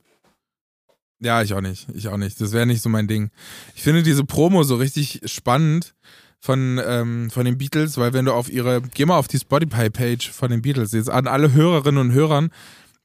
Ja, 1.21 1.40
ich 1.42 1.55
auch 1.55 1.62
nicht. 1.62 1.87
Ich 1.95 2.09
auch 2.09 2.19
nicht. 2.19 2.38
Das 2.40 2.53
wäre 2.53 2.66
nicht 2.66 2.83
so 2.83 2.90
mein 2.90 3.09
Ding. 3.09 3.31
Ich 3.75 3.83
finde 3.83 4.03
diese 4.03 4.25
Promo 4.25 4.64
so 4.64 4.77
richtig 4.77 5.21
spannend 5.25 5.95
von, 6.40 6.81
ähm, 6.85 7.31
von 7.31 7.44
den 7.44 7.59
Beatles, 7.59 7.96
weil 7.99 8.12
wenn 8.12 8.25
du 8.25 8.33
auf 8.33 8.51
ihre, 8.51 8.83
geh 8.83 9.05
mal 9.05 9.18
auf 9.18 9.29
die 9.29 9.38
Spotify-Page 9.38 10.31
von 10.31 10.51
den 10.51 10.62
Beatles, 10.62 10.92
jetzt 10.92 11.11
an 11.11 11.27
alle 11.27 11.53
Hörerinnen 11.53 12.01
und 12.01 12.12
Hörern, 12.12 12.51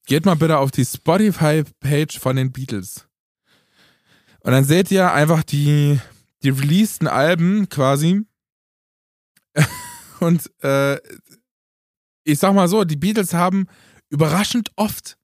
geht 0.06 0.26
mal 0.26 0.36
bitte 0.36 0.58
auf 0.58 0.72
die 0.72 0.86
Spotify-Page 0.86 2.20
von 2.20 2.36
den 2.36 2.52
Beatles. 2.52 3.08
Und 4.42 4.52
dann 4.52 4.64
seht 4.64 4.92
ihr 4.92 5.12
einfach 5.12 5.44
die, 5.44 6.00
die 6.44 6.50
releaseden 6.50 7.08
Alben 7.08 7.70
quasi. 7.70 8.26
Und 10.20 10.52
äh, 10.64 10.98
ich 12.24 12.40
sag 12.40 12.54
mal 12.54 12.68
so, 12.68 12.84
die 12.84 12.96
Beatles 12.96 13.34
haben 13.34 13.68
überraschend 14.10 14.72
oft 14.76 15.18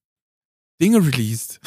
Dinge 0.81 1.05
released. 1.05 1.59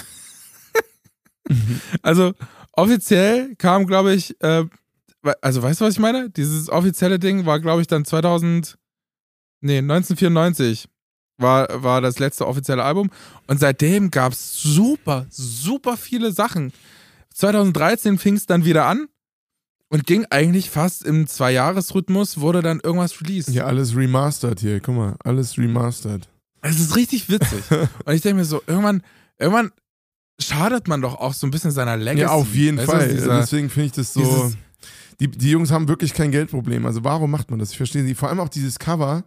also 2.02 2.32
offiziell 2.72 3.54
kam, 3.56 3.86
glaube 3.86 4.14
ich, 4.14 4.40
äh, 4.42 4.64
also 5.42 5.62
weißt 5.62 5.80
du, 5.80 5.84
was 5.84 5.94
ich 5.94 6.00
meine? 6.00 6.30
Dieses 6.30 6.68
offizielle 6.68 7.18
Ding 7.18 7.46
war, 7.46 7.60
glaube 7.60 7.80
ich, 7.82 7.86
dann 7.86 8.04
2000, 8.04 8.78
nee, 9.60 9.78
1994 9.78 10.88
war, 11.38 11.82
war 11.82 12.00
das 12.00 12.18
letzte 12.18 12.46
offizielle 12.46 12.82
Album. 12.84 13.10
Und 13.46 13.60
seitdem 13.60 14.10
gab 14.10 14.32
es 14.32 14.60
super, 14.62 15.26
super 15.30 15.96
viele 15.96 16.32
Sachen. 16.32 16.72
2013 17.34 18.18
fing 18.18 18.36
es 18.36 18.46
dann 18.46 18.64
wieder 18.64 18.86
an 18.86 19.06
und 19.88 20.06
ging 20.06 20.26
eigentlich 20.30 20.70
fast 20.70 21.04
im 21.04 21.26
Zwei-Jahres-Rhythmus, 21.26 22.40
wurde 22.40 22.62
dann 22.62 22.80
irgendwas 22.80 23.20
released. 23.20 23.48
ja, 23.50 23.64
alles 23.64 23.96
remastered 23.96 24.60
hier, 24.60 24.80
guck 24.80 24.94
mal, 24.94 25.16
alles 25.24 25.56
remastered. 25.58 26.28
Es 26.62 26.78
ist 26.78 26.96
richtig 26.96 27.28
witzig. 27.30 27.62
und 28.04 28.12
ich 28.14 28.20
denke 28.20 28.36
mir 28.38 28.44
so, 28.44 28.62
irgendwann, 28.66 29.02
irgendwann 29.38 29.70
schadet 30.40 30.88
man 30.88 31.00
doch 31.00 31.14
auch 31.16 31.32
so 31.32 31.46
ein 31.46 31.50
bisschen 31.50 31.70
seiner 31.70 31.96
Legacy. 31.96 32.22
Ja, 32.22 32.30
auf 32.30 32.54
jeden 32.54 32.78
Weißt 32.78 32.90
Fall. 32.90 33.08
dieser- 33.08 33.40
Deswegen 33.40 33.70
finde 33.70 33.86
ich 33.86 33.92
das 33.92 34.12
so. 34.12 34.20
dieses- 34.20 34.56
Die, 35.20 35.28
die 35.28 35.50
Jungs 35.50 35.70
haben 35.70 35.86
wirklich 35.86 36.14
kein 36.14 36.30
Geldproblem. 36.30 36.86
Also 36.86 37.04
warum 37.04 37.30
macht 37.30 37.50
man 37.50 37.58
das? 37.58 37.72
Ich 37.72 37.76
verstehe 37.76 38.02
sie. 38.04 38.14
Vor 38.14 38.30
allem 38.30 38.40
auch 38.40 38.48
dieses 38.48 38.78
Cover. 38.78 39.24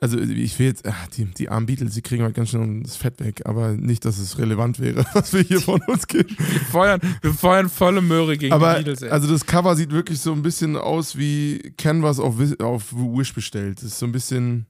also 0.00 0.16
ich 0.16 0.56
will 0.60 0.68
jetzt, 0.68 0.86
ach, 0.86 1.08
die, 1.08 1.24
die 1.24 1.48
armen 1.48 1.66
Beatles, 1.66 1.94
die 1.94 2.02
kriegen 2.02 2.22
halt 2.22 2.36
ganz 2.36 2.50
schön 2.50 2.84
das 2.84 2.94
Fett 2.96 3.18
weg, 3.18 3.42
aber 3.44 3.72
nicht, 3.72 4.04
dass 4.04 4.18
es 4.18 4.38
relevant 4.38 4.78
wäre, 4.78 5.04
was 5.14 5.32
wir 5.32 5.40
hier 5.40 5.60
von 5.60 5.82
uns 5.88 6.06
geben. 6.06 6.36
Wir 6.38 6.60
feuern, 6.60 7.00
wir 7.20 7.34
feuern 7.34 7.68
volle 7.68 8.00
Möhre 8.00 8.38
gegen 8.38 8.52
aber, 8.54 8.74
die 8.74 8.84
Beatles. 8.84 9.02
Ey. 9.02 9.10
Also 9.10 9.28
das 9.28 9.44
Cover 9.44 9.74
sieht 9.74 9.90
wirklich 9.90 10.20
so 10.20 10.32
ein 10.32 10.42
bisschen 10.42 10.76
aus 10.76 11.18
wie 11.18 11.74
Canvas 11.76 12.20
auf, 12.20 12.36
auf 12.60 12.92
Wish 12.92 13.34
bestellt. 13.34 13.78
Das 13.78 13.86
ist 13.86 13.98
so 13.98 14.06
ein 14.06 14.12
bisschen. 14.12 14.67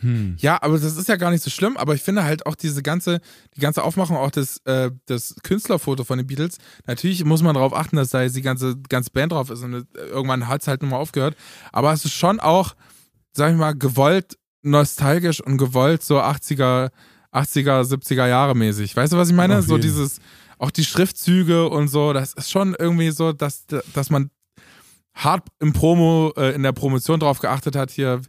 Hm. 0.00 0.36
Ja, 0.38 0.62
aber 0.62 0.78
das 0.78 0.96
ist 0.96 1.08
ja 1.08 1.16
gar 1.16 1.30
nicht 1.30 1.42
so 1.42 1.50
schlimm, 1.50 1.76
aber 1.76 1.94
ich 1.94 2.02
finde 2.02 2.24
halt 2.24 2.46
auch 2.46 2.54
diese 2.54 2.82
ganze, 2.82 3.20
die 3.56 3.60
ganze 3.60 3.82
Aufmachung, 3.82 4.16
auch 4.16 4.30
das, 4.30 4.58
äh, 4.64 4.90
das 5.06 5.34
Künstlerfoto 5.42 6.04
von 6.04 6.18
den 6.18 6.26
Beatles, 6.26 6.58
natürlich 6.86 7.24
muss 7.24 7.42
man 7.42 7.54
darauf 7.54 7.74
achten, 7.74 7.96
dass 7.96 8.10
da 8.10 8.22
jetzt 8.22 8.36
die 8.36 8.42
ganze, 8.42 8.76
ganze 8.88 9.10
Band 9.10 9.32
drauf 9.32 9.50
ist 9.50 9.62
und 9.62 9.74
äh, 9.74 9.84
irgendwann 9.94 10.48
hat 10.48 10.62
es 10.62 10.68
halt 10.68 10.82
nur 10.82 10.92
mal 10.92 10.98
aufgehört. 10.98 11.36
Aber 11.72 11.92
es 11.92 12.04
ist 12.04 12.14
schon 12.14 12.40
auch, 12.40 12.74
sag 13.32 13.52
ich 13.52 13.58
mal, 13.58 13.74
gewollt 13.74 14.38
nostalgisch 14.62 15.40
und 15.40 15.58
gewollt 15.58 16.02
so 16.02 16.20
80er, 16.20 16.90
80er, 17.32 17.82
70er 17.82 18.26
Jahre 18.26 18.54
mäßig. 18.54 18.96
Weißt 18.96 19.12
du, 19.12 19.16
was 19.16 19.28
ich 19.28 19.34
meine? 19.34 19.62
So 19.62 19.78
dieses, 19.78 20.20
auch 20.58 20.70
die 20.70 20.84
Schriftzüge 20.84 21.68
und 21.68 21.88
so, 21.88 22.12
das 22.12 22.34
ist 22.34 22.50
schon 22.50 22.74
irgendwie 22.78 23.10
so, 23.10 23.32
dass, 23.32 23.66
dass 23.66 24.10
man 24.10 24.30
hart 25.14 25.48
im 25.60 25.72
Promo, 25.72 26.32
äh, 26.36 26.54
in 26.54 26.62
der 26.62 26.72
Promotion 26.72 27.20
drauf 27.20 27.40
geachtet 27.40 27.76
hat, 27.76 27.90
hier, 27.90 28.20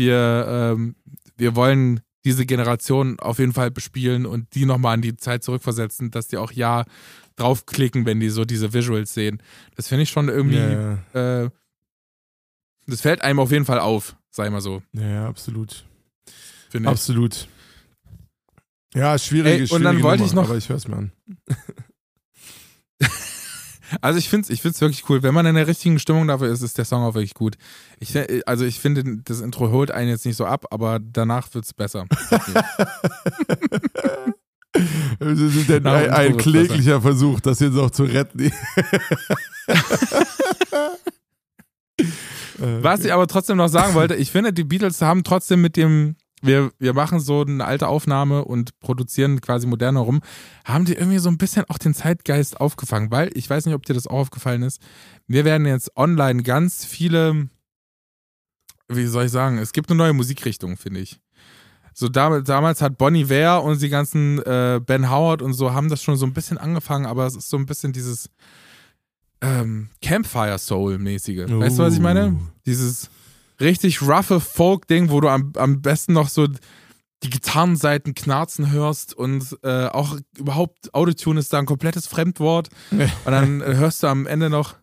wir, 0.00 0.72
ähm, 0.74 0.96
wir 1.36 1.54
wollen 1.54 2.00
diese 2.24 2.44
Generation 2.46 3.18
auf 3.20 3.38
jeden 3.38 3.52
Fall 3.52 3.70
bespielen 3.70 4.26
und 4.26 4.54
die 4.54 4.64
nochmal 4.66 4.94
an 4.94 5.02
die 5.02 5.16
Zeit 5.16 5.44
zurückversetzen, 5.44 6.10
dass 6.10 6.26
die 6.28 6.36
auch 6.38 6.52
ja 6.52 6.84
draufklicken, 7.36 8.04
wenn 8.06 8.18
die 8.20 8.28
so 8.30 8.44
diese 8.44 8.72
Visuals 8.74 9.14
sehen. 9.14 9.42
Das 9.76 9.88
finde 9.88 10.02
ich 10.02 10.10
schon 10.10 10.28
irgendwie, 10.28 10.56
Ja, 10.58 10.98
ja. 11.14 11.42
äh, 11.44 11.50
das 12.86 13.00
fällt 13.02 13.22
einem 13.22 13.38
auf 13.38 13.50
jeden 13.52 13.64
Fall 13.64 13.78
auf, 13.78 14.16
sei 14.30 14.50
mal 14.50 14.60
so, 14.60 14.82
ja, 14.92 15.06
ja, 15.08 15.28
absolut. 15.28 15.84
finde 16.70 16.88
ich. 16.88 16.92
Absolut. 16.92 17.48
Ja, 18.94 19.16
schwierige, 19.18 19.64
Ey, 19.64 19.70
und 19.70 19.82
dann 19.84 20.02
wollte 20.02 20.22
Nummer, 20.24 20.26
ich 20.26 20.34
noch- 20.34 20.48
Aber 20.48 20.56
ich 20.58 20.68
hör's 20.68 20.88
mir 20.88 20.96
an. 20.96 21.12
Also 24.00 24.18
ich 24.18 24.28
finde 24.28 24.44
es 24.44 24.50
ich 24.50 24.62
find's 24.62 24.80
wirklich 24.80 25.08
cool. 25.08 25.22
Wenn 25.22 25.34
man 25.34 25.46
in 25.46 25.54
der 25.56 25.66
richtigen 25.66 25.98
Stimmung 25.98 26.26
dafür 26.28 26.48
ist, 26.48 26.62
ist 26.62 26.78
der 26.78 26.84
Song 26.84 27.02
auch 27.02 27.14
wirklich 27.14 27.34
gut. 27.34 27.56
Ich, 27.98 28.12
fi- 28.12 28.42
also 28.46 28.64
ich 28.64 28.78
finde, 28.80 29.18
das 29.24 29.40
Intro 29.40 29.70
holt 29.70 29.90
einen 29.90 30.08
jetzt 30.10 30.24
nicht 30.26 30.36
so 30.36 30.46
ab, 30.46 30.66
aber 30.70 30.98
danach 31.00 31.52
wird 31.54 31.64
es 31.64 31.72
besser. 31.74 32.06
Das 35.18 35.38
ist 35.38 35.68
denn 35.68 35.82
Nach 35.82 35.94
ein, 35.94 36.10
ein 36.10 36.36
kläglicher 36.36 37.00
Versuch, 37.00 37.40
das 37.40 37.58
jetzt 37.60 37.76
auch 37.76 37.90
zu 37.90 38.04
retten. 38.04 38.40
Äh, 38.40 38.50
Was 42.82 43.04
ich 43.04 43.12
aber 43.12 43.26
trotzdem 43.26 43.56
noch 43.56 43.68
sagen 43.68 43.94
wollte, 43.94 44.14
ich 44.14 44.30
finde, 44.30 44.52
die 44.52 44.64
Beatles 44.64 45.00
haben 45.02 45.24
trotzdem 45.24 45.60
mit 45.60 45.76
dem, 45.76 46.16
wir, 46.42 46.70
wir 46.78 46.94
machen 46.94 47.20
so 47.20 47.42
eine 47.42 47.64
alte 47.64 47.88
Aufnahme 47.88 48.44
und 48.44 48.78
produzieren 48.80 49.40
quasi 49.40 49.66
modern 49.66 49.96
herum, 49.96 50.20
haben 50.64 50.84
die 50.84 50.94
irgendwie 50.94 51.18
so 51.18 51.28
ein 51.28 51.38
bisschen 51.38 51.64
auch 51.68 51.78
den 51.78 51.94
Zeitgeist 51.94 52.60
aufgefangen, 52.60 53.10
weil 53.10 53.30
ich 53.34 53.48
weiß 53.48 53.66
nicht, 53.66 53.74
ob 53.74 53.84
dir 53.84 53.94
das 53.94 54.06
auch 54.06 54.20
aufgefallen 54.20 54.62
ist. 54.62 54.80
Wir 55.26 55.44
werden 55.44 55.66
jetzt 55.66 55.96
online 55.96 56.42
ganz 56.42 56.84
viele, 56.84 57.48
wie 58.88 59.06
soll 59.06 59.26
ich 59.26 59.32
sagen, 59.32 59.58
es 59.58 59.72
gibt 59.72 59.90
eine 59.90 59.98
neue 59.98 60.12
Musikrichtung, 60.12 60.76
finde 60.76 61.00
ich. 61.00 61.20
So 61.92 62.08
damals, 62.08 62.46
damals 62.46 62.80
hat 62.80 62.98
Bonnie 62.98 63.28
Ware 63.28 63.60
und 63.60 63.82
die 63.82 63.88
ganzen 63.88 64.38
äh, 64.42 64.80
Ben 64.84 65.10
Howard 65.10 65.42
und 65.42 65.52
so 65.52 65.72
haben 65.72 65.88
das 65.88 66.02
schon 66.02 66.16
so 66.16 66.24
ein 66.24 66.32
bisschen 66.32 66.56
angefangen, 66.56 67.06
aber 67.06 67.26
es 67.26 67.36
ist 67.36 67.50
so 67.50 67.56
ein 67.56 67.66
bisschen 67.66 67.92
dieses 67.92 68.30
ähm, 69.42 69.88
Campfire 70.00 70.58
Soul 70.58 70.98
mäßige. 70.98 71.48
Weißt 71.48 71.78
du, 71.78 71.82
was 71.82 71.94
ich 71.94 72.00
meine? 72.00 72.36
Dieses 72.66 73.10
richtig 73.60 74.02
roughe 74.02 74.40
Folk-Ding, 74.40 75.10
wo 75.10 75.20
du 75.20 75.28
am, 75.28 75.52
am 75.56 75.82
besten 75.82 76.12
noch 76.12 76.28
so 76.28 76.48
die 77.22 77.30
Gitarrenseiten 77.30 78.14
knarzen 78.14 78.70
hörst 78.70 79.14
und 79.14 79.58
äh, 79.62 79.86
auch 79.86 80.16
überhaupt 80.38 80.94
Autotune 80.94 81.40
ist 81.40 81.52
da 81.52 81.58
ein 81.58 81.66
komplettes 81.66 82.06
Fremdwort. 82.06 82.68
Und 82.90 83.08
dann 83.26 83.60
äh, 83.60 83.74
hörst 83.74 84.02
du 84.02 84.06
am 84.06 84.26
Ende 84.26 84.48
noch, 84.48 84.76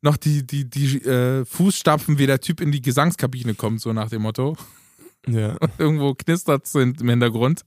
noch 0.00 0.16
die, 0.16 0.46
die, 0.46 0.68
die 0.70 0.98
äh, 1.02 1.44
Fußstapfen, 1.44 2.18
wie 2.18 2.26
der 2.26 2.40
Typ 2.40 2.60
in 2.60 2.70
die 2.70 2.82
Gesangskabine 2.82 3.54
kommt, 3.54 3.80
so 3.80 3.92
nach 3.92 4.10
dem 4.10 4.22
Motto. 4.22 4.56
Ja. 5.26 5.56
Irgendwo 5.78 6.14
knistert 6.14 6.66
es 6.66 6.74
im 6.74 6.94
Hintergrund. 6.94 7.62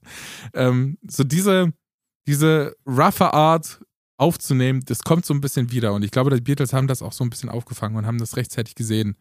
Ähm, 0.54 0.96
so 1.06 1.22
diese, 1.22 1.72
diese 2.26 2.74
roughe 2.86 3.32
Art 3.32 3.80
aufzunehmen, 4.18 4.82
das 4.86 5.02
kommt 5.02 5.26
so 5.26 5.34
ein 5.34 5.42
bisschen 5.42 5.70
wieder. 5.70 5.92
Und 5.92 6.04
ich 6.04 6.10
glaube, 6.10 6.34
die 6.34 6.40
Beatles 6.40 6.72
haben 6.72 6.86
das 6.86 7.02
auch 7.02 7.12
so 7.12 7.22
ein 7.22 7.30
bisschen 7.30 7.50
aufgefangen 7.50 7.96
und 7.96 8.06
haben 8.06 8.18
das 8.18 8.36
rechtzeitig 8.36 8.74
gesehen. 8.74 9.16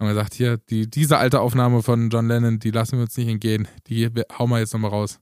Haben 0.00 0.08
gesagt, 0.08 0.34
hier, 0.34 0.56
die, 0.56 0.88
diese 0.88 1.18
alte 1.18 1.40
Aufnahme 1.40 1.82
von 1.82 2.08
John 2.08 2.26
Lennon, 2.26 2.58
die 2.58 2.70
lassen 2.70 2.96
wir 2.96 3.02
uns 3.02 3.16
nicht 3.18 3.28
entgehen. 3.28 3.68
Die 3.86 4.08
hauen 4.38 4.48
wir 4.48 4.58
jetzt 4.58 4.72
nochmal 4.72 4.90
raus. 4.90 5.20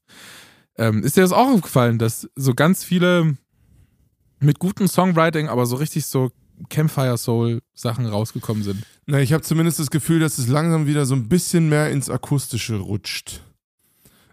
Ähm, 0.77 1.03
ist 1.03 1.17
dir 1.17 1.23
das 1.23 1.33
auch 1.33 1.49
aufgefallen, 1.49 1.99
dass 1.99 2.29
so 2.37 2.55
ganz 2.55 2.85
viele 2.85 3.37
mit 4.39 4.61
gutem 4.61 4.87
Songwriting, 4.87 5.49
aber 5.49 5.67
so 5.67 5.75
richtig 5.77 6.07
so 6.07 6.31
Campfire 6.69 7.19
Soul 7.19 7.61
Sachen 7.75 8.07
rausgekommen 8.07 8.63
sind? 8.63 8.85
Na, 9.07 9.21
ich 9.21 9.33
habe 9.33 9.43
zumindest 9.43 9.81
das 9.81 9.91
Gefühl, 9.91 10.21
dass 10.21 10.39
es 10.39 10.47
langsam 10.47 10.87
wieder 10.87 11.07
so 11.07 11.17
ein 11.17 11.29
bisschen 11.29 11.69
mehr 11.69 11.91
ins 11.91 12.09
Akustische 12.09 12.77
rutscht. 12.77 13.43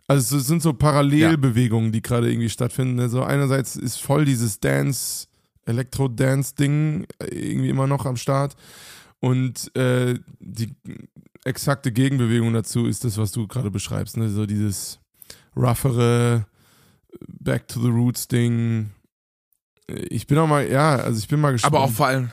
Also 0.08 0.38
es 0.38 0.46
sind 0.46 0.62
so 0.62 0.74
Parallelbewegungen, 0.74 1.92
die 1.92 2.04
gerade 2.04 2.30
irgendwie 2.30 2.50
stattfinden. 2.50 3.00
Also 3.00 3.24
einerseits 3.24 3.76
ist 3.76 4.00
voll 4.00 4.26
dieses 4.26 4.60
Dance, 4.60 5.28
Elektro-Dance-Ding 5.66 7.08
irgendwie 7.32 7.70
immer 7.70 7.88
noch 7.88 8.06
am 8.06 8.16
Start. 8.16 8.56
Und 9.22 9.76
äh, 9.76 10.20
die 10.40 10.74
exakte 11.44 11.92
Gegenbewegung 11.92 12.54
dazu 12.54 12.86
ist 12.86 13.04
das, 13.04 13.18
was 13.18 13.32
du 13.32 13.48
gerade 13.48 13.72
beschreibst. 13.72 14.18
Ne? 14.18 14.30
So 14.30 14.46
dieses 14.46 15.00
roughere 15.56 16.46
Back 17.28 17.68
to 17.68 17.82
the 17.82 17.88
Roots-Ding. 17.90 18.92
Ich 19.88 20.28
bin 20.28 20.38
auch 20.38 20.48
mal, 20.48 20.70
ja, 20.70 20.96
also 20.96 21.20
ich 21.20 21.28
bin 21.28 21.40
mal 21.40 21.52
gespannt. 21.52 21.74
Aber 21.76 21.84
auch 21.84 21.92
vor 21.92 22.08
allem, 22.08 22.32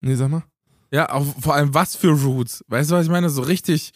Nee, 0.00 0.16
sag 0.16 0.30
mal. 0.30 0.42
Ja, 0.90 1.10
auch 1.10 1.24
vor 1.40 1.54
allem 1.54 1.72
was 1.72 1.94
für 1.96 2.10
Roots. 2.10 2.64
Weißt 2.68 2.90
du, 2.90 2.96
was 2.96 3.04
ich 3.06 3.10
meine? 3.10 3.30
So 3.30 3.42
richtig. 3.42 3.92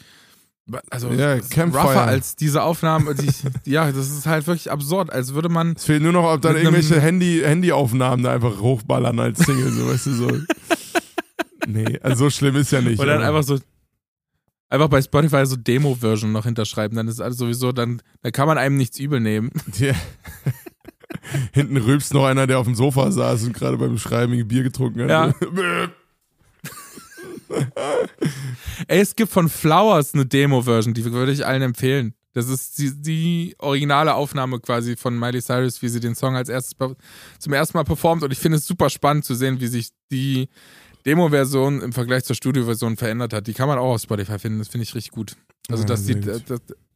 Also 0.91 1.11
Ja, 1.13 1.35
rougher 1.35 2.03
als 2.07 2.35
diese 2.37 2.63
Aufnahmen. 2.63 3.15
Die, 3.17 3.27
ich- 3.27 3.43
ja, 3.67 3.91
das 3.93 4.11
ist 4.11 4.27
halt 4.27 4.47
wirklich 4.47 4.71
absurd, 4.71 5.13
als 5.13 5.35
würde 5.35 5.49
man. 5.49 5.73
Es 5.77 5.85
fehlt 5.85 6.03
nur 6.03 6.13
noch, 6.13 6.25
ob 6.33 6.41
dann 6.41 6.57
irgendwelche 6.57 7.01
Handy, 7.01 7.43
Handyaufnahmen 7.45 8.25
da 8.25 8.33
einfach 8.33 8.59
hochballern 8.61 9.19
als 9.21 9.41
Single, 9.41 9.71
so 9.73 9.87
weißt 9.89 10.07
du 10.07 10.13
so. 10.15 10.31
Nee, 11.67 11.99
also 12.03 12.25
so 12.25 12.31
schlimm 12.31 12.57
ist 12.57 12.73
ja 12.73 12.81
nicht. 12.81 12.99
Oder 12.99 13.15
dann 13.15 13.23
einfach 13.23 13.43
so. 13.43 13.59
Einfach 14.69 14.89
bei 14.89 15.01
Spotify 15.01 15.47
so 15.47 15.55
Demo-Version 15.55 16.33
noch 16.33 16.45
hinterschreiben. 16.45 16.97
Dann 16.97 17.07
ist 17.07 17.21
alles 17.21 17.39
sowieso, 17.39 17.71
dann, 17.71 18.03
dann 18.23 18.33
kann 18.33 18.49
man 18.49 18.59
einem 18.59 18.77
nichts 18.77 18.99
übel 18.99 19.21
nehmen. 19.21 19.53
Ja. 19.79 19.95
Hinten 21.53 21.77
rülpst 21.77 22.13
noch 22.15 22.25
einer, 22.25 22.49
der 22.49 22.59
auf 22.59 22.67
dem 22.67 22.75
Sofa 22.75 23.13
saß 23.13 23.45
und 23.45 23.53
gerade 23.53 23.77
beim 23.77 23.97
Schreiben 23.97 24.47
Bier 24.49 24.65
getrunken 24.65 25.03
hat. 25.03 25.09
Ja. 25.09 25.35
Ey, 28.89 29.01
es 29.01 29.15
gibt 29.15 29.31
von 29.31 29.49
Flowers 29.49 30.15
eine 30.15 30.27
Demo-Version, 30.27 30.95
die 30.95 31.05
würde 31.05 31.31
ich 31.31 31.47
allen 31.47 31.63
empfehlen. 31.63 32.15
Das 32.37 32.51
ist 32.51 32.79
die, 32.79 32.93
die 33.01 33.55
originale 33.59 34.15
Aufnahme 34.15 34.61
quasi 34.61 34.97
von 34.97 35.19
Miley 35.19 35.41
Cyrus, 35.41 35.81
wie 35.81 35.89
sie 35.89 36.01
den 36.01 36.15
Song 36.15 36.37
als 36.37 36.51
erstes 36.51 36.77
zum 37.39 37.53
ersten 37.55 37.79
Mal 37.79 37.85
performt. 37.85 38.23
Und 38.23 38.31
ich 38.31 38.39
finde 38.39 38.59
es 38.59 38.67
super 38.67 38.91
spannend 38.91 39.25
zu 39.25 39.35
sehen, 39.35 39.59
wie 39.61 39.69
sich 39.69 39.89
die 40.11 40.51
Demo-Version 41.07 41.81
im 41.83 41.93
Vergleich 41.93 42.25
zur 42.25 42.37
Studio-Version 42.37 42.97
verändert 42.97 43.33
hat. 43.33 43.47
Die 43.47 43.55
kann 43.55 43.69
man 43.69 43.79
auch 43.79 43.95
auf 43.95 44.03
Spotify 44.03 44.39
finden. 44.39 44.59
Das 44.59 44.69
finde 44.69 44.83
ich 44.85 44.95
richtig 44.95 45.13
gut. 45.13 45.37
Also, 45.69 45.83
Ja, 45.85 45.89
dass 45.89 46.05
die, 46.05 46.21
das, 46.21 46.43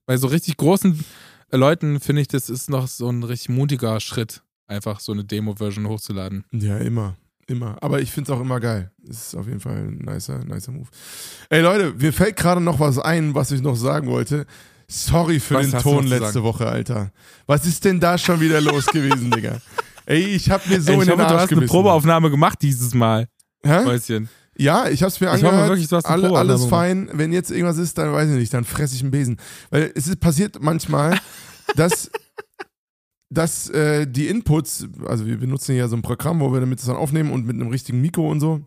bei 0.07 0.17
so 0.17 0.27
richtig 0.27 0.57
großen 0.57 1.03
äh, 1.51 1.57
Leuten 1.57 2.01
finde 2.01 2.23
ich, 2.23 2.29
das 2.29 2.51
ist 2.51 2.69
noch 2.69 2.89
so 2.89 3.09
ein 3.09 3.23
richtig 3.23 3.49
mutiger 3.51 3.99
Schritt, 4.01 4.43
einfach 4.67 5.01
so 5.01 5.13
eine 5.13 5.25
Demo-Version 5.25 5.87
hochzuladen. 5.89 6.45
Ja, 6.53 6.77
immer. 6.79 7.17
Immer. 7.47 7.77
Aber 7.81 8.01
ich 8.01 8.13
finde 8.13 8.31
es 8.33 8.37
auch 8.39 8.41
immer 8.41 8.61
geil. 8.61 8.93
Es 9.09 9.27
ist 9.29 9.35
auf 9.35 9.47
jeden 9.49 9.59
Fall 9.59 9.77
ein 9.79 9.99
nicer, 9.99 10.45
nicer 10.45 10.71
Move. 10.71 10.87
Ey 11.49 11.61
Leute, 11.63 11.93
mir 11.99 12.13
fällt 12.13 12.37
gerade 12.37 12.61
noch 12.61 12.79
was 12.79 12.99
ein, 13.01 13.35
was 13.35 13.51
ich 13.51 13.61
noch 13.61 13.75
sagen 13.75 14.07
wollte. 14.07 14.47
Sorry 14.87 15.41
für 15.41 15.55
Was 15.57 15.71
den 15.71 15.81
Ton 15.81 16.07
letzte? 16.07 16.45
Woche, 16.45 16.69
Alter. 16.69 17.11
Was 17.47 17.67
ist 17.67 17.85
denn 17.85 17.99
da 17.99 18.19
schon 18.19 18.41
wieder 18.41 18.61
los 18.61 18.87
gewesen, 18.87 19.31
Digga? 19.35 19.59
Ey, 20.07 20.21
ich 20.27 20.49
hab 20.51 20.65
mir 20.69 20.81
so 20.81 20.91
Ey, 20.93 20.95
in 20.97 21.01
ich 21.03 21.09
den 21.09 21.13
hoffe, 21.15 21.23
Arsch 21.23 21.33
du 21.33 21.39
hast 21.39 21.43
eine 21.51 21.57
gebissen. 21.57 21.73
Probeaufnahme 21.73 22.31
gemacht 22.31 22.59
dieses 22.63 22.95
Mal, 22.95 23.27
Hä? 23.65 23.85
Mäuschen. 23.85 24.29
Ja, 24.57 24.89
ich 24.89 25.03
hab's 25.03 25.21
mir 25.21 25.29
Ich 25.29 25.45
angehört. 25.45 25.69
wirklich, 25.71 25.89
du 25.89 25.97
hast 25.97 26.05
alle, 26.05 26.29
Probeaufnahme 26.29 26.53
alles 26.53 26.67
fein. 26.67 27.09
Wenn 27.13 27.33
jetzt 27.33 27.51
irgendwas 27.51 27.79
ist, 27.79 27.97
dann 27.97 28.13
weiß 28.13 28.29
ich 28.31 28.37
nicht, 28.37 28.53
dann 28.53 28.65
fresse 28.65 28.95
ich 28.95 29.03
einen 29.03 29.11
Besen. 29.11 29.39
Weil 29.71 29.91
es 29.95 30.07
ist 30.07 30.21
passiert 30.21 30.61
manchmal, 30.61 31.19
dass, 31.77 32.11
dass 33.31 33.71
äh, 33.71 34.07
die 34.07 34.29
Inputs, 34.29 34.87
also 35.07 35.25
wir 35.27 35.39
benutzen 35.39 35.77
ja 35.77 35.89
so 35.89 35.97
ein 35.97 36.03
Programm, 36.03 36.41
wo 36.41 36.53
wir 36.53 36.61
damit 36.61 36.79
das 36.79 36.87
dann 36.87 36.97
aufnehmen 36.97 37.33
und 37.33 37.47
mit 37.47 37.57
einem 37.57 37.69
richtigen 37.69 38.01
Mikro 38.01 38.31
und 38.31 38.41
so, 38.41 38.61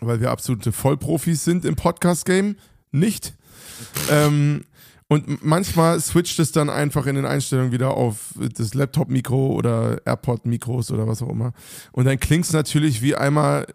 weil 0.00 0.20
wir 0.20 0.30
absolute 0.30 0.72
Vollprofis 0.72 1.44
sind 1.44 1.64
im 1.64 1.76
Podcast-Game. 1.76 2.56
Nicht. 2.90 3.34
ähm, 4.10 4.64
Und 5.10 5.42
manchmal 5.42 5.98
switcht 6.00 6.38
es 6.38 6.52
dann 6.52 6.68
einfach 6.68 7.06
in 7.06 7.16
den 7.16 7.24
Einstellungen 7.24 7.72
wieder 7.72 7.92
auf 7.92 8.34
das 8.36 8.74
Laptop-Mikro 8.74 9.52
oder 9.54 10.02
AirPod-Mikros 10.04 10.90
oder 10.90 11.08
was 11.08 11.22
auch 11.22 11.30
immer. 11.30 11.54
Und 11.92 12.04
dann 12.04 12.20
klingt 12.20 12.44
es 12.44 12.52
natürlich 12.52 13.00
wie 13.00 13.14
einmal 13.14 13.66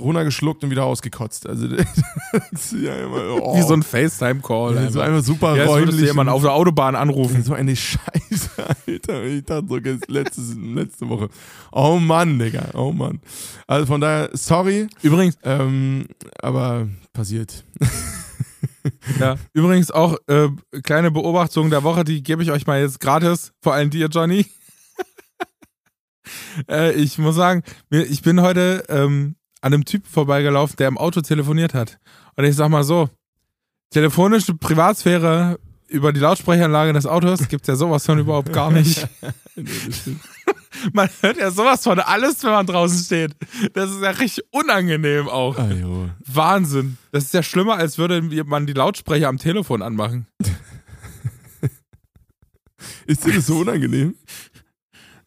runtergeschluckt 0.00 0.64
und 0.64 0.70
wieder 0.70 0.84
ausgekotzt. 0.84 1.48
Also 1.48 1.66
ja 2.76 2.96
immer, 2.96 3.40
oh. 3.40 3.56
wie 3.56 3.62
so 3.62 3.74
ein 3.74 3.84
FaceTime-Call. 3.84 4.74
Ja, 4.74 4.90
so 4.90 5.00
einfach 5.00 5.22
super 5.22 5.56
ja, 5.56 5.66
räumlich. 5.66 5.98
du 5.98 6.04
jemanden 6.04 6.32
auf 6.32 6.42
der 6.42 6.52
Autobahn 6.52 6.96
anrufen. 6.96 7.44
So 7.44 7.54
eine 7.54 7.76
Scheiße, 7.76 8.50
Alter. 8.86 9.22
Ich 9.22 9.44
dachte 9.44 9.68
so 9.68 9.76
letztes, 10.08 10.56
letzte 10.56 11.08
Woche. 11.08 11.28
Oh 11.70 12.00
Mann, 12.00 12.40
Digga. 12.40 12.70
Oh 12.74 12.90
Mann. 12.90 13.20
Also 13.68 13.86
von 13.86 14.00
daher, 14.00 14.30
sorry. 14.32 14.88
Übrigens. 15.02 15.38
Ähm, 15.44 16.06
aber 16.40 16.88
passiert. 17.12 17.64
Ja, 19.20 19.36
übrigens 19.52 19.90
auch 19.90 20.16
äh, 20.26 20.48
kleine 20.82 21.10
Beobachtung 21.10 21.70
der 21.70 21.82
Woche, 21.82 22.04
die 22.04 22.22
gebe 22.22 22.42
ich 22.42 22.50
euch 22.50 22.66
mal 22.66 22.80
jetzt 22.80 23.00
gratis, 23.00 23.52
vor 23.60 23.74
allem 23.74 23.90
dir, 23.90 24.08
Johnny. 24.08 24.46
äh, 26.70 26.92
ich 26.92 27.18
muss 27.18 27.36
sagen, 27.36 27.62
ich 27.90 28.22
bin 28.22 28.40
heute 28.40 28.84
ähm, 28.88 29.36
an 29.60 29.72
einem 29.72 29.84
Typen 29.84 30.08
vorbeigelaufen, 30.08 30.76
der 30.76 30.88
im 30.88 30.98
Auto 30.98 31.20
telefoniert 31.20 31.74
hat. 31.74 31.98
Und 32.36 32.44
ich 32.44 32.56
sag 32.56 32.68
mal 32.68 32.84
so, 32.84 33.08
telefonische 33.90 34.54
Privatsphäre 34.54 35.58
über 35.88 36.12
die 36.12 36.20
Lautsprecheranlage 36.20 36.92
des 36.92 37.06
Autos 37.06 37.48
gibt 37.48 37.62
es 37.62 37.68
ja 37.68 37.76
sowas 37.76 38.06
von 38.06 38.18
überhaupt 38.18 38.52
gar 38.52 38.70
nicht. 38.70 39.06
man 40.92 41.08
hört 41.20 41.36
ja 41.36 41.50
sowas 41.50 41.82
von 41.82 41.98
alles, 41.98 42.42
wenn 42.42 42.50
man 42.50 42.66
draußen 42.66 42.98
steht. 43.04 43.36
Das 43.74 43.90
ist 43.90 44.02
ja 44.02 44.10
richtig 44.10 44.44
unangenehm 44.50 45.28
auch. 45.28 45.58
Ah, 45.58 45.70
Wahnsinn. 46.26 46.98
Das 47.10 47.24
ist 47.24 47.34
ja 47.34 47.42
schlimmer, 47.42 47.76
als 47.76 47.98
würde 47.98 48.22
man 48.44 48.66
die 48.66 48.72
Lautsprecher 48.72 49.28
am 49.28 49.38
Telefon 49.38 49.82
anmachen. 49.82 50.26
ist 53.06 53.26
dir 53.26 53.34
das 53.34 53.46
so 53.46 53.58
unangenehm? 53.58 54.14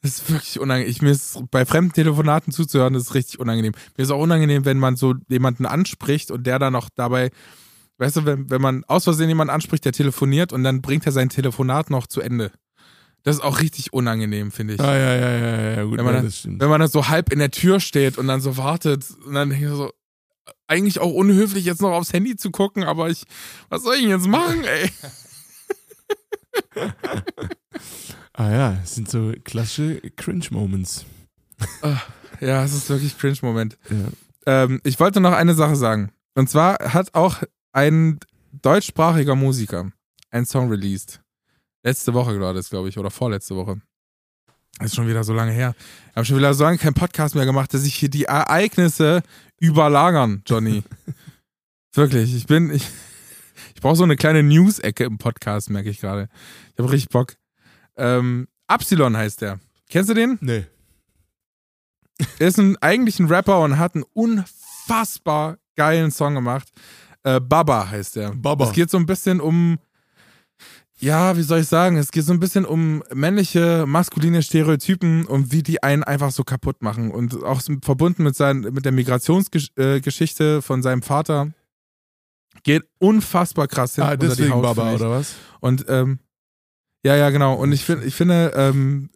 Das 0.01 0.19
ist 0.19 0.29
wirklich 0.29 0.59
unangenehm. 0.59 0.91
Ich, 0.91 1.01
mir 1.01 1.11
ist 1.11 1.39
bei 1.49 1.65
fremden 1.65 1.93
Telefonaten 1.93 2.53
zuzuhören, 2.53 2.93
das 2.93 3.03
ist 3.03 3.13
richtig 3.15 3.39
unangenehm. 3.39 3.73
Mir 3.97 4.03
ist 4.03 4.11
auch 4.11 4.21
unangenehm, 4.21 4.63
wenn 4.65 4.77
man 4.77 4.95
so 4.95 5.15
jemanden 5.29 5.65
anspricht 5.65 6.29
und 6.29 6.45
der 6.45 6.59
dann 6.59 6.73
noch 6.73 6.89
dabei, 6.95 7.31
weißt 7.97 8.17
du, 8.17 8.25
wenn, 8.25 8.49
wenn 8.49 8.61
man 8.61 8.83
aus 8.83 9.05
Versehen 9.05 9.29
jemanden 9.29 9.53
anspricht, 9.53 9.83
der 9.83 9.93
telefoniert 9.93 10.53
und 10.53 10.63
dann 10.63 10.81
bringt 10.81 11.05
er 11.07 11.11
sein 11.11 11.29
Telefonat 11.29 11.89
noch 11.89 12.05
zu 12.05 12.21
Ende. 12.21 12.51
Das 13.25 13.37
ist 13.37 13.41
auch 13.41 13.59
richtig 13.59 13.91
unangenehm, 13.91 14.51
finde 14.51 14.75
ich. 14.75 14.79
Ah, 14.79 14.95
ja, 14.95 15.15
ja, 15.15 15.37
ja, 15.37 15.71
ja, 15.71 15.83
gut. 15.83 15.97
Wenn 15.97 16.05
man, 16.05 16.13
ja, 16.15 16.21
dann, 16.21 16.59
wenn 16.59 16.69
man 16.69 16.79
dann 16.79 16.89
so 16.89 17.07
halb 17.07 17.33
in 17.33 17.39
der 17.39 17.49
Tür 17.49 17.79
steht 17.79 18.19
und 18.19 18.27
dann 18.27 18.39
so 18.39 18.55
wartet 18.55 19.03
und 19.25 19.33
dann 19.33 19.49
denke 19.49 19.65
ich 19.65 19.71
so, 19.71 19.91
eigentlich 20.67 20.99
auch 20.99 21.11
unhöflich, 21.11 21.65
jetzt 21.65 21.81
noch 21.81 21.91
aufs 21.91 22.13
Handy 22.13 22.35
zu 22.35 22.51
gucken, 22.51 22.83
aber 22.83 23.09
ich, 23.09 23.23
was 23.69 23.81
soll 23.83 23.95
ich 23.95 24.01
denn 24.01 24.11
jetzt 24.11 24.27
machen, 24.27 24.63
ey? 24.63 24.91
ah 28.33 28.51
ja, 28.51 28.79
es 28.83 28.95
sind 28.95 29.09
so 29.09 29.33
klassische 29.43 30.01
Cringe-Moments. 30.15 31.05
Ah, 31.81 31.99
ja, 32.39 32.63
es 32.63 32.73
ist 32.73 32.89
wirklich 32.89 33.17
Cringe-Moment. 33.17 33.77
Ja. 33.89 34.63
Ähm, 34.63 34.81
ich 34.83 34.99
wollte 34.99 35.19
noch 35.19 35.33
eine 35.33 35.55
Sache 35.55 35.75
sagen. 35.75 36.11
Und 36.35 36.49
zwar 36.49 36.77
hat 36.93 37.15
auch 37.15 37.41
ein 37.71 38.19
deutschsprachiger 38.51 39.35
Musiker 39.35 39.91
einen 40.31 40.45
Song 40.45 40.69
released. 40.69 41.21
Letzte 41.85 42.15
Woche 42.15 42.33
gerade 42.33 42.57
ist, 42.57 42.71
glaube 42.71 42.89
ich, 42.89 42.97
oder 42.97 43.11
vorletzte 43.11 43.55
Woche. 43.55 43.79
Das 44.79 44.87
ist 44.87 44.95
schon 44.95 45.07
wieder 45.07 45.23
so 45.23 45.33
lange 45.33 45.51
her. 45.51 45.75
Wir 46.07 46.15
haben 46.15 46.25
schon 46.25 46.37
wieder 46.37 46.51
so 46.55 46.63
lange 46.63 46.79
keinen 46.79 46.95
Podcast 46.95 47.35
mehr 47.35 47.45
gemacht, 47.45 47.71
dass 47.75 47.81
sich 47.81 47.93
hier 47.93 48.09
die 48.09 48.23
Ereignisse 48.23 49.21
überlagern, 49.59 50.41
Johnny. 50.47 50.81
Wirklich, 51.93 52.33
ich 52.33 52.47
bin, 52.47 52.71
ich, 52.71 52.89
ich 53.75 53.81
brauche 53.81 53.97
so 53.97 54.03
eine 54.03 54.15
kleine 54.15 54.41
News-Ecke 54.41 55.03
im 55.03 55.19
Podcast, 55.19 55.69
merke 55.69 55.91
ich 55.91 56.01
gerade. 56.01 56.27
Ich 56.73 56.79
habe 56.79 56.91
richtig 56.91 57.09
Bock. 57.09 57.35
Ähm, 57.97 58.47
Absilon 58.65 59.15
heißt 59.15 59.41
der. 59.41 59.59
Kennst 59.87 60.09
du 60.09 60.15
den? 60.15 60.39
Nee. 60.41 60.65
Er 62.39 62.47
ist 62.47 62.57
ein, 62.57 62.77
eigentlich 62.77 63.19
ein 63.19 63.27
Rapper 63.27 63.59
und 63.59 63.77
hat 63.77 63.93
einen 63.93 64.05
unfassbar 64.13 65.59
geilen 65.75 66.09
Song 66.09 66.33
gemacht. 66.33 66.67
Äh, 67.21 67.39
Baba 67.39 67.87
heißt 67.87 68.15
der. 68.15 68.31
Baba. 68.31 68.65
Es 68.65 68.73
geht 68.73 68.89
so 68.89 68.97
ein 68.97 69.05
bisschen 69.05 69.39
um 69.39 69.77
ja, 71.05 71.37
wie 71.37 71.43
soll 71.43 71.59
ich 71.59 71.67
sagen? 71.67 71.97
Es 71.97 72.11
geht 72.11 72.25
so 72.25 72.33
ein 72.33 72.39
bisschen 72.39 72.65
um 72.65 73.03
männliche, 73.13 73.85
maskuline 73.87 74.41
Stereotypen 74.41 75.25
und 75.25 75.51
wie 75.51 75.61
die 75.61 75.83
einen 75.83 76.03
einfach 76.03 76.31
so 76.31 76.43
kaputt 76.43 76.81
machen. 76.81 77.11
Und 77.11 77.43
auch 77.43 77.61
verbunden 77.83 78.23
mit, 78.23 78.35
sein, 78.35 78.61
mit 78.61 78.85
der 78.85 78.91
Migrationsgeschichte 78.91 80.63
von 80.63 80.81
seinem 80.81 81.03
Vater. 81.03 81.51
Geht 82.63 82.85
unfassbar 82.97 83.67
krass 83.67 83.95
hin. 83.95 84.03
Ah, 84.03 84.15
deswegen 84.15 84.51
Haut, 84.51 84.63
Baba, 84.63 84.95
oder 84.95 85.11
was? 85.11 85.35
Und, 85.59 85.85
ähm, 85.89 86.17
ja, 87.03 87.15
ja, 87.15 87.29
genau. 87.29 87.53
Und 87.53 87.71
ich, 87.71 87.85
find, 87.85 88.03
ich 88.03 88.15
finde, 88.15 88.53
ähm, 88.55 89.11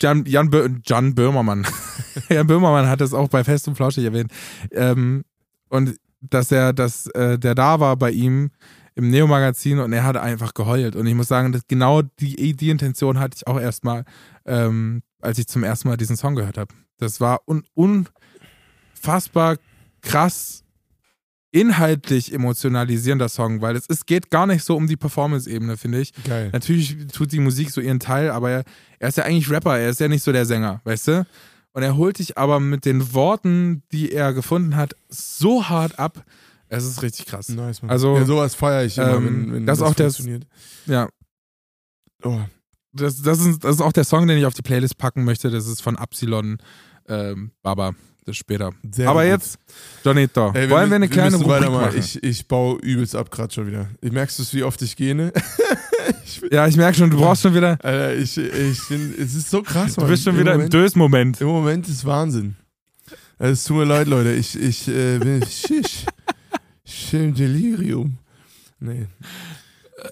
Jan, 0.00 0.24
Jan, 0.26 0.82
Jan 0.84 1.14
Böhmermann. 1.14 1.64
Jan 2.28 2.48
Böhmermann 2.48 2.88
hat 2.88 3.00
das 3.00 3.14
auch 3.14 3.28
bei 3.28 3.44
Fest 3.44 3.68
und 3.68 3.76
Flauschig 3.76 4.04
erwähnt. 4.04 4.32
Ähm, 4.72 5.22
und 5.68 5.94
dass 6.20 6.50
er, 6.50 6.72
dass 6.72 7.06
äh, 7.08 7.38
der 7.38 7.54
da 7.54 7.78
war 7.78 7.96
bei 7.96 8.10
ihm 8.10 8.50
im 8.94 9.10
Neo-Magazin 9.10 9.78
und 9.78 9.92
er 9.92 10.04
hat 10.04 10.16
einfach 10.16 10.54
geheult. 10.54 10.96
Und 10.96 11.06
ich 11.06 11.14
muss 11.14 11.28
sagen, 11.28 11.52
dass 11.52 11.66
genau 11.66 12.02
die, 12.02 12.54
die 12.54 12.70
Intention 12.70 13.18
hatte 13.18 13.36
ich 13.36 13.46
auch 13.46 13.60
erstmal, 13.60 14.04
ähm, 14.44 15.02
als 15.20 15.38
ich 15.38 15.46
zum 15.46 15.64
ersten 15.64 15.88
Mal 15.88 15.96
diesen 15.96 16.16
Song 16.16 16.34
gehört 16.34 16.58
habe. 16.58 16.74
Das 16.98 17.20
war 17.20 17.40
un, 17.46 17.64
unfassbar 17.74 19.56
krass 20.02 20.62
inhaltlich 21.52 22.32
emotionalisierender 22.32 23.28
Song, 23.28 23.60
weil 23.60 23.76
es, 23.76 23.84
es 23.88 24.06
geht 24.06 24.30
gar 24.30 24.46
nicht 24.46 24.64
so 24.64 24.74
um 24.74 24.86
die 24.86 24.96
Performance-Ebene, 24.96 25.76
finde 25.76 26.00
ich. 26.00 26.12
Geil. 26.24 26.48
Natürlich 26.52 26.96
tut 27.08 27.30
die 27.30 27.40
Musik 27.40 27.70
so 27.70 27.80
ihren 27.80 28.00
Teil, 28.00 28.30
aber 28.30 28.50
er, 28.50 28.64
er 28.98 29.08
ist 29.08 29.18
ja 29.18 29.24
eigentlich 29.24 29.50
Rapper, 29.50 29.78
er 29.78 29.90
ist 29.90 30.00
ja 30.00 30.08
nicht 30.08 30.22
so 30.22 30.32
der 30.32 30.46
Sänger, 30.46 30.80
weißt 30.84 31.08
du? 31.08 31.26
Und 31.74 31.82
er 31.82 31.96
holt 31.96 32.18
dich 32.18 32.38
aber 32.38 32.58
mit 32.58 32.84
den 32.84 33.12
Worten, 33.12 33.82
die 33.92 34.12
er 34.12 34.32
gefunden 34.32 34.76
hat, 34.76 34.96
so 35.08 35.68
hart 35.68 35.98
ab, 35.98 36.24
es 36.76 36.84
ist 36.84 37.02
richtig 37.02 37.26
krass. 37.26 37.48
Nice, 37.48 37.82
man. 37.82 37.90
Also, 37.90 38.16
ja, 38.16 38.24
sowas 38.24 38.54
feiere 38.54 38.84
ich 38.84 38.96
immer, 38.98 39.14
ähm, 39.14 39.24
wenn, 39.26 39.54
wenn 39.54 39.66
das, 39.66 39.78
das 39.78 39.88
auch 39.88 39.94
funktioniert. 39.94 40.46
Der, 40.86 40.94
ja. 40.94 41.08
Oh. 42.24 42.40
Das, 42.92 43.22
das, 43.22 43.40
ist, 43.40 43.64
das 43.64 43.76
ist 43.76 43.80
auch 43.80 43.92
der 43.92 44.04
Song, 44.04 44.26
den 44.26 44.38
ich 44.38 44.46
auf 44.46 44.54
die 44.54 44.62
Playlist 44.62 44.98
packen 44.98 45.24
möchte. 45.24 45.50
Das 45.50 45.66
ist 45.66 45.82
von 45.82 45.96
Absilon 45.96 46.58
ähm, 47.08 47.52
Baba. 47.62 47.94
Das 48.24 48.36
später. 48.36 48.70
Sehr 48.88 49.08
Aber 49.08 49.22
gut. 49.22 49.30
jetzt, 49.30 49.58
Jonito, 50.04 50.52
Ey, 50.54 50.70
wollen 50.70 50.90
wir 50.90 50.96
eine 50.96 51.06
wir 51.06 51.12
kleine 51.12 51.36
Rubrik 51.36 51.68
machen? 51.68 51.98
Ich, 51.98 52.22
ich 52.22 52.46
baue 52.46 52.78
übelst 52.78 53.16
ab 53.16 53.32
gerade 53.32 53.52
schon 53.52 53.66
wieder. 53.66 53.88
Ich 54.00 54.12
merkst 54.12 54.38
du, 54.38 54.44
wie 54.56 54.62
oft 54.62 54.80
ich 54.82 54.94
gehe? 54.94 55.32
ich 56.24 56.40
ja, 56.52 56.68
ich 56.68 56.76
merke 56.76 56.96
schon, 56.96 57.10
du 57.10 57.16
brauchst 57.16 57.42
schon 57.42 57.52
wieder. 57.52 57.78
Alter, 57.82 58.14
ich, 58.14 58.38
ich 58.38 58.88
bin, 58.88 59.12
es 59.18 59.34
ist 59.34 59.50
so 59.50 59.62
krass, 59.62 59.96
Mann. 59.96 60.06
Du 60.06 60.12
bist 60.12 60.22
schon 60.22 60.34
Im 60.34 60.40
wieder 60.40 60.52
Moment, 60.52 60.72
im 60.72 60.80
Dös-Moment. 60.80 61.40
Im 61.40 61.48
Moment 61.48 61.88
ist 61.88 62.04
Wahnsinn. 62.04 62.54
Es 63.40 63.64
tut 63.64 63.78
mir 63.78 63.84
leid, 63.86 64.06
Leute. 64.06 64.32
Ich, 64.34 64.56
ich 64.56 64.86
äh, 64.86 65.18
bin. 65.18 65.44
Schisch. 65.50 66.06
Schön 67.12 67.34
Delirium. 67.34 68.16
Nee. 68.80 69.06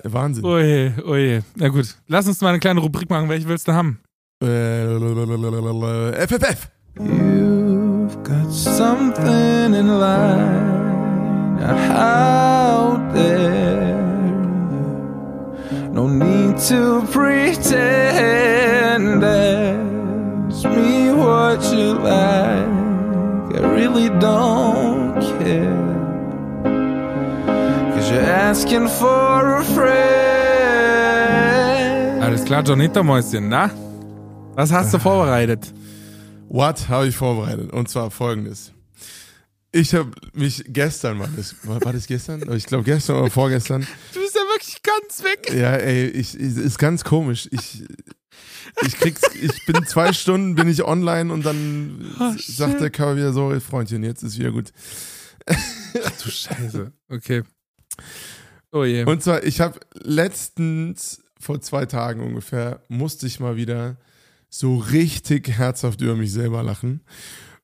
Wahnsinn. 0.02 0.44
Oje, 0.44 0.92
oje. 1.06 1.42
Na 1.54 1.68
gut, 1.68 1.96
lass 2.08 2.28
uns 2.28 2.42
mal 2.42 2.50
eine 2.50 2.58
kleine 2.58 2.80
Rubrik 2.80 3.08
machen. 3.08 3.30
Welche 3.30 3.48
willst 3.48 3.66
du 3.66 3.72
haben? 3.72 4.00
FFF. 4.42 6.68
You've 6.98 8.22
got 8.22 8.52
something 8.52 9.72
in 9.72 9.88
line 9.98 11.58
out 11.96 13.00
there. 13.14 13.96
No 15.94 16.06
need 16.06 16.58
to 16.68 17.00
pretend. 17.10 19.24
Ask 19.24 20.66
me 20.66 21.14
what 21.14 21.62
you 21.72 21.94
like. 21.94 22.68
I 23.54 23.60
really 23.74 24.10
don't 24.18 25.18
care. 25.38 25.79
Asking 28.50 28.88
for 28.88 29.58
a 29.58 29.62
friend. 29.62 29.90
Alles 32.20 32.44
klar, 32.44 32.64
Jonita 32.64 33.04
Mäuschen, 33.04 33.48
na? 33.48 33.70
Was 34.56 34.72
hast 34.72 34.92
du 34.92 34.96
ah. 34.96 35.00
vorbereitet? 35.00 35.72
What 36.48 36.88
habe 36.88 37.06
ich 37.06 37.16
vorbereitet? 37.16 37.72
Und 37.72 37.88
zwar 37.88 38.10
folgendes. 38.10 38.72
Ich 39.70 39.94
habe 39.94 40.10
mich 40.32 40.64
gestern, 40.66 41.20
war 41.20 41.28
das, 41.36 41.54
war 41.62 41.92
das 41.92 42.08
gestern? 42.08 42.42
Ich 42.56 42.66
glaube 42.66 42.82
gestern 42.82 43.18
oder 43.20 43.30
vorgestern. 43.30 43.86
Du 44.12 44.20
bist 44.20 44.34
ja 44.34 44.40
wirklich 44.40 44.82
ganz 44.82 45.22
weg. 45.22 45.52
Ja, 45.54 45.76
ey, 45.76 46.06
ich, 46.08 46.34
ich 46.34 46.56
ist 46.56 46.80
ganz 46.80 47.04
komisch. 47.04 47.48
Ich, 47.52 47.84
ich 48.84 48.96
krieg's, 48.96 49.20
ich 49.40 49.64
bin 49.64 49.86
zwei 49.86 50.12
Stunden, 50.12 50.56
bin 50.56 50.66
ich 50.68 50.82
online 50.82 51.32
und 51.32 51.46
dann 51.46 52.16
oh, 52.18 52.32
sagt 52.36 52.80
der 52.80 52.90
Körper 52.90 53.14
wieder 53.14 53.32
so, 53.32 53.60
Freundchen, 53.60 54.02
jetzt 54.02 54.24
ist 54.24 54.40
wieder 54.40 54.50
gut. 54.50 54.72
Ach 55.46 56.10
du 56.20 56.28
Scheiße. 56.28 56.90
Okay. 57.08 57.44
Oh 58.72 58.84
je. 58.84 59.04
Und 59.04 59.22
zwar, 59.22 59.42
ich 59.44 59.60
habe 59.60 59.80
letztens, 59.94 61.22
vor 61.38 61.60
zwei 61.60 61.86
Tagen 61.86 62.20
ungefähr, 62.20 62.82
musste 62.88 63.26
ich 63.26 63.40
mal 63.40 63.56
wieder 63.56 63.96
so 64.48 64.76
richtig 64.76 65.48
herzhaft 65.48 66.00
über 66.00 66.14
mich 66.14 66.32
selber 66.32 66.62
lachen. 66.62 67.00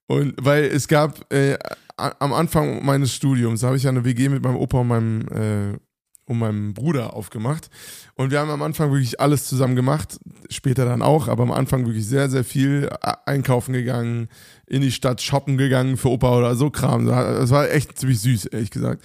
Und 0.07 0.35
weil 0.41 0.65
es 0.65 0.89
gab, 0.89 1.33
äh, 1.33 1.59
am 1.97 2.33
Anfang 2.33 2.85
meines 2.85 3.13
Studiums 3.13 3.63
habe 3.63 3.77
ich 3.77 3.85
ja 3.85 3.91
eine 3.91 4.05
WG 4.05 4.29
mit 4.29 4.43
meinem 4.43 4.57
Opa 4.57 4.79
und 4.81 4.89
meinem 4.89 5.29
äh, 5.29 5.79
und 6.27 6.39
meinem 6.39 6.75
Bruder 6.75 7.15
aufgemacht. 7.15 7.71
Und 8.17 8.31
wir 8.31 8.41
haben 8.41 8.51
am 8.51 8.63
Anfang 8.63 8.91
wirklich 8.91 9.21
alles 9.21 9.47
zusammen 9.47 9.77
gemacht, 9.77 10.19
später 10.51 10.85
dann 10.85 11.03
auch, 11.03 11.29
aber 11.29 11.45
am 11.45 11.53
Anfang 11.53 11.87
wirklich 11.87 12.07
sehr, 12.07 12.29
sehr 12.29 12.45
viel 12.45 12.91
einkaufen 13.27 13.73
gegangen, 13.73 14.29
in 14.67 14.83
die 14.83 14.91
Stadt 14.91 15.23
shoppen 15.23 15.57
gegangen 15.57 15.97
für 15.97 16.11
Opa 16.11 16.37
oder 16.37 16.57
so 16.57 16.71
Kram. 16.71 17.07
Das 17.07 17.51
war 17.51 17.71
echt 17.71 17.99
ziemlich 17.99 18.21
süß, 18.21 18.47
ehrlich 18.47 18.71
gesagt. 18.71 19.05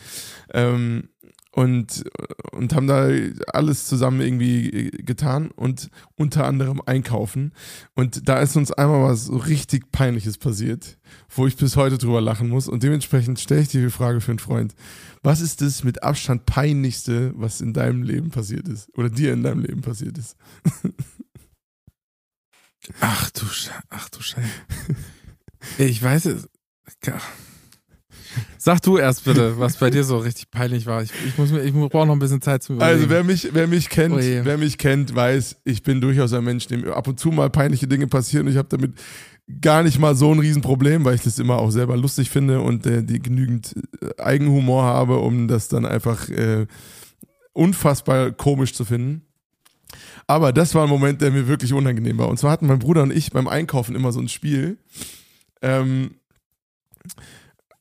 Ähm, 0.53 1.09
und, 1.51 2.03
und 2.51 2.73
haben 2.73 2.87
da 2.87 3.09
alles 3.47 3.85
zusammen 3.85 4.21
irgendwie 4.21 4.91
getan 4.91 5.51
und 5.51 5.89
unter 6.15 6.45
anderem 6.45 6.81
einkaufen. 6.85 7.53
Und 7.93 8.27
da 8.29 8.39
ist 8.39 8.55
uns 8.55 8.71
einmal 8.71 9.03
was 9.03 9.25
so 9.25 9.35
richtig 9.35 9.91
Peinliches 9.91 10.37
passiert, 10.37 10.97
wo 11.29 11.47
ich 11.47 11.57
bis 11.57 11.75
heute 11.75 11.97
drüber 11.97 12.21
lachen 12.21 12.49
muss. 12.49 12.67
Und 12.67 12.83
dementsprechend 12.83 13.39
stelle 13.39 13.61
ich 13.61 13.67
dir 13.67 13.81
die 13.81 13.91
Frage 13.91 14.21
für 14.21 14.31
einen 14.31 14.39
Freund. 14.39 14.75
Was 15.23 15.41
ist 15.41 15.61
das 15.61 15.83
mit 15.83 16.03
Abstand 16.03 16.45
peinlichste, 16.45 17.33
was 17.35 17.59
in 17.59 17.73
deinem 17.73 18.03
Leben 18.03 18.31
passiert 18.31 18.67
ist? 18.67 18.89
Oder 18.97 19.09
dir 19.09 19.33
in 19.33 19.43
deinem 19.43 19.61
Leben 19.61 19.81
passiert 19.81 20.17
ist? 20.17 20.37
Ach 22.99 23.29
du, 23.29 23.45
Sche 23.45 23.71
ach 23.89 24.09
du 24.09 24.21
Scheiße. 24.21 24.49
Ich 25.77 26.01
weiß 26.01 26.25
es. 26.25 26.49
Sag 28.57 28.81
du 28.81 28.97
erst 28.97 29.25
bitte, 29.25 29.59
was 29.59 29.77
bei 29.77 29.89
dir 29.89 30.03
so 30.03 30.17
richtig 30.17 30.51
peinlich 30.51 30.85
war. 30.85 31.01
Ich, 31.01 31.11
ich, 31.25 31.37
ich 31.37 31.73
brauche 31.73 32.07
noch 32.07 32.13
ein 32.13 32.19
bisschen 32.19 32.41
Zeit 32.41 32.63
zum 32.63 32.75
Überlegen. 32.75 32.99
Also 32.99 33.09
wer 33.09 33.23
mich, 33.23 33.49
wer 33.53 33.67
mich 33.67 33.89
kennt, 33.89 34.15
oh 34.15 34.19
wer 34.19 34.57
mich 34.57 34.77
kennt, 34.77 35.15
weiß, 35.15 35.57
ich 35.63 35.83
bin 35.83 36.01
durchaus 36.01 36.33
ein 36.33 36.43
Mensch, 36.43 36.67
dem 36.67 36.87
ab 36.91 37.07
und 37.07 37.19
zu 37.19 37.29
mal 37.29 37.49
peinliche 37.49 37.87
Dinge 37.87 38.07
passieren. 38.07 38.47
Ich 38.47 38.57
habe 38.57 38.69
damit 38.69 38.93
gar 39.59 39.83
nicht 39.83 39.99
mal 39.99 40.15
so 40.15 40.31
ein 40.31 40.39
Riesenproblem, 40.39 41.03
weil 41.03 41.15
ich 41.15 41.23
das 41.23 41.39
immer 41.39 41.57
auch 41.57 41.71
selber 41.71 41.97
lustig 41.97 42.29
finde 42.29 42.61
und 42.61 42.85
äh, 42.85 43.03
die 43.03 43.19
genügend 43.19 43.75
äh, 44.01 44.21
Eigenhumor 44.21 44.83
habe, 44.83 45.17
um 45.17 45.47
das 45.47 45.67
dann 45.67 45.85
einfach 45.85 46.29
äh, 46.29 46.67
unfassbar 47.53 48.31
komisch 48.31 48.73
zu 48.73 48.85
finden. 48.85 49.23
Aber 50.27 50.53
das 50.53 50.73
war 50.75 50.83
ein 50.83 50.89
Moment, 50.89 51.21
der 51.21 51.31
mir 51.31 51.47
wirklich 51.47 51.73
unangenehm 51.73 52.17
war. 52.17 52.29
Und 52.29 52.37
zwar 52.37 52.51
hatten 52.51 52.67
mein 52.67 52.79
Bruder 52.79 53.03
und 53.03 53.11
ich 53.11 53.31
beim 53.31 53.47
Einkaufen 53.47 53.95
immer 53.95 54.11
so 54.11 54.19
ein 54.21 54.29
Spiel. 54.29 54.77
Ähm, 55.61 56.11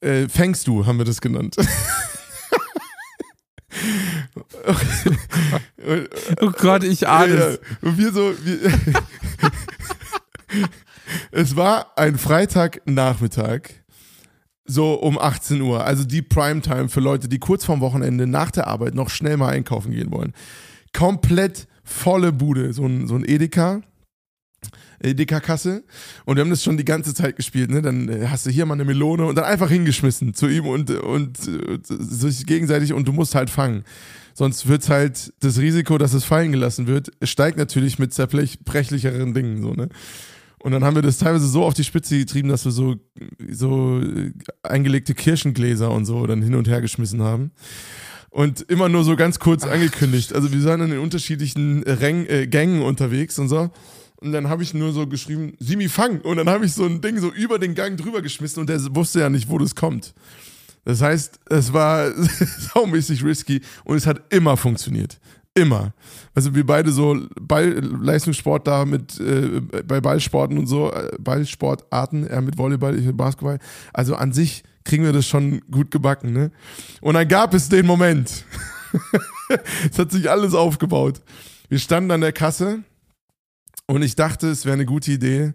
äh, 0.01 0.29
fängst 0.29 0.67
du, 0.67 0.87
haben 0.87 0.99
wir 0.99 1.05
das 1.05 1.21
genannt. 1.21 1.57
oh 6.41 6.51
Gott, 6.59 6.85
ich 6.85 7.09
ahne 7.09 7.35
es. 7.35 7.61
Und 7.83 7.99
wir 7.99 8.13
so, 8.13 8.33
wir 8.45 8.59
es 11.33 11.57
war 11.57 11.97
ein 11.97 12.19
Freitagnachmittag, 12.19 13.71
so 14.65 14.95
um 14.95 15.19
18 15.19 15.61
Uhr, 15.61 15.85
also 15.85 16.05
die 16.05 16.23
Primetime 16.23 16.89
für 16.89 17.01
Leute, 17.01 17.29
die 17.29 17.39
kurz 17.39 17.65
vorm 17.65 17.81
Wochenende 17.81 18.27
nach 18.27 18.51
der 18.51 18.67
Arbeit 18.67 18.95
noch 18.95 19.11
schnell 19.11 19.37
mal 19.37 19.51
einkaufen 19.51 19.93
gehen 19.93 20.13
wollen. 20.13 20.33
Komplett 20.93 21.67
volle 21.83 22.33
Bude, 22.33 22.73
so 22.73 22.87
ein, 22.87 23.07
so 23.07 23.17
ein 23.17 23.25
Edeka 23.25 23.83
Edeka-Kasse. 25.03 25.83
Und 26.25 26.37
wir 26.37 26.43
haben 26.43 26.51
das 26.51 26.63
schon 26.63 26.77
die 26.77 26.85
ganze 26.85 27.15
Zeit 27.15 27.37
gespielt. 27.37 27.71
Ne? 27.71 27.83
Dann 27.83 28.09
äh, 28.09 28.27
hast 28.29 28.47
du 28.47 28.51
hier 28.51 28.67
mal 28.67 28.75
eine 28.75 28.85
Melone 28.85 29.25
und 29.25 29.37
dann 29.37 29.45
einfach 29.45 29.71
hingeschmissen 29.71 30.35
zu 30.35 30.49
ihm 30.49 30.67
und, 30.67 30.91
und, 30.91 31.49
und 31.49 31.87
sich 31.87 32.47
gegenseitig 32.47 32.93
und 32.93 33.09
du 33.09 33.13
musst 33.13 33.35
halt 33.35 33.51
fangen. 33.51 33.85
Sonst 34.35 34.69
wird 34.69 34.89
halt 34.89 35.33
das 35.41 35.59
Risiko, 35.59 35.99
dass 35.99 36.15
es 36.15 36.25
fallen 36.25 36.53
gelassen 36.53 36.87
wird, 36.87 37.11
steigt 37.23 37.59
natürlich 37.59 37.99
mit 37.99 38.15
zerbrechlicheren 38.15 39.35
Dingen. 39.35 39.61
So, 39.61 39.73
ne? 39.75 39.89
Und 40.63 40.73
dann 40.73 40.85
haben 40.85 40.95
wir 40.95 41.03
das 41.03 41.19
teilweise 41.19 41.47
so 41.47 41.65
auf 41.65 41.75
die 41.75 41.85
Spitze 41.85 42.19
getrieben, 42.19 42.51
dass 42.51 42.67
wir 42.67 42.73
so, 42.73 42.97
so 43.51 44.01
äh, 44.01 44.33
eingelegte 44.63 45.15
Kirschengläser 45.15 45.91
und 45.91 46.05
so 46.05 46.27
dann 46.27 46.43
hin 46.43 46.55
und 46.55 46.69
her 46.69 46.83
geschmissen 46.83 47.23
haben. 47.23 47.51
Und 48.29 48.61
immer 48.63 48.89
nur 48.89 49.03
so 49.03 49.17
ganz 49.17 49.39
kurz 49.39 49.65
Ach. 49.65 49.73
angekündigt. 49.73 50.35
Also 50.35 50.53
wir 50.53 50.63
waren 50.65 50.83
in 50.83 50.91
den 50.91 51.01
unterschiedlichen 51.01 51.83
Rängen, 51.83 52.29
äh, 52.29 52.47
Gängen 52.47 52.83
unterwegs 52.83 53.39
und 53.39 53.49
so. 53.49 53.71
Und 54.21 54.33
dann 54.33 54.49
habe 54.49 54.63
ich 54.63 54.75
nur 54.75 54.93
so 54.93 55.07
geschrieben, 55.07 55.55
Simi, 55.59 55.89
fang. 55.89 56.21
Und 56.21 56.37
dann 56.37 56.49
habe 56.49 56.67
ich 56.67 56.75
so 56.75 56.85
ein 56.85 57.01
Ding 57.01 57.19
so 57.19 57.31
über 57.31 57.59
den 57.59 57.75
Gang 57.75 57.97
drüber 57.97 58.21
geschmissen 58.21 58.61
und 58.61 58.69
der 58.69 58.81
wusste 58.95 59.21
ja 59.21 59.31
nicht, 59.31 59.49
wo 59.49 59.59
das 59.59 59.75
kommt. 59.75 60.15
Das 60.85 61.01
heißt, 61.01 61.41
es 61.49 61.73
war 61.73 62.11
saumäßig 62.75 63.25
risky 63.25 63.61
und 63.85 63.97
es 63.97 64.07
hat 64.07 64.33
immer 64.33 64.57
funktioniert. 64.57 65.19
Immer. 65.55 65.95
Also 66.35 66.55
wir 66.55 66.65
beide 66.65 66.93
so 66.93 67.17
Ball, 67.41 67.81
Leistungssport 67.81 68.67
da 68.67 68.85
mit 68.85 69.19
äh, 69.19 69.61
bei 69.61 70.01
Ballsporten 70.01 70.57
und 70.59 70.67
so, 70.67 70.93
äh, 70.93 71.11
Ballsportarten, 71.19 72.27
er 72.27 72.41
mit 72.41 72.57
Volleyball, 72.57 72.97
ich 72.97 73.05
mit 73.05 73.17
Basketball. 73.17 73.59
Also 73.93 74.15
an 74.15 74.33
sich 74.33 74.63
kriegen 74.85 75.05
wir 75.05 75.13
das 75.13 75.27
schon 75.27 75.61
gut 75.71 75.91
gebacken, 75.91 76.33
ne? 76.33 76.51
Und 77.01 77.15
dann 77.15 77.27
gab 77.27 77.53
es 77.53 77.69
den 77.69 77.85
Moment. 77.85 78.45
es 79.91 79.99
hat 79.99 80.13
sich 80.13 80.31
alles 80.31 80.55
aufgebaut. 80.55 81.21
Wir 81.69 81.79
standen 81.79 82.11
an 82.13 82.21
der 82.21 82.33
Kasse 82.33 82.85
und 83.91 84.03
ich 84.03 84.15
dachte, 84.15 84.49
es 84.49 84.65
wäre 84.65 84.75
eine 84.75 84.87
gute 84.87 85.11
Idee. 85.11 85.53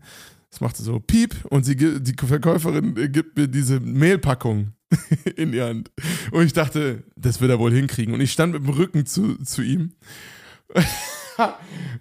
Es 0.51 0.59
machte 0.59 0.83
so 0.83 0.99
Piep 0.99 1.45
und 1.45 1.63
sie, 1.63 1.77
die 1.77 2.15
Verkäuferin 2.17 2.93
gibt 3.09 3.38
mir 3.38 3.47
diese 3.47 3.79
Mehlpackung 3.79 4.73
in 5.38 5.53
die 5.53 5.61
Hand. 5.61 5.89
Und 6.31 6.45
ich 6.45 6.51
dachte, 6.51 7.03
das 7.15 7.39
wird 7.39 7.51
er 7.51 7.59
wohl 7.59 7.71
hinkriegen. 7.71 8.13
Und 8.13 8.19
ich 8.19 8.33
stand 8.33 8.51
mit 8.51 8.63
dem 8.63 8.69
Rücken 8.69 9.05
zu, 9.05 9.41
zu 9.43 9.61
ihm. 9.61 9.93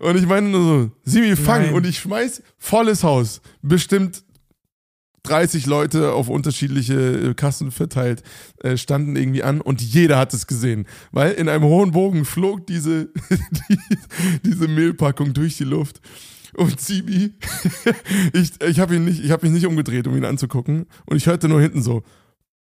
und 0.01 0.16
ich 0.16 0.26
meine 0.26 0.49
nur 0.49 0.62
so, 0.62 0.91
Simi, 1.05 1.37
fang. 1.37 1.62
Nein. 1.62 1.74
Und 1.74 1.87
ich 1.87 2.01
schmeiß 2.01 2.43
volles 2.59 3.05
Haus. 3.05 3.41
Bestimmt 3.62 4.24
30 5.25 5.66
Leute 5.66 6.12
auf 6.12 6.29
unterschiedliche 6.29 7.31
äh, 7.31 7.35
Kassen 7.35 7.70
verteilt 7.70 8.22
äh, 8.62 8.77
standen 8.77 9.16
irgendwie 9.16 9.43
an 9.43 9.61
und 9.61 9.81
jeder 9.81 10.18
hat 10.18 10.35
es 10.35 10.47
gesehen, 10.47 10.87
weil 11.12 11.33
in 11.33 11.49
einem 11.49 11.64
hohen 11.64 11.93
Bogen 11.93 12.25
flog 12.25 12.66
diese, 12.66 13.07
die, 13.68 13.79
diese 14.45 14.68
Mehlpackung 14.68 15.33
durch 15.33 15.57
die 15.57 15.64
Luft. 15.64 16.01
Und 16.55 16.79
Zibi, 16.79 17.35
ich, 18.33 18.61
ich 18.61 18.79
habe 18.79 18.95
ihn 18.95 19.07
nicht, 19.07 19.25
ich 19.25 19.33
habe 19.33 19.47
mich 19.47 19.55
nicht 19.55 19.66
umgedreht, 19.66 20.07
um 20.07 20.16
ihn 20.16 20.25
anzugucken 20.25 20.87
und 21.07 21.16
ich 21.16 21.27
hörte 21.27 21.49
nur 21.49 21.61
hinten 21.61 21.83
so 21.83 22.05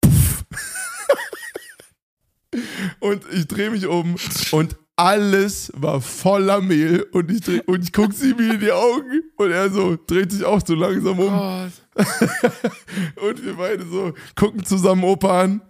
Puff. 0.00 0.44
und 3.00 3.24
ich 3.32 3.48
drehe 3.48 3.70
mich 3.70 3.86
um 3.86 4.14
und 4.52 4.76
alles 5.00 5.72
war 5.74 6.02
voller 6.02 6.60
Mehl 6.60 7.06
und 7.12 7.30
ich, 7.30 7.40
dreh, 7.40 7.60
und 7.64 7.82
ich 7.82 7.90
gucke 7.90 8.12
Sibi 8.12 8.50
in 8.50 8.60
die 8.60 8.70
Augen 8.70 9.22
und 9.36 9.50
er 9.50 9.70
so 9.70 9.96
dreht 10.06 10.30
sich 10.30 10.44
auch 10.44 10.60
so 10.64 10.74
langsam 10.74 11.18
um. 11.18 11.32
und 11.96 13.44
wir 13.44 13.54
beide 13.56 13.86
so 13.86 14.12
gucken 14.36 14.62
zusammen 14.62 15.04
Opa 15.04 15.42
an. 15.42 15.62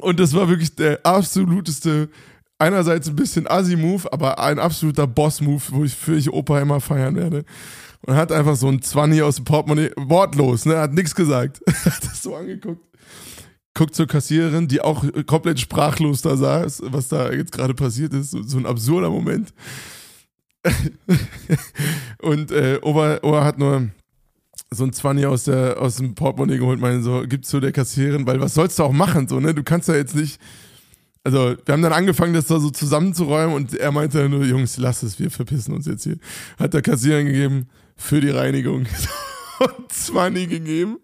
Und 0.00 0.20
das 0.20 0.34
war 0.34 0.48
wirklich 0.48 0.74
der 0.76 1.04
absoluteste, 1.04 2.08
einerseits 2.58 3.08
ein 3.08 3.16
bisschen 3.16 3.48
Assi-Move, 3.48 4.12
aber 4.12 4.38
ein 4.38 4.60
absoluter 4.60 5.08
Boss-Move, 5.08 5.62
wo 5.70 5.84
ich 5.84 5.94
für 5.94 6.14
ich 6.14 6.32
Opa 6.32 6.60
immer 6.60 6.80
feiern 6.80 7.16
werde. 7.16 7.44
Und 8.06 8.14
hat 8.14 8.30
einfach 8.30 8.54
so 8.54 8.68
ein 8.68 8.80
20 8.80 9.22
aus 9.22 9.36
dem 9.36 9.44
Portemonnaie, 9.44 9.90
wortlos, 9.96 10.64
ne, 10.64 10.78
hat 10.78 10.92
nichts 10.92 11.14
gesagt. 11.14 11.60
hat 11.84 12.04
das 12.04 12.22
so 12.22 12.36
angeguckt 12.36 12.86
guckt 13.74 13.94
zur 13.94 14.06
Kassiererin, 14.06 14.68
die 14.68 14.80
auch 14.80 15.04
komplett 15.26 15.60
sprachlos 15.60 16.22
da 16.22 16.36
saß, 16.36 16.82
was 16.86 17.08
da 17.08 17.32
jetzt 17.32 17.52
gerade 17.52 17.74
passiert 17.74 18.12
ist. 18.14 18.30
So, 18.30 18.42
so, 18.42 18.58
ein 18.58 18.66
absurder 18.66 19.10
Moment. 19.10 19.52
und 22.22 22.50
äh, 22.50 22.78
Ober, 22.82 23.20
Ober 23.22 23.44
hat 23.44 23.58
nur 23.58 23.88
so 24.70 24.84
ein 24.84 24.92
20 24.92 25.26
aus, 25.26 25.48
aus 25.48 25.96
dem 25.96 26.14
Portemonnaie 26.14 26.58
geholt, 26.58 26.80
meine 26.80 27.02
so, 27.02 27.24
gibt's 27.26 27.48
zu 27.48 27.60
der 27.60 27.72
Kassiererin, 27.72 28.26
weil 28.26 28.40
was 28.40 28.54
sollst 28.54 28.78
du 28.78 28.84
auch 28.84 28.92
machen, 28.92 29.28
so, 29.28 29.40
ne? 29.40 29.54
Du 29.54 29.62
kannst 29.62 29.88
ja 29.88 29.94
jetzt 29.94 30.14
nicht. 30.14 30.40
Also, 31.24 31.56
wir 31.64 31.72
haben 31.72 31.82
dann 31.82 31.92
angefangen, 31.92 32.34
das 32.34 32.46
da 32.46 32.58
so 32.58 32.70
zusammenzuräumen 32.70 33.54
und 33.54 33.74
er 33.74 33.92
meinte 33.92 34.28
nur, 34.28 34.44
Jungs, 34.44 34.76
lass 34.76 35.02
es, 35.02 35.18
wir 35.18 35.30
verpissen 35.30 35.72
uns 35.72 35.86
jetzt 35.86 36.02
hier. 36.02 36.18
Hat 36.58 36.74
der 36.74 36.82
Kassiererin 36.82 37.26
gegeben, 37.26 37.68
für 37.96 38.20
die 38.20 38.30
Reinigung. 38.30 38.86
und 39.60 39.92
20 39.92 40.48
gegeben. 40.48 40.98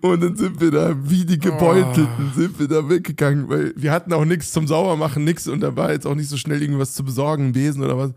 Und 0.00 0.22
dann 0.22 0.36
sind 0.36 0.60
wir 0.60 0.70
da, 0.70 0.94
wie 1.02 1.24
die 1.24 1.38
Gebeutelten, 1.38 2.08
oh. 2.32 2.38
sind 2.38 2.58
wir 2.58 2.68
da 2.68 2.88
weggegangen, 2.88 3.48
weil 3.48 3.72
wir 3.76 3.92
hatten 3.92 4.12
auch 4.12 4.24
nichts 4.24 4.52
zum 4.52 4.66
Saubermachen, 4.66 5.24
nichts 5.24 5.48
und 5.48 5.60
da 5.60 5.76
war 5.76 5.92
jetzt 5.92 6.06
auch 6.06 6.14
nicht 6.14 6.28
so 6.28 6.36
schnell 6.36 6.62
irgendwas 6.62 6.94
zu 6.94 7.04
besorgen, 7.04 7.52
Besen 7.52 7.82
oder 7.82 7.98
was. 7.98 8.10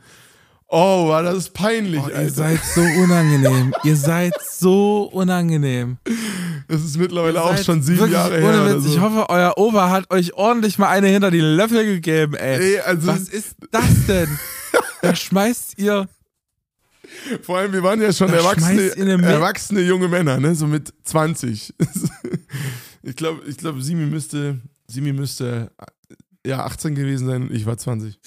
Oh, 0.67 1.09
war 1.09 1.21
das 1.21 1.49
peinlich, 1.49 2.01
oh, 2.03 2.09
Ihr 2.09 2.31
seid 2.31 2.59
so 2.63 2.81
unangenehm. 2.81 3.75
ihr 3.84 3.95
seid 3.95 4.34
so 4.41 5.03
unangenehm. 5.11 5.97
Das 6.67 6.84
ist 6.84 6.97
mittlerweile 6.97 7.43
auch 7.43 7.57
schon 7.57 7.84
sieben 7.84 8.11
Jahre 8.11 8.39
her. 8.39 8.65
Witz, 8.73 8.84
so. 8.84 8.89
Ich 8.89 8.99
hoffe, 8.99 9.29
euer 9.29 9.53
Opa 9.57 9.89
hat 9.91 10.11
euch 10.11 10.34
ordentlich 10.34 10.79
mal 10.79 10.88
eine 10.88 11.07
hinter 11.09 11.29
die 11.29 11.41
Löffel 11.41 11.86
gegeben, 11.86 12.34
ey. 12.34 12.75
ey 12.75 12.79
also 12.79 13.07
Was 13.07 13.29
ist 13.29 13.55
das 13.69 14.07
denn? 14.07 14.27
da 15.03 15.15
schmeißt 15.15 15.77
ihr 15.77 16.07
vor 17.41 17.57
allem, 17.57 17.74
wir 17.74 17.84
waren 17.84 18.01
ja 18.01 18.11
schon 18.11 18.30
erwachsene, 18.30 18.95
erwachsene 18.95 19.82
junge 19.82 20.07
Männer, 20.07 20.39
ne? 20.39 20.55
So 20.55 20.68
mit 20.68 20.93
20. 21.03 21.74
ich 23.03 23.16
glaube, 23.16 23.43
ich 23.47 23.57
glaube, 23.57 23.82
Simi 23.82 24.05
müsste, 24.05 24.59
Simi 24.88 25.14
müsste 25.14 25.72
ja 26.45 26.66
18 26.66 26.95
gewesen 26.95 27.28
sein 27.28 27.43
und 27.43 27.51
ich 27.51 27.66
war 27.66 27.78
20. 27.78 28.20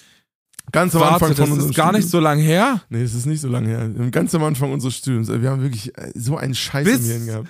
Ganz 0.73 0.95
am 0.95 1.01
Warte, 1.03 1.27
Anfang 1.27 1.47
von 1.47 1.59
Das 1.59 1.67
ist 1.67 1.75
gar 1.75 1.93
nicht 1.93 2.09
so 2.09 2.19
lang 2.19 2.39
her? 2.39 2.83
Nee, 2.89 3.03
das 3.03 3.15
ist 3.15 3.27
nicht 3.27 3.41
so 3.41 3.49
lange 3.49 3.69
her. 3.69 3.89
Ganz 4.11 4.35
am 4.35 4.43
Anfang 4.43 4.73
unseres 4.73 4.97
Studiums. 4.97 5.29
Wir 5.29 5.51
haben 5.51 5.63
wirklich 5.63 5.97
äh, 5.97 6.13
so 6.15 6.37
einen 6.37 6.55
Scheiß 6.55 6.85
Bist, 6.85 7.01
im 7.03 7.07
Hirn 7.07 7.27
gehabt. 7.27 7.49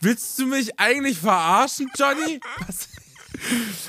Willst 0.00 0.38
du 0.38 0.46
mich 0.46 0.78
eigentlich 0.78 1.18
verarschen, 1.18 1.88
Johnny? 1.96 2.40
Was? 2.66 2.88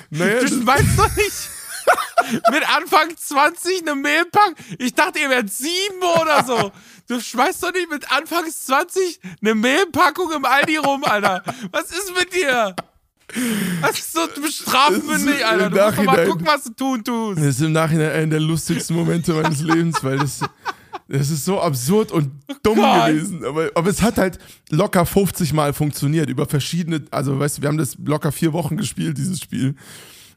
Naja, 0.10 0.44
du 0.44 0.66
weißt 0.68 0.98
doch 1.00 1.16
nicht. 1.16 1.50
mit 2.52 2.76
Anfang 2.76 3.16
20 3.16 3.82
eine 3.82 3.96
Mehlpackung. 3.96 4.56
Ich 4.80 4.94
dachte, 4.94 5.20
ihr 5.20 5.30
wärt 5.30 5.50
sieben 5.50 6.02
oder 6.22 6.44
so. 6.46 6.72
Du 7.08 7.20
schmeißt 7.22 7.64
doch 7.64 7.74
nicht 7.74 7.90
mit 7.90 8.12
Anfang 8.12 8.46
20 8.50 9.20
eine 9.42 9.56
Mehlpackung 9.56 10.32
im 10.34 10.46
Aldi 10.46 10.78
rum, 10.78 11.04
Alter. 11.04 11.44
Was 11.72 11.92
ist 11.92 12.14
mit 12.18 12.34
dir? 12.34 12.76
Das 13.82 14.00
ist 14.00 14.14
so 14.14 14.22
strafmündig, 14.50 15.46
Alter. 15.46 15.70
Du 15.70 15.78
musst 15.78 15.98
doch 15.98 16.04
mal 16.04 16.28
gucken, 16.28 16.48
was 16.48 16.64
du 16.64 16.72
tun 16.72 17.04
tust. 17.04 17.40
Das 17.40 17.48
ist 17.48 17.62
im 17.62 17.74
Nachhinein 17.74 18.12
einer 18.12 18.28
der 18.28 18.40
lustigsten 18.40 18.96
Momente 18.96 19.34
meines 19.34 19.62
Lebens, 19.62 20.04
weil 20.04 20.20
das, 20.20 20.40
das 21.08 21.30
ist 21.30 21.46
so 21.46 21.62
absurd 21.62 22.12
und 22.12 22.32
dumm 22.64 22.80
oh 22.80 23.06
gewesen. 23.06 23.46
Aber, 23.46 23.70
aber 23.76 23.90
es 23.90 24.02
hat 24.02 24.18
halt 24.18 24.40
locker 24.70 25.06
50 25.06 25.54
Mal 25.54 25.74
funktioniert 25.74 26.30
über 26.30 26.46
verschiedene, 26.46 27.04
also 27.12 27.38
weißt 27.38 27.58
du, 27.58 27.62
wir 27.64 27.70
haben 27.70 27.78
das 27.78 27.98
locker 28.04 28.32
vier 28.32 28.54
Wochen 28.54 28.78
gespielt, 28.78 29.18
dieses 29.18 29.42
Spiel. 29.42 29.76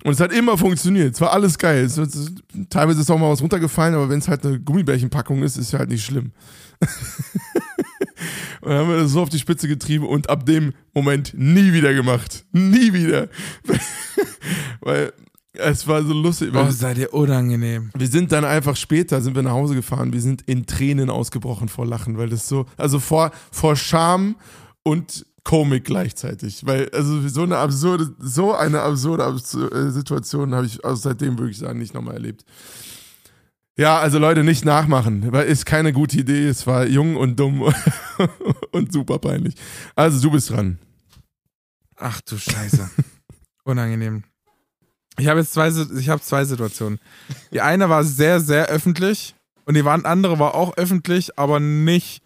Und 0.03 0.13
es 0.13 0.21
hat 0.21 0.33
immer 0.33 0.57
funktioniert. 0.57 1.15
Es 1.15 1.21
war 1.21 1.33
alles 1.33 1.59
geil. 1.59 1.85
Es, 1.85 1.99
es, 1.99 2.33
teilweise 2.71 3.01
ist 3.01 3.11
auch 3.11 3.19
mal 3.19 3.31
was 3.31 3.43
runtergefallen, 3.43 3.95
aber 3.95 4.09
wenn 4.09 4.19
es 4.19 4.29
halt 4.29 4.45
eine 4.47 4.59
Gummibärchenpackung 4.59 5.43
ist, 5.43 5.57
ist 5.57 5.73
ja 5.73 5.81
halt 5.81 5.91
nicht 5.91 6.05
schlimm. 6.05 6.33
und 8.63 8.71
dann 8.71 8.79
haben 8.79 8.89
wir 8.89 8.97
das 8.99 9.11
so 9.11 9.21
auf 9.21 9.29
die 9.29 9.39
Spitze 9.39 9.69
getrieben 9.69 10.07
und 10.07 10.31
ab 10.31 10.47
dem 10.47 10.73
Moment 10.95 11.35
nie 11.37 11.73
wieder 11.73 11.93
gemacht. 11.93 12.47
Nie 12.53 12.93
wieder. 12.95 13.29
Weil 14.81 15.13
es 15.53 15.87
war 15.87 16.03
so 16.03 16.15
lustig. 16.15 16.51
Oh, 16.55 16.71
seid 16.71 16.97
ihr 16.99 17.13
unangenehm. 17.13 17.91
Wir 17.95 18.07
sind 18.07 18.33
dann 18.33 18.45
einfach 18.45 18.77
später, 18.77 19.21
sind 19.21 19.35
wir 19.35 19.43
nach 19.43 19.53
Hause 19.53 19.75
gefahren. 19.75 20.13
Wir 20.13 20.21
sind 20.21 20.43
in 20.43 20.65
Tränen 20.65 21.11
ausgebrochen 21.11 21.69
vor 21.69 21.87
Lachen, 21.87 22.17
weil 22.17 22.29
das 22.29 22.49
so, 22.49 22.67
also 22.77 23.01
vor, 23.01 23.33
vor 23.51 23.77
Scham 23.77 24.37
und 24.83 25.27
Komik 25.45 25.85
gleichzeitig. 25.85 26.67
Weil, 26.67 26.89
also 26.91 27.27
so 27.29 27.43
eine 27.43 27.59
absurde, 27.59 28.15
so 28.19 28.55
eine 28.55 28.83
absurde 28.83 29.25
äh, 29.25 29.91
Situation 29.91 30.55
habe 30.55 30.67
ich 30.67 30.85
also 30.85 31.01
seitdem 31.03 31.39
wirklich 31.39 31.59
sagen 31.59 31.79
nicht 31.79 31.95
nochmal 31.95 32.15
erlebt. 32.15 32.45
Ja, 33.77 33.99
also 33.99 34.19
Leute, 34.19 34.45
nicht 34.45 34.65
nachmachen, 34.65 35.33
weil 35.33 35.47
ist 35.47 35.65
keine 35.65 35.93
gute 35.93 36.19
Idee. 36.19 36.49
Es 36.49 36.67
war 36.67 36.87
jung 36.87 37.17
und 37.17 37.41
dumm 37.41 37.63
und 38.73 38.93
super 38.93 39.19
peinlich. 39.19 39.55
Also 39.95 40.21
du 40.21 40.31
bist 40.31 40.51
dran. 40.51 40.79
Ach 41.97 42.21
du 42.21 42.37
Scheiße. 42.37 42.91
Unangenehm. 43.65 44.25
Ich 45.19 45.29
habe 45.29 45.41
jetzt 45.41 45.53
zwei, 45.53 45.69
ich 45.99 46.09
habe 46.09 46.21
zwei 46.21 46.45
Situationen. 46.45 46.99
Die 47.53 47.61
eine 47.61 47.89
war 47.89 48.05
sehr, 48.05 48.41
sehr 48.41 48.67
öffentlich 48.67 49.35
und 49.65 49.75
die 49.75 49.83
andere 49.83 50.39
war 50.39 50.55
auch 50.55 50.77
öffentlich, 50.77 51.39
aber 51.39 51.61
nicht 51.61 52.23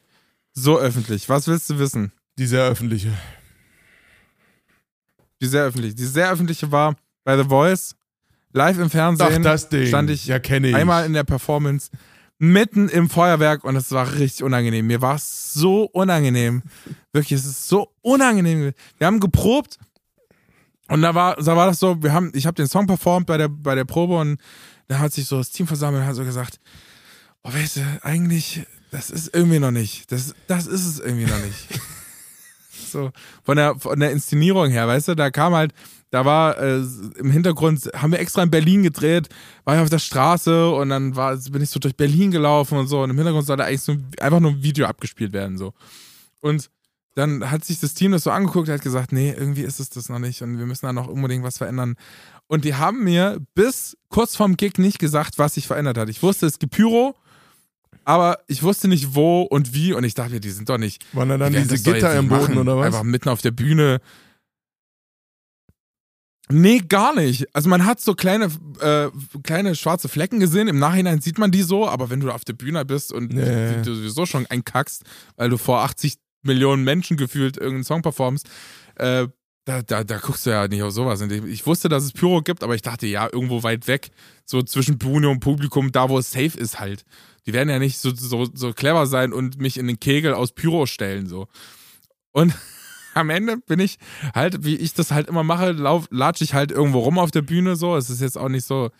so 0.54 0.78
öffentlich. 0.78 1.28
Was 1.28 1.46
willst 1.46 1.70
du 1.70 1.78
wissen? 1.78 2.12
Die 2.38 2.46
sehr 2.46 2.64
öffentliche. 2.64 3.12
Die 5.40 5.46
sehr 5.46 5.64
öffentliche. 5.64 5.94
Die 5.94 6.06
sehr 6.06 6.30
öffentliche 6.30 6.70
war 6.72 6.96
bei 7.24 7.36
The 7.36 7.48
Voice. 7.48 7.94
Live 8.52 8.78
im 8.78 8.88
Fernsehen 8.88 9.38
Ach, 9.38 9.42
das 9.42 9.68
Ding. 9.68 9.86
stand 9.88 10.10
ich, 10.10 10.26
ja, 10.26 10.38
ich 10.38 10.74
einmal 10.74 11.06
in 11.06 11.12
der 11.12 11.24
Performance 11.24 11.90
mitten 12.38 12.88
im 12.88 13.10
Feuerwerk 13.10 13.64
und 13.64 13.74
es 13.76 13.90
war 13.90 14.14
richtig 14.14 14.44
unangenehm. 14.44 14.86
Mir 14.86 15.00
war 15.00 15.16
es 15.16 15.52
so 15.52 15.84
unangenehm. 15.84 16.62
Wirklich, 17.12 17.40
es 17.40 17.46
ist 17.46 17.68
so 17.68 17.92
unangenehm. 18.02 18.72
Wir 18.98 19.06
haben 19.06 19.20
geprobt 19.20 19.78
und 20.88 21.02
da 21.02 21.14
war, 21.14 21.36
da 21.36 21.56
war 21.56 21.66
das 21.66 21.80
so, 21.80 22.02
wir 22.02 22.12
haben, 22.12 22.30
ich 22.34 22.46
habe 22.46 22.54
den 22.54 22.68
Song 22.68 22.86
performt 22.86 23.26
bei 23.26 23.38
der, 23.38 23.48
bei 23.48 23.74
der 23.74 23.84
Probe 23.84 24.16
und 24.18 24.38
da 24.88 24.98
hat 24.98 25.12
sich 25.12 25.26
so 25.26 25.38
das 25.38 25.50
Team 25.50 25.66
versammelt 25.66 26.02
und 26.02 26.08
hat 26.08 26.16
so 26.16 26.24
gesagt, 26.24 26.60
oh, 27.42 27.52
weißt 27.52 27.76
du, 27.76 27.80
eigentlich, 28.02 28.66
das 28.90 29.10
ist 29.10 29.34
irgendwie 29.34 29.58
noch 29.58 29.70
nicht. 29.70 30.12
Das, 30.12 30.34
das 30.46 30.66
ist 30.66 30.86
es 30.86 31.00
irgendwie 31.00 31.26
noch 31.26 31.42
nicht. 31.44 31.68
so 32.94 33.10
von 33.42 33.56
der, 33.56 33.74
von 33.76 34.00
der 34.00 34.10
Inszenierung 34.10 34.70
her, 34.70 34.88
weißt 34.88 35.08
du, 35.08 35.14
da 35.14 35.30
kam 35.30 35.54
halt, 35.54 35.72
da 36.10 36.24
war 36.24 36.58
äh, 36.58 36.82
im 37.16 37.30
Hintergrund, 37.30 37.90
haben 37.94 38.12
wir 38.12 38.20
extra 38.20 38.42
in 38.42 38.50
Berlin 38.50 38.82
gedreht, 38.82 39.28
war 39.64 39.76
ich 39.76 39.82
auf 39.82 39.90
der 39.90 39.98
Straße 39.98 40.70
und 40.70 40.88
dann 40.88 41.16
war, 41.16 41.36
bin 41.36 41.62
ich 41.62 41.70
so 41.70 41.80
durch 41.80 41.96
Berlin 41.96 42.30
gelaufen 42.30 42.78
und 42.78 42.86
so 42.86 43.02
und 43.02 43.10
im 43.10 43.16
Hintergrund 43.16 43.46
sollte 43.46 43.64
eigentlich 43.64 43.82
so 43.82 43.96
einfach 44.20 44.40
nur 44.40 44.52
ein 44.52 44.62
Video 44.62 44.86
abgespielt 44.86 45.32
werden, 45.32 45.58
so. 45.58 45.74
Und 46.40 46.70
dann 47.14 47.50
hat 47.50 47.64
sich 47.64 47.80
das 47.80 47.94
Team 47.94 48.12
das 48.12 48.24
so 48.24 48.30
angeguckt 48.30 48.68
hat 48.68 48.82
gesagt, 48.82 49.12
nee, 49.12 49.32
irgendwie 49.36 49.62
ist 49.62 49.80
es 49.80 49.90
das 49.90 50.08
noch 50.08 50.18
nicht 50.18 50.42
und 50.42 50.58
wir 50.58 50.66
müssen 50.66 50.86
da 50.86 50.92
noch 50.92 51.06
unbedingt 51.06 51.44
was 51.44 51.58
verändern. 51.58 51.96
Und 52.46 52.64
die 52.64 52.74
haben 52.74 53.04
mir 53.04 53.40
bis 53.54 53.96
kurz 54.08 54.36
vorm 54.36 54.56
Gig 54.56 54.78
nicht 54.78 54.98
gesagt, 54.98 55.38
was 55.38 55.54
sich 55.54 55.66
verändert 55.66 55.96
hat. 55.96 56.08
Ich 56.08 56.22
wusste, 56.22 56.46
es 56.46 56.58
gibt 56.58 56.74
Pyro, 56.74 57.14
aber 58.04 58.38
ich 58.46 58.62
wusste 58.62 58.88
nicht 58.88 59.14
wo 59.14 59.42
und 59.42 59.74
wie 59.74 59.92
und 59.92 60.04
ich 60.04 60.14
dachte 60.14 60.32
mir, 60.32 60.40
die 60.40 60.50
sind 60.50 60.68
doch 60.68 60.78
nicht. 60.78 61.04
Waren 61.14 61.28
da 61.28 61.38
dann 61.38 61.52
diese 61.52 61.82
Gitter 61.82 62.16
im 62.16 62.28
Boden 62.28 62.42
machen. 62.42 62.58
oder 62.58 62.76
was? 62.76 62.86
Einfach 62.86 63.02
mitten 63.02 63.28
auf 63.28 63.42
der 63.42 63.50
Bühne. 63.50 64.00
Nee, 66.50 66.80
gar 66.80 67.14
nicht. 67.14 67.46
Also 67.54 67.70
man 67.70 67.86
hat 67.86 68.00
so 68.00 68.14
kleine, 68.14 68.50
äh, 68.80 69.08
kleine 69.42 69.74
schwarze 69.74 70.08
Flecken 70.08 70.40
gesehen. 70.40 70.68
Im 70.68 70.78
Nachhinein 70.78 71.20
sieht 71.20 71.38
man 71.38 71.50
die 71.50 71.62
so, 71.62 71.88
aber 71.88 72.10
wenn 72.10 72.20
du 72.20 72.30
auf 72.30 72.44
der 72.44 72.52
Bühne 72.52 72.84
bist 72.84 73.12
und 73.12 73.32
nee. 73.32 73.82
du 73.82 73.94
sowieso 73.94 74.26
schon 74.26 74.46
einkackst, 74.46 75.04
weil 75.36 75.48
du 75.48 75.56
vor 75.56 75.80
80 75.80 76.16
Millionen 76.42 76.84
Menschen 76.84 77.16
gefühlt 77.16 77.56
irgendeinen 77.56 77.84
Song 77.84 78.02
performst, 78.02 78.46
äh, 78.96 79.26
da, 79.64 79.80
da, 79.80 80.04
da 80.04 80.18
guckst 80.18 80.44
du 80.44 80.50
ja 80.50 80.68
nicht 80.68 80.82
auf 80.82 80.92
sowas. 80.92 81.22
Ich 81.22 81.66
wusste, 81.66 81.88
dass 81.88 82.04
es 82.04 82.12
Pyro 82.12 82.42
gibt, 82.42 82.62
aber 82.62 82.74
ich 82.74 82.82
dachte, 82.82 83.06
ja, 83.06 83.28
irgendwo 83.32 83.62
weit 83.62 83.88
weg, 83.88 84.10
so 84.44 84.62
zwischen 84.62 84.98
Bühne 84.98 85.30
und 85.30 85.40
Publikum, 85.40 85.90
da 85.90 86.10
wo 86.10 86.18
es 86.18 86.30
safe 86.30 86.58
ist 86.58 86.78
halt. 86.78 87.04
Die 87.46 87.52
werden 87.52 87.68
ja 87.68 87.78
nicht 87.78 87.98
so, 87.98 88.14
so, 88.14 88.48
so 88.52 88.72
clever 88.72 89.06
sein 89.06 89.32
und 89.32 89.58
mich 89.58 89.76
in 89.76 89.86
den 89.86 90.00
Kegel 90.00 90.34
aus 90.34 90.52
Pyro 90.52 90.86
stellen, 90.86 91.26
so. 91.26 91.46
Und 92.32 92.54
am 93.14 93.30
Ende 93.30 93.58
bin 93.58 93.80
ich 93.80 93.98
halt, 94.34 94.64
wie 94.64 94.76
ich 94.76 94.94
das 94.94 95.10
halt 95.10 95.28
immer 95.28 95.44
mache, 95.44 95.72
lauf, 95.72 96.06
latsche 96.10 96.44
ich 96.44 96.54
halt 96.54 96.72
irgendwo 96.72 97.00
rum 97.00 97.18
auf 97.18 97.30
der 97.30 97.42
Bühne, 97.42 97.76
so. 97.76 97.96
Es 97.96 98.10
ist 98.10 98.20
jetzt 98.20 98.38
auch 98.38 98.48
nicht 98.48 98.64
so, 98.64 98.90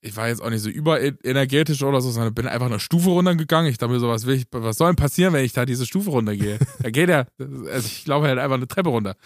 ich 0.00 0.16
war 0.16 0.28
jetzt 0.28 0.40
auch 0.40 0.50
nicht 0.50 0.62
so 0.62 0.70
überenergetisch 0.70 1.82
oder 1.82 2.00
so, 2.00 2.10
sondern 2.10 2.34
bin 2.34 2.46
einfach 2.46 2.66
eine 2.66 2.78
Stufe 2.78 3.10
runtergegangen. 3.10 3.70
Ich 3.70 3.78
dachte 3.78 3.92
mir 3.92 4.00
so, 4.00 4.08
was, 4.08 4.26
will 4.26 4.36
ich, 4.36 4.46
was 4.50 4.76
soll 4.76 4.88
denn 4.88 4.96
passieren, 4.96 5.32
wenn 5.32 5.44
ich 5.44 5.52
da 5.52 5.66
diese 5.66 5.86
Stufe 5.86 6.10
runtergehe? 6.10 6.58
da 6.82 6.90
geht 6.90 7.08
ja, 7.08 7.26
also 7.38 7.86
ich 7.86 8.06
laufe 8.06 8.26
halt 8.26 8.38
einfach 8.38 8.56
eine 8.56 8.68
Treppe 8.68 8.90
runter. 8.90 9.16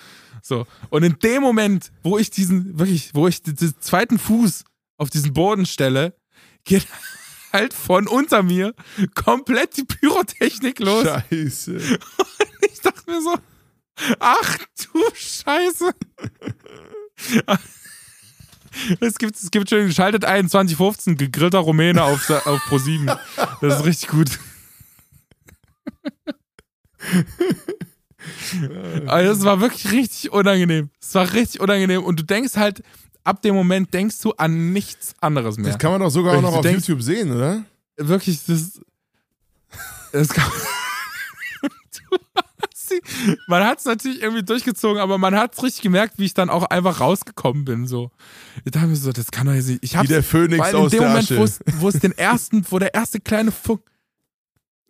So. 0.42 0.66
Und 0.88 1.02
in 1.02 1.18
dem 1.22 1.42
Moment, 1.42 1.92
wo 2.02 2.18
ich 2.18 2.30
diesen, 2.30 2.78
wirklich, 2.78 3.14
wo 3.14 3.28
ich 3.28 3.42
den 3.42 3.56
zweiten 3.80 4.18
Fuß 4.18 4.64
auf 4.96 5.10
diesen 5.10 5.34
Boden 5.34 5.66
stelle, 5.66 6.14
geht 6.64 6.86
halt 7.52 7.74
von 7.74 8.06
unter 8.06 8.42
mir 8.42 8.74
komplett 9.14 9.76
die 9.76 9.84
Pyrotechnik 9.84 10.80
los. 10.80 11.04
Scheiße. 11.04 11.72
Und 11.72 11.98
ich 12.72 12.80
dachte 12.80 13.10
mir 13.10 13.22
so, 13.22 13.36
ach 14.18 14.58
du 14.92 15.00
Scheiße. 15.14 15.92
Es 19.00 19.18
gibt, 19.18 19.36
es 19.36 19.50
gibt 19.50 19.68
schon, 19.68 19.92
schaltet 19.92 20.24
ein 20.24 20.48
2015, 20.48 21.18
gegrillter 21.18 21.58
Rumäne 21.58 22.04
auf, 22.04 22.30
auf 22.30 22.58
Pro7. 22.70 23.18
Das 23.60 23.80
ist 23.80 23.84
richtig 23.84 24.08
gut. 24.08 24.38
Also 29.06 29.32
es 29.32 29.44
war 29.44 29.60
wirklich 29.60 29.90
richtig 29.90 30.32
unangenehm. 30.32 30.90
Es 31.00 31.14
war 31.14 31.32
richtig 31.32 31.60
unangenehm. 31.60 32.04
Und 32.04 32.20
du 32.20 32.24
denkst 32.24 32.56
halt, 32.56 32.82
ab 33.24 33.42
dem 33.42 33.54
Moment 33.54 33.92
denkst 33.92 34.20
du 34.20 34.32
an 34.32 34.72
nichts 34.72 35.14
anderes 35.20 35.56
mehr. 35.56 35.72
Das 35.72 35.78
kann 35.78 35.92
man 35.92 36.00
doch 36.00 36.10
sogar 36.10 36.32
wirklich, 36.34 36.46
auch 36.46 36.50
noch 36.50 36.58
auf 36.58 36.62
denkst, 36.62 36.88
YouTube 36.88 37.02
sehen, 37.02 37.32
oder? 37.32 37.64
Wirklich, 37.96 38.44
das. 38.46 38.80
das 40.12 40.28
kann, 40.28 40.50
man 43.46 43.64
hat 43.66 43.78
es 43.78 43.84
natürlich 43.84 44.22
irgendwie 44.22 44.42
durchgezogen, 44.42 45.00
aber 45.00 45.18
man 45.18 45.34
hat 45.34 45.54
es 45.54 45.62
richtig 45.62 45.82
gemerkt, 45.82 46.14
wie 46.18 46.24
ich 46.24 46.34
dann 46.34 46.50
auch 46.50 46.64
einfach 46.64 47.00
rausgekommen 47.00 47.64
bin. 47.64 47.86
So. 47.86 48.10
Ich 48.64 48.72
dachte 48.72 48.86
mir 48.88 48.96
so, 48.96 49.12
das 49.12 49.30
kann 49.30 49.46
doch 49.46 49.54
jetzt 49.54 49.68
nicht. 49.68 49.82
Ich 49.82 50.00
Wie 50.00 50.06
der 50.06 50.22
Phönix 50.22 50.74
aus 50.74 50.92
in 50.92 50.98
dem 50.98 51.00
der 51.00 51.08
Moment, 51.08 51.30
Asche. 51.32 51.60
wo 51.78 51.88
es 51.88 51.98
den 52.00 52.12
ersten, 52.12 52.64
wo 52.70 52.78
der 52.78 52.94
erste 52.94 53.20
kleine 53.20 53.52
Funk, 53.52 53.82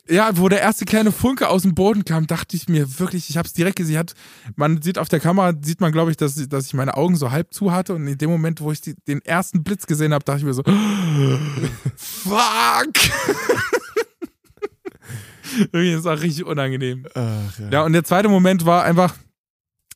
ja, 0.08 0.36
wo 0.36 0.48
der 0.48 0.60
erste 0.60 0.84
kleine 0.84 1.12
Funke 1.12 1.48
aus 1.48 1.62
dem 1.62 1.74
Boden 1.74 2.04
kam, 2.04 2.26
dachte 2.26 2.56
ich 2.56 2.68
mir 2.68 2.98
wirklich, 2.98 3.30
ich 3.30 3.36
habe 3.36 3.46
es 3.46 3.52
direkt 3.52 3.76
gesehen. 3.76 3.98
Hat, 3.98 4.14
man 4.56 4.82
sieht 4.82 4.98
auf 4.98 5.08
der 5.08 5.20
Kamera, 5.20 5.54
sieht 5.62 5.80
man, 5.80 5.92
glaube 5.92 6.10
ich, 6.10 6.16
dass, 6.16 6.34
dass 6.48 6.66
ich 6.66 6.74
meine 6.74 6.96
Augen 6.96 7.16
so 7.16 7.30
halb 7.30 7.54
zu 7.54 7.72
hatte. 7.72 7.94
Und 7.94 8.06
in 8.06 8.18
dem 8.18 8.30
Moment, 8.30 8.60
wo 8.60 8.72
ich 8.72 8.80
die, 8.80 8.94
den 9.06 9.22
ersten 9.22 9.62
Blitz 9.62 9.86
gesehen 9.86 10.12
habe, 10.12 10.24
dachte 10.24 10.40
ich 10.40 10.44
mir 10.44 10.54
so, 10.54 10.64
fuck! 11.96 12.92
Irgendwie 15.72 15.92
ist 15.92 16.06
auch 16.06 16.20
richtig 16.20 16.46
unangenehm. 16.46 17.06
Ach, 17.14 17.58
ja. 17.58 17.68
ja, 17.70 17.82
und 17.82 17.92
der 17.92 18.04
zweite 18.04 18.28
Moment 18.28 18.66
war 18.66 18.84
einfach, 18.84 19.14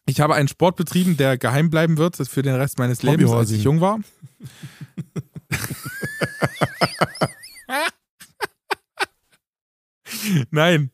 ich 0.04 0.20
habe 0.20 0.34
einen 0.34 0.48
Sport 0.48 0.76
betrieben, 0.76 1.16
der 1.16 1.38
geheim 1.38 1.70
bleiben 1.70 1.96
wird 1.96 2.16
für 2.16 2.42
den 2.42 2.54
Rest 2.54 2.78
meines 2.78 3.02
Lebens, 3.02 3.32
als 3.32 3.50
ich 3.50 3.64
jung 3.64 3.80
war. 3.80 3.98
Nein, 10.50 10.90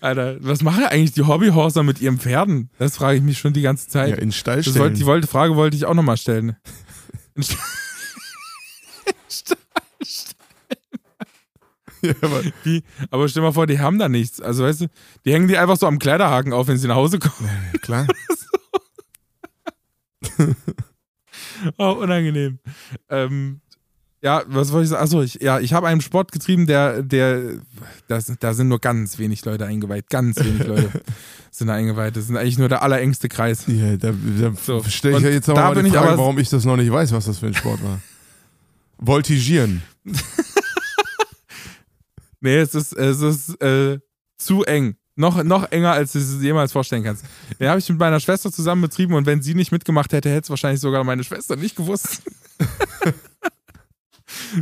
Alter, 0.00 0.36
was 0.40 0.62
machen 0.62 0.84
eigentlich 0.84 1.12
die 1.12 1.22
Hobbyhorser 1.22 1.82
mit 1.82 2.00
ihren 2.00 2.18
Pferden? 2.18 2.70
Das 2.78 2.96
frage 2.96 3.18
ich 3.18 3.22
mich 3.22 3.38
schon 3.38 3.52
die 3.52 3.62
ganze 3.62 3.88
Zeit. 3.88 4.10
Ja, 4.10 4.16
in 4.16 4.32
Stall 4.32 4.62
stellen. 4.62 4.78
Wollte, 4.78 4.96
die 4.96 5.06
wollte, 5.06 5.26
Frage 5.26 5.56
wollte 5.56 5.76
ich 5.76 5.84
auch 5.84 5.94
nochmal 5.94 6.16
stellen. 6.16 6.56
In 7.34 7.42
Stall, 7.42 7.58
Stall 9.28 9.58
ja, 12.06 12.14
aber, 12.20 12.42
Wie? 12.64 12.82
aber 13.10 13.28
stell 13.28 13.42
mal 13.42 13.52
vor, 13.52 13.66
die 13.66 13.80
haben 13.80 13.98
da 13.98 14.08
nichts. 14.08 14.40
Also 14.40 14.64
weißt 14.64 14.82
du, 14.82 14.86
die 15.24 15.32
hängen 15.32 15.48
die 15.48 15.58
einfach 15.58 15.76
so 15.76 15.86
am 15.86 15.98
Kleiderhaken 15.98 16.52
auf, 16.52 16.68
wenn 16.68 16.78
sie 16.78 16.88
nach 16.88 16.96
Hause 16.96 17.18
kommen. 17.18 17.50
Ja, 17.72 17.78
klar. 17.80 18.06
oh, 21.78 21.92
unangenehm. 21.92 22.58
Ähm, 23.08 23.60
Ja, 24.26 24.42
was 24.48 24.72
wollte 24.72 24.82
ich 24.86 24.90
sagen? 24.90 25.04
Achso, 25.04 25.22
ich, 25.22 25.34
ja, 25.34 25.60
ich 25.60 25.72
habe 25.72 25.86
einen 25.86 26.00
Sport 26.00 26.32
getrieben, 26.32 26.66
der, 26.66 27.00
der, 27.02 27.60
das, 28.08 28.32
da 28.40 28.54
sind 28.54 28.66
nur 28.66 28.80
ganz 28.80 29.20
wenig 29.20 29.44
Leute 29.44 29.66
eingeweiht. 29.66 30.10
Ganz 30.10 30.36
wenig 30.40 30.66
Leute 30.66 30.90
sind 31.52 31.68
da 31.68 31.74
eingeweiht. 31.74 32.16
Das 32.16 32.26
sind 32.26 32.36
eigentlich 32.36 32.58
nur 32.58 32.68
der 32.68 32.82
allerengste 32.82 33.28
Kreis. 33.28 33.62
Ja, 33.68 33.96
da, 33.96 34.10
da 34.40 34.52
So. 34.60 34.82
stelle 34.82 35.18
ich 35.18 35.22
ja 35.22 35.30
jetzt 35.30 35.48
aber 35.48 35.60
mal 35.60 35.80
die 35.80 35.86
ich 35.86 35.94
Frage, 35.94 36.08
aber- 36.08 36.18
warum 36.18 36.38
ich 36.40 36.48
das 36.48 36.64
noch 36.64 36.76
nicht 36.76 36.90
weiß, 36.90 37.12
was 37.12 37.26
das 37.26 37.38
für 37.38 37.46
ein 37.46 37.54
Sport 37.54 37.84
war. 37.84 38.00
Voltigieren. 38.98 39.82
Nee, 42.40 42.58
es 42.58 42.74
ist, 42.74 42.92
es 42.92 43.20
ist 43.22 43.60
äh, 43.62 43.98
zu 44.38 44.62
eng. 44.64 44.96
Noch, 45.16 45.42
noch 45.42 45.70
enger, 45.72 45.92
als 45.92 46.12
du 46.12 46.18
es 46.18 46.40
jemals 46.42 46.70
vorstellen 46.72 47.02
kannst. 47.02 47.24
Den 47.58 47.68
habe 47.68 47.78
ich 47.78 47.88
mit 47.88 47.98
meiner 47.98 48.20
Schwester 48.20 48.52
zusammen 48.52 48.82
betrieben 48.82 49.14
und 49.14 49.24
wenn 49.26 49.40
sie 49.42 49.54
nicht 49.54 49.72
mitgemacht 49.72 50.12
hätte, 50.12 50.28
hätte 50.28 50.42
es 50.44 50.50
wahrscheinlich 50.50 50.80
sogar 50.80 51.02
meine 51.04 51.24
Schwester 51.24 51.56
nicht 51.56 51.74
gewusst. 51.76 52.22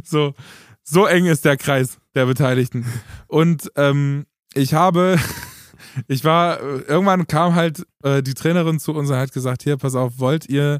So, 0.04 0.34
so 0.82 1.06
eng 1.06 1.26
ist 1.26 1.44
der 1.44 1.56
Kreis 1.56 1.98
der 2.14 2.26
Beteiligten. 2.26 2.86
Und 3.26 3.70
ähm, 3.76 4.26
ich 4.54 4.74
habe, 4.74 5.18
ich 6.08 6.24
war, 6.24 6.60
äh, 6.60 6.80
irgendwann 6.82 7.26
kam 7.26 7.54
halt 7.54 7.86
äh, 8.02 8.22
die 8.22 8.34
Trainerin 8.34 8.78
zu 8.78 8.92
uns 8.92 9.10
und 9.10 9.16
hat 9.16 9.32
gesagt, 9.32 9.62
hier, 9.62 9.76
pass 9.76 9.94
auf, 9.94 10.18
wollt 10.18 10.48
ihr 10.48 10.78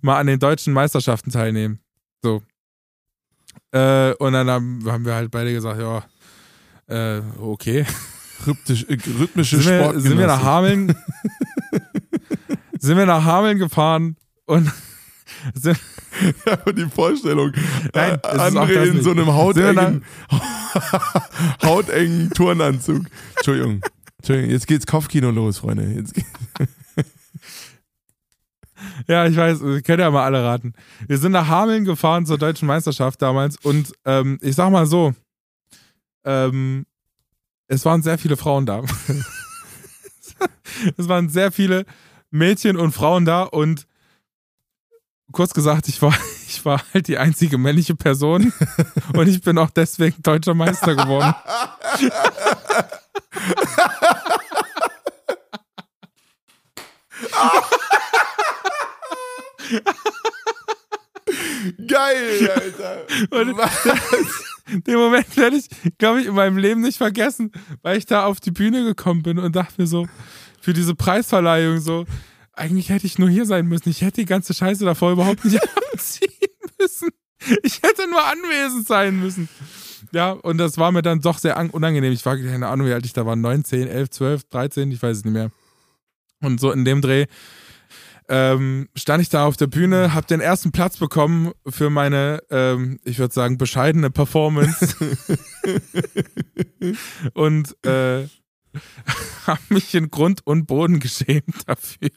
mal 0.00 0.18
an 0.18 0.26
den 0.26 0.38
deutschen 0.38 0.72
Meisterschaften 0.72 1.30
teilnehmen? 1.30 1.80
So. 2.22 2.42
Äh, 3.72 4.14
und 4.14 4.32
dann 4.32 4.48
haben, 4.48 4.82
haben 4.86 5.04
wir 5.04 5.14
halt 5.14 5.30
beide 5.30 5.52
gesagt, 5.52 5.80
ja, 5.80 6.04
äh, 6.88 7.22
okay. 7.38 7.86
Rhythmisch, 8.46 8.84
äh, 8.88 8.98
rhythmische 9.18 9.56
Sind 9.58 9.70
wir, 9.70 10.00
sind 10.00 10.18
wir 10.18 10.26
nach 10.26 10.42
Hameln, 10.42 10.94
sind 12.78 12.96
wir 12.96 13.06
nach 13.06 13.24
Hameln 13.24 13.58
gefahren 13.58 14.16
und 14.46 14.70
sind, 15.54 15.78
Aber 16.46 16.72
die 16.72 16.86
Vorstellung, 16.86 17.52
Nein, 17.94 18.14
äh, 18.14 18.18
das 18.22 18.54
in 18.54 19.02
so 19.02 19.10
einem 19.10 19.26
hautengen, 19.26 20.04
hautengen 21.62 22.30
Turnanzug. 22.30 23.06
Entschuldigung. 23.36 23.82
Entschuldigung, 24.18 24.50
jetzt 24.50 24.66
geht's 24.66 24.86
Kopfkino 24.86 25.30
los, 25.30 25.58
Freunde. 25.58 25.84
Jetzt 25.84 26.14
ja, 29.08 29.26
ich 29.26 29.36
weiß, 29.36 29.60
ihr 29.62 29.82
könnt 29.82 30.00
ja 30.00 30.10
mal 30.10 30.24
alle 30.24 30.42
raten. 30.44 30.74
Wir 31.06 31.18
sind 31.18 31.32
nach 31.32 31.48
Hameln 31.48 31.84
gefahren 31.84 32.26
zur 32.26 32.38
deutschen 32.38 32.68
Meisterschaft 32.68 33.20
damals 33.20 33.56
und 33.62 33.92
ähm, 34.04 34.38
ich 34.42 34.54
sag 34.54 34.70
mal 34.70 34.86
so, 34.86 35.14
ähm, 36.24 36.86
es 37.68 37.84
waren 37.84 38.02
sehr 38.02 38.18
viele 38.18 38.36
Frauen 38.36 38.66
da. 38.66 38.82
es 40.96 41.08
waren 41.08 41.28
sehr 41.28 41.50
viele 41.50 41.84
Mädchen 42.30 42.76
und 42.76 42.92
Frauen 42.92 43.24
da 43.24 43.42
und 43.42 43.86
kurz 45.32 45.52
gesagt, 45.54 45.88
ich 45.88 46.00
war, 46.02 46.14
ich 46.48 46.64
war 46.64 46.82
halt 46.92 47.08
die 47.08 47.18
einzige 47.18 47.58
männliche 47.58 47.94
Person 47.94 48.52
und 49.14 49.28
ich 49.28 49.40
bin 49.42 49.58
auch 49.58 49.70
deswegen 49.70 50.22
deutscher 50.22 50.54
Meister 50.54 50.94
geworden. 50.94 51.34
geil, 61.86 62.50
Alter. 62.50 63.06
Und 63.30 63.56
Was? 63.56 64.42
Den 64.86 64.94
Moment 64.94 65.36
werde 65.36 65.56
ich, 65.56 65.66
glaube 65.98 66.20
ich, 66.20 66.26
in 66.26 66.34
meinem 66.34 66.56
Leben 66.56 66.80
nicht 66.80 66.98
vergessen, 66.98 67.52
weil 67.82 67.98
ich 67.98 68.06
da 68.06 68.24
auf 68.24 68.40
die 68.40 68.52
Bühne 68.52 68.84
gekommen 68.84 69.22
bin 69.22 69.38
und 69.38 69.54
dachte 69.54 69.74
mir 69.80 69.86
so, 69.86 70.06
für 70.60 70.72
diese 70.72 70.94
Preisverleihung 70.94 71.80
so, 71.80 72.06
eigentlich 72.54 72.88
hätte 72.90 73.06
ich 73.06 73.18
nur 73.18 73.28
hier 73.30 73.46
sein 73.46 73.66
müssen. 73.66 73.88
Ich 73.88 74.02
hätte 74.02 74.20
die 74.20 74.26
ganze 74.26 74.54
Scheiße 74.54 74.84
davor 74.84 75.12
überhaupt 75.12 75.44
nicht 75.44 75.60
anziehen 75.92 76.30
müssen. 76.78 77.08
Ich 77.62 77.82
hätte 77.82 78.08
nur 78.08 78.24
anwesend 78.24 78.86
sein 78.86 79.18
müssen. 79.20 79.48
Ja, 80.12 80.32
und 80.32 80.58
das 80.58 80.78
war 80.78 80.92
mir 80.92 81.02
dann 81.02 81.20
doch 81.20 81.38
sehr 81.38 81.56
an- 81.56 81.70
unangenehm. 81.70 82.12
Ich 82.12 82.24
war 82.26 82.36
keine 82.36 82.68
Ahnung, 82.68 82.86
wie 82.86 82.92
alt 82.92 83.06
ich 83.06 83.12
da 83.14 83.24
war. 83.26 83.36
19, 83.36 83.88
11, 83.88 84.10
12, 84.10 84.44
13, 84.50 84.90
ich 84.92 85.02
weiß 85.02 85.18
es 85.18 85.24
nicht 85.24 85.32
mehr. 85.32 85.50
Und 86.40 86.60
so 86.60 86.70
in 86.72 86.84
dem 86.84 87.00
Dreh 87.00 87.26
ähm, 88.28 88.88
stand 88.96 89.22
ich 89.22 89.28
da 89.28 89.46
auf 89.46 89.56
der 89.56 89.66
Bühne, 89.66 90.14
habe 90.14 90.26
den 90.26 90.40
ersten 90.40 90.72
Platz 90.72 90.96
bekommen 90.96 91.52
für 91.68 91.90
meine, 91.90 92.40
ähm, 92.50 92.98
ich 93.04 93.18
würde 93.18 93.34
sagen, 93.34 93.58
bescheidene 93.58 94.10
Performance. 94.10 94.94
und 97.34 97.76
äh, 97.84 98.26
habe 99.46 99.60
mich 99.70 99.94
in 99.94 100.10
Grund 100.10 100.40
und 100.46 100.66
Boden 100.66 101.00
geschämt 101.00 101.66
dafür. 101.68 102.10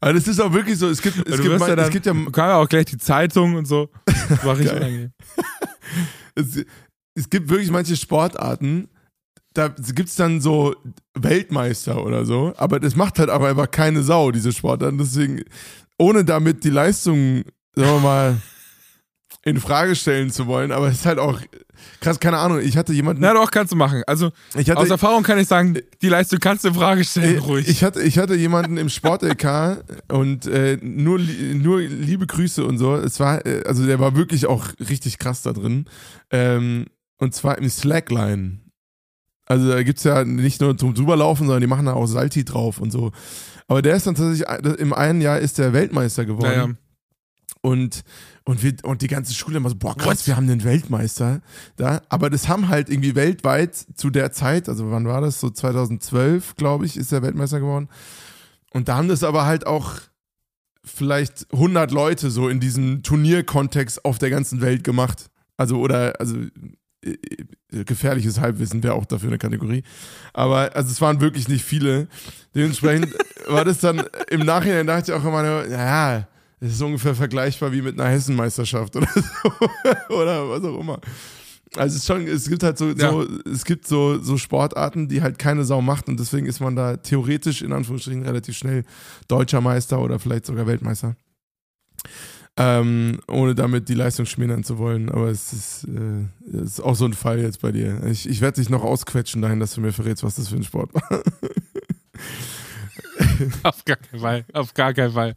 Aber 0.00 0.12
das 0.12 0.28
ist 0.28 0.40
auch 0.40 0.52
wirklich 0.52 0.78
so, 0.78 0.88
es 0.88 1.00
gibt, 1.00 1.16
es 1.28 1.40
gibt, 1.40 1.58
mal, 1.58 1.68
ja 1.68 1.76
dann, 1.76 1.86
es 1.86 1.90
gibt 1.90 2.06
ja 2.06 2.12
kam 2.12 2.48
ja 2.48 2.56
auch 2.56 2.68
gleich 2.68 2.86
die 2.86 2.98
Zeitung 2.98 3.54
und 3.56 3.66
so. 3.66 3.88
War 4.42 4.58
richtig 4.58 4.76
unangenehm. 4.76 5.12
es, 6.34 6.64
es 7.14 7.30
gibt 7.30 7.48
wirklich 7.48 7.70
manche 7.70 7.96
Sportarten, 7.96 8.88
da 9.54 9.68
gibt 9.68 10.10
es 10.10 10.16
dann 10.16 10.40
so 10.40 10.76
Weltmeister 11.14 12.04
oder 12.04 12.26
so, 12.26 12.52
aber 12.56 12.78
das 12.78 12.94
macht 12.94 13.18
halt 13.18 13.30
aber 13.30 13.48
einfach 13.48 13.70
keine 13.70 14.02
Sau, 14.02 14.30
diese 14.30 14.52
Sportarten. 14.52 14.98
Deswegen, 14.98 15.42
ohne 15.98 16.24
damit 16.24 16.62
die 16.62 16.70
Leistung, 16.70 17.44
sagen 17.74 17.90
wir 17.90 18.00
mal, 18.00 18.36
in 19.46 19.60
Frage 19.60 19.94
stellen 19.94 20.30
zu 20.30 20.46
wollen, 20.46 20.72
aber 20.72 20.88
es 20.88 20.94
ist 20.96 21.06
halt 21.06 21.18
auch 21.20 21.40
krass, 22.00 22.18
keine 22.18 22.38
Ahnung. 22.38 22.58
Ich 22.60 22.76
hatte 22.76 22.92
jemanden, 22.92 23.22
Na 23.22 23.32
doch, 23.32 23.50
kannst 23.52 23.72
du 23.72 23.76
machen. 23.76 24.02
Also 24.06 24.32
hatte, 24.54 24.76
aus 24.76 24.90
Erfahrung 24.90 25.22
kann 25.22 25.38
ich 25.38 25.46
sagen, 25.46 25.78
die 26.02 26.08
Leistung 26.08 26.40
kannst 26.40 26.64
du 26.64 26.68
in 26.68 26.74
Frage 26.74 27.04
stellen, 27.04 27.36
Äh, 27.36 27.38
ruhig. 27.38 27.68
Ich 27.68 27.84
hatte, 27.84 28.02
ich 28.02 28.18
hatte 28.18 28.34
jemanden 28.34 28.76
im 28.76 28.88
Sport-LK 28.88 29.84
und 30.12 30.46
äh, 30.46 30.78
nur, 30.82 31.20
nur 31.20 31.80
liebe 31.80 32.26
Grüße 32.26 32.64
und 32.64 32.78
so. 32.78 32.96
Es 32.96 33.20
war, 33.20 33.46
äh, 33.46 33.62
also 33.66 33.86
der 33.86 34.00
war 34.00 34.16
wirklich 34.16 34.46
auch 34.46 34.66
richtig 34.80 35.18
krass 35.18 35.42
da 35.42 35.52
drin. 35.52 35.84
Ähm, 36.30 36.86
und 37.18 37.32
zwar 37.34 37.56
im 37.58 37.68
Slackline. 37.68 38.58
Also 39.46 39.68
da 39.68 39.82
gibt 39.84 39.98
es 39.98 40.04
ja 40.04 40.24
nicht 40.24 40.60
nur 40.60 40.76
zum 40.76 40.92
drüberlaufen, 40.92 41.46
sondern 41.46 41.60
die 41.60 41.68
machen 41.68 41.86
da 41.86 41.92
auch 41.92 42.06
Salti 42.06 42.44
drauf 42.44 42.80
und 42.80 42.90
so. 42.90 43.12
Aber 43.68 43.80
der 43.80 43.94
ist 43.94 44.08
dann 44.08 44.16
tatsächlich, 44.16 44.48
ein- 44.48 44.64
im 44.74 44.92
einen 44.92 45.20
Jahr 45.20 45.38
ist 45.38 45.58
der 45.58 45.72
Weltmeister 45.72 46.24
geworden. 46.24 46.48
naja. 46.48 46.68
Und, 47.62 48.02
und, 48.46 48.62
wir, 48.62 48.74
und 48.84 49.02
die 49.02 49.08
ganze 49.08 49.34
Schule 49.34 49.56
immer 49.56 49.68
so, 49.68 49.74
boah, 49.74 49.96
krass, 49.96 50.20
What? 50.20 50.26
wir 50.28 50.36
haben 50.36 50.46
den 50.46 50.62
Weltmeister 50.62 51.40
da. 51.74 52.00
Aber 52.08 52.30
das 52.30 52.48
haben 52.48 52.68
halt 52.68 52.88
irgendwie 52.88 53.16
weltweit 53.16 53.74
zu 53.74 54.08
der 54.08 54.30
Zeit, 54.30 54.68
also 54.68 54.90
wann 54.90 55.06
war 55.06 55.20
das? 55.20 55.40
So 55.40 55.50
2012, 55.50 56.54
glaube 56.54 56.86
ich, 56.86 56.96
ist 56.96 57.10
der 57.10 57.22
Weltmeister 57.22 57.58
geworden. 57.58 57.88
Und 58.72 58.86
da 58.86 58.96
haben 58.96 59.08
das 59.08 59.24
aber 59.24 59.46
halt 59.46 59.66
auch 59.66 59.94
vielleicht 60.84 61.52
100 61.52 61.90
Leute 61.90 62.30
so 62.30 62.48
in 62.48 62.60
diesem 62.60 63.02
Turnierkontext 63.02 64.04
auf 64.04 64.18
der 64.18 64.30
ganzen 64.30 64.60
Welt 64.60 64.84
gemacht. 64.84 65.28
Also, 65.56 65.80
oder, 65.80 66.14
also, 66.20 66.36
äh, 67.04 67.16
äh, 67.72 67.84
gefährliches 67.84 68.38
Halbwissen 68.38 68.80
wäre 68.84 68.94
auch 68.94 69.06
dafür 69.06 69.30
eine 69.30 69.38
Kategorie. 69.38 69.82
Aber, 70.32 70.76
also, 70.76 70.92
es 70.92 71.00
waren 71.00 71.20
wirklich 71.20 71.48
nicht 71.48 71.64
viele. 71.64 72.06
Dementsprechend 72.54 73.12
war 73.48 73.64
das 73.64 73.78
dann, 73.78 74.04
im 74.30 74.46
Nachhinein 74.46 74.86
dachte 74.86 75.10
ich 75.10 75.18
auch 75.18 75.24
immer, 75.24 75.42
naja, 75.42 76.28
das 76.60 76.72
ist 76.72 76.82
ungefähr 76.82 77.14
vergleichbar 77.14 77.72
wie 77.72 77.82
mit 77.82 78.00
einer 78.00 78.10
Hessenmeisterschaft 78.10 78.96
oder 78.96 79.08
so. 79.14 79.50
oder 80.14 80.48
was 80.48 80.64
auch 80.64 80.78
immer. 80.80 81.00
Also 81.76 81.96
es, 81.96 82.02
ist 82.02 82.06
schon, 82.06 82.26
es 82.26 82.48
gibt 82.48 82.62
halt 82.62 82.78
so, 82.78 82.90
Ja. 82.90 83.10
so 83.10 83.26
es 83.50 83.64
gibt 83.64 83.86
so, 83.86 84.18
so 84.22 84.38
Sportarten, 84.38 85.08
die 85.08 85.20
halt 85.20 85.38
keine 85.38 85.64
Sau 85.64 85.82
macht 85.82 86.08
und 86.08 86.18
deswegen 86.18 86.46
ist 86.46 86.60
man 86.60 86.76
da 86.76 86.96
theoretisch 86.96 87.60
in 87.62 87.72
Anführungsstrichen 87.72 88.22
relativ 88.22 88.56
schnell 88.56 88.84
deutscher 89.28 89.60
Meister 89.60 90.00
oder 90.00 90.18
vielleicht 90.18 90.46
sogar 90.46 90.66
Weltmeister. 90.66 91.16
Ähm, 92.58 93.20
ohne 93.28 93.54
damit 93.54 93.90
die 93.90 93.94
Leistung 93.94 94.24
schmälern 94.24 94.64
zu 94.64 94.78
wollen. 94.78 95.10
Aber 95.10 95.28
es 95.28 95.52
ist, 95.52 95.84
äh, 95.84 96.24
es 96.56 96.78
ist 96.78 96.80
auch 96.80 96.94
so 96.94 97.04
ein 97.04 97.12
Fall 97.12 97.40
jetzt 97.40 97.60
bei 97.60 97.70
dir. 97.70 98.02
Ich, 98.04 98.26
ich 98.26 98.40
werde 98.40 98.62
dich 98.62 98.70
noch 98.70 98.82
ausquetschen 98.82 99.42
dahin, 99.42 99.60
dass 99.60 99.74
du 99.74 99.82
mir 99.82 99.92
verrätst, 99.92 100.24
was 100.24 100.36
das 100.36 100.48
für 100.48 100.56
ein 100.56 100.64
Sport 100.64 100.94
war. 100.94 101.22
Auf 103.62 103.84
gar 103.84 103.96
keinen 103.96 104.20
Fall. 104.20 104.44
Auf 104.54 104.72
gar 104.72 104.94
keinen 104.94 105.12
Fall. 105.12 105.36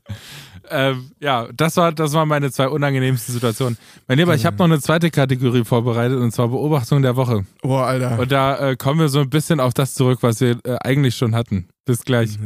Ähm, 0.72 1.12
ja, 1.20 1.48
das 1.54 1.78
war, 1.78 1.92
das 1.92 2.14
waren 2.14 2.28
meine 2.28 2.52
zwei 2.52 2.68
unangenehmsten 2.68 3.34
Situationen. 3.34 3.78
Mein 4.08 4.18
Lieber, 4.18 4.36
ich 4.36 4.46
habe 4.46 4.58
noch 4.58 4.66
eine 4.66 4.80
zweite 4.80 5.10
Kategorie 5.10 5.64
vorbereitet 5.64 6.20
und 6.20 6.32
zwar 6.32 6.50
Beobachtung 6.50 7.02
der 7.02 7.16
Woche. 7.16 7.46
Boah, 7.62 7.86
Alter. 7.86 8.20
Und 8.20 8.32
da 8.32 8.72
äh, 8.72 8.76
kommen 8.76 9.00
wir 9.00 9.10
so 9.10 9.20
ein 9.20 9.30
bisschen 9.30 9.60
auf 9.60 9.74
das 9.74 9.96
zurück, 9.96 10.20
was 10.22 10.42
wir 10.42 10.58
äh, 10.64 10.78
eigentlich 10.82 11.16
schon 11.16 11.36
hatten. 11.36 11.68
Bis 11.86 12.04
gleich. 12.04 12.38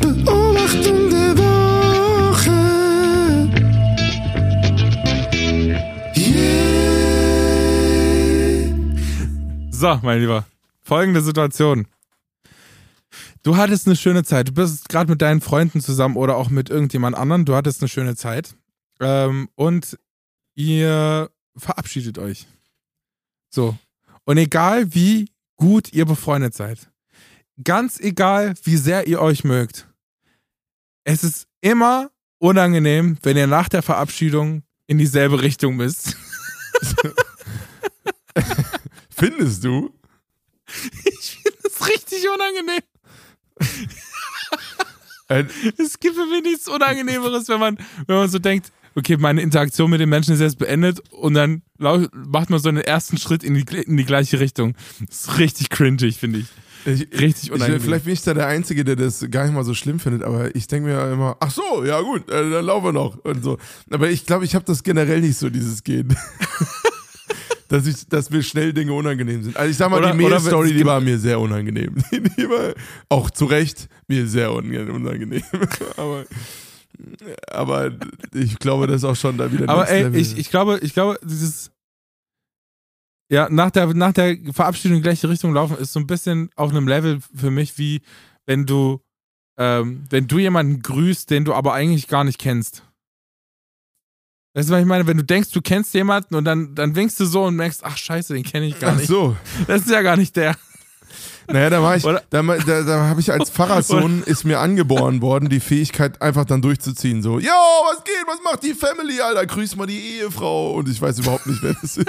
Beobachtung 0.00 1.10
der 1.10 1.38
Woche. 1.38 2.50
Yeah. 6.16 6.66
So, 9.70 10.00
mein 10.02 10.20
Lieber. 10.20 10.44
Folgende 10.82 11.20
Situation. 11.20 11.86
Du 13.46 13.56
hattest 13.56 13.86
eine 13.86 13.94
schöne 13.94 14.24
Zeit. 14.24 14.48
Du 14.48 14.52
bist 14.54 14.88
gerade 14.88 15.08
mit 15.08 15.22
deinen 15.22 15.40
Freunden 15.40 15.80
zusammen 15.80 16.16
oder 16.16 16.36
auch 16.36 16.50
mit 16.50 16.68
irgendjemand 16.68 17.16
anderen. 17.16 17.44
Du 17.44 17.54
hattest 17.54 17.80
eine 17.80 17.88
schöne 17.88 18.16
Zeit. 18.16 18.56
Ähm, 18.98 19.48
und 19.54 19.96
ihr 20.56 21.30
verabschiedet 21.56 22.18
euch. 22.18 22.48
So. 23.48 23.78
Und 24.24 24.38
egal 24.38 24.92
wie 24.96 25.30
gut 25.54 25.92
ihr 25.92 26.06
befreundet 26.06 26.54
seid, 26.54 26.90
ganz 27.62 28.00
egal 28.00 28.54
wie 28.64 28.76
sehr 28.76 29.06
ihr 29.06 29.20
euch 29.20 29.44
mögt, 29.44 29.86
es 31.04 31.22
ist 31.22 31.46
immer 31.60 32.10
unangenehm, 32.38 33.16
wenn 33.22 33.36
ihr 33.36 33.46
nach 33.46 33.68
der 33.68 33.82
Verabschiedung 33.82 34.64
in 34.88 34.98
dieselbe 34.98 35.40
Richtung 35.40 35.76
müsst. 35.76 36.16
Findest 39.08 39.62
du? 39.62 39.94
Ich 41.04 41.38
finde 41.42 41.58
das 41.62 41.88
richtig 41.88 42.28
unangenehm. 42.28 42.82
Es 45.28 45.98
gibt 45.98 46.14
für 46.14 46.26
mich 46.26 46.42
nichts 46.44 46.68
Unangenehmeres, 46.68 47.48
wenn 47.48 47.58
man, 47.58 47.76
wenn 48.06 48.16
man 48.16 48.28
so 48.28 48.38
denkt, 48.38 48.70
okay, 48.94 49.16
meine 49.16 49.42
Interaktion 49.42 49.90
mit 49.90 50.00
den 50.00 50.08
Menschen 50.08 50.34
ist 50.34 50.40
jetzt 50.40 50.58
beendet 50.58 51.02
und 51.10 51.34
dann 51.34 51.62
macht 51.78 52.48
man 52.48 52.60
so 52.60 52.68
einen 52.68 52.80
ersten 52.80 53.18
Schritt 53.18 53.42
in 53.42 53.54
die, 53.54 53.64
in 53.78 53.96
die 53.96 54.04
gleiche 54.04 54.38
Richtung. 54.38 54.74
Das 55.06 55.22
ist 55.22 55.38
richtig 55.38 55.70
cringy, 55.70 56.12
finde 56.12 56.40
ich. 56.40 56.46
Ich, 56.86 57.00
Richtig 57.20 57.44
ich, 57.46 57.52
unangenehm. 57.52 57.80
vielleicht 57.80 58.04
bin 58.04 58.14
ich 58.14 58.22
da 58.22 58.32
der 58.32 58.46
Einzige, 58.46 58.84
der 58.84 58.94
das 58.94 59.26
gar 59.28 59.44
nicht 59.44 59.54
mal 59.54 59.64
so 59.64 59.74
schlimm 59.74 59.98
findet, 59.98 60.22
aber 60.22 60.54
ich 60.54 60.68
denke 60.68 60.88
mir 60.88 61.12
immer, 61.12 61.36
ach 61.40 61.50
so, 61.50 61.84
ja 61.84 62.00
gut, 62.00 62.30
äh, 62.30 62.48
dann 62.48 62.64
laufen 62.64 62.84
wir 62.84 62.92
noch 62.92 63.16
und 63.24 63.42
so. 63.42 63.58
Aber 63.90 64.08
ich 64.08 64.24
glaube, 64.24 64.44
ich 64.44 64.54
habe 64.54 64.64
das 64.64 64.84
generell 64.84 65.20
nicht 65.20 65.36
so, 65.36 65.50
dieses 65.50 65.82
Gehen. 65.82 66.16
dass, 67.68 67.86
ich, 67.86 68.06
dass 68.08 68.30
mir 68.30 68.42
schnell 68.42 68.72
Dinge 68.72 68.92
unangenehm 68.92 69.42
sind. 69.42 69.56
Also 69.56 69.70
ich 69.70 69.76
sag 69.76 69.90
mal, 69.90 69.98
Oder- 69.98 70.12
die 70.12 70.18
Mail-Story, 70.18 70.72
die 70.72 70.84
war 70.84 71.00
mir 71.00 71.18
sehr 71.18 71.40
unangenehm. 71.40 71.94
Die 72.10 72.48
war 72.48 72.74
auch 73.08 73.30
zu 73.30 73.46
Recht 73.46 73.88
mir 74.08 74.26
sehr 74.26 74.52
unangenehm. 74.52 75.42
aber, 75.96 76.24
aber 77.48 77.90
ich 78.34 78.58
glaube, 78.58 78.86
das 78.86 78.96
ist 78.96 79.04
auch 79.04 79.16
schon 79.16 79.36
da 79.36 79.50
wieder 79.52 79.68
Aber 79.68 79.88
ey, 79.88 80.04
Level. 80.04 80.20
ich, 80.20 80.36
ich 80.38 80.50
glaube, 80.50 80.78
ich 80.82 80.94
glaube, 80.94 81.18
dieses 81.22 81.70
ja, 83.28 83.48
nach 83.50 83.70
der, 83.70 83.92
nach 83.92 84.12
der 84.12 84.36
Verabschiedung 84.52 84.96
in 84.98 85.02
die 85.02 85.06
gleiche 85.08 85.28
Richtung 85.28 85.52
laufen, 85.52 85.76
ist 85.78 85.92
so 85.92 86.00
ein 86.00 86.06
bisschen 86.06 86.50
auf 86.54 86.70
einem 86.70 86.86
Level 86.86 87.20
für 87.34 87.50
mich, 87.50 87.76
wie 87.76 88.02
wenn 88.46 88.66
du, 88.66 89.00
ähm, 89.58 90.04
wenn 90.10 90.28
du 90.28 90.38
jemanden 90.38 90.80
grüßt, 90.80 91.28
den 91.30 91.44
du 91.44 91.52
aber 91.52 91.72
eigentlich 91.74 92.06
gar 92.06 92.22
nicht 92.22 92.38
kennst. 92.38 92.84
Weißt 94.56 94.70
du, 94.70 94.72
was 94.72 94.80
ich 94.80 94.86
meine? 94.86 95.06
Wenn 95.06 95.18
du 95.18 95.22
denkst, 95.22 95.50
du 95.50 95.60
kennst 95.60 95.92
jemanden 95.92 96.34
und 96.34 96.46
dann, 96.46 96.74
dann 96.74 96.94
winkst 96.96 97.20
du 97.20 97.26
so 97.26 97.44
und 97.44 97.56
merkst, 97.56 97.84
ach 97.84 97.98
scheiße, 97.98 98.32
den 98.32 98.42
kenne 98.42 98.64
ich 98.66 98.78
gar 98.80 98.92
Ach 98.92 98.96
nicht. 98.96 99.06
so. 99.06 99.36
Das 99.66 99.82
ist 99.82 99.90
ja 99.90 100.00
gar 100.00 100.16
nicht 100.16 100.34
der. 100.34 100.56
Naja, 101.46 101.68
da 101.68 101.82
war 101.82 101.94
ich, 101.94 102.04
Oder- 102.06 102.22
da, 102.30 102.42
da, 102.42 102.82
da 102.82 103.00
habe 103.08 103.20
ich 103.20 103.30
als 103.30 103.50
Pfarrerssohn, 103.50 104.22
ist 104.24 104.44
mir 104.44 104.58
angeboren 104.58 105.20
worden, 105.20 105.50
die 105.50 105.60
Fähigkeit 105.60 106.20
einfach 106.22 106.46
dann 106.46 106.62
durchzuziehen. 106.62 107.22
So, 107.22 107.38
yo, 107.38 107.50
was 107.90 108.02
geht, 108.02 108.14
was 108.26 108.38
macht 108.42 108.62
die 108.62 108.72
Family, 108.74 109.20
Alter, 109.20 109.44
grüß 109.46 109.76
mal 109.76 109.86
die 109.86 110.00
Ehefrau. 110.20 110.72
Und 110.72 110.88
ich 110.88 111.00
weiß 111.02 111.18
überhaupt 111.18 111.46
nicht, 111.46 111.62
wer 111.62 111.74
das 111.74 111.98
ist. 111.98 112.08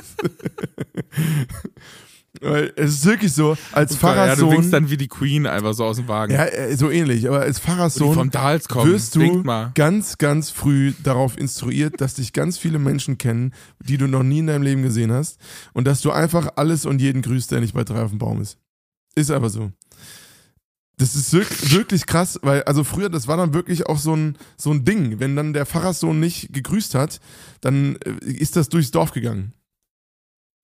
Weil 2.42 2.74
es 2.76 2.92
ist 2.96 3.06
wirklich 3.06 3.34
so, 3.34 3.58
als 3.72 3.92
Ja, 3.92 3.96
du 3.96 4.00
Pfarrerssohn, 4.00 4.52
winkst 4.52 4.74
dann 4.74 4.90
wie 4.90 4.98
die 4.98 5.08
Queen 5.08 5.46
einfach 5.48 5.74
so 5.74 5.86
aus 5.86 5.98
dem 5.98 6.08
Wagen. 6.08 6.34
ja, 6.34 6.46
äh, 6.46 6.76
so 6.76 6.90
ähnlich, 6.90 7.28
aber 7.28 7.42
als 7.42 7.60
Pfarrerssohn 7.60 8.14
vom 8.14 8.32
kommen. 8.68 8.92
wirst 8.92 9.16
du 9.16 9.20
ganz, 9.74 10.18
ganz 10.18 10.50
früh 10.50 10.94
darauf 11.04 11.38
instruiert, 11.38 12.00
dass 12.02 12.16
dich 12.16 12.34
ganz 12.34 12.58
viele 12.58 12.80
Menschen 12.80 13.18
kennen, 13.18 13.54
die 13.80 13.98
du 13.98 14.08
noch 14.08 14.24
nie 14.24 14.40
in 14.40 14.48
deinem 14.48 14.62
Leben 14.64 14.84
gesehen 14.84 15.12
hast 15.12 15.40
und 15.74 15.86
dass 15.88 16.02
du 16.02 16.12
einfach 16.12 16.50
alles 16.56 16.86
und 16.86 17.00
jeden 17.02 17.22
grüßt, 17.22 17.52
der 17.52 17.60
nicht 17.62 17.74
bei 17.74 17.84
drei 17.84 18.02
auf 18.04 18.10
dem 18.12 18.20
Baum 18.20 18.42
ist. 18.42 18.58
Ist 19.16 19.32
einfach 19.32 19.50
so. 19.50 19.72
Das 21.00 21.14
ist 21.16 21.32
wirk- 21.32 21.72
wirklich 21.72 22.08
krass, 22.08 22.40
weil, 22.42 22.64
also 22.64 22.84
früher, 22.84 23.10
das 23.10 23.28
war 23.28 23.38
dann 23.38 23.54
wirklich 23.54 23.86
auch 23.86 24.00
so 24.00 24.16
ein, 24.16 24.36
so 24.58 24.72
ein 24.72 24.84
Ding. 24.84 25.20
Wenn 25.20 25.36
dann 25.36 25.54
der 25.54 25.68
Pfarrerssohn 25.68 26.20
nicht 26.20 26.54
gegrüßt 26.54 26.96
hat, 26.96 27.20
dann 27.62 27.98
äh, 28.04 28.26
ist 28.26 28.56
das 28.56 28.70
durchs 28.70 28.90
Dorf 28.92 29.12
gegangen. 29.12 29.54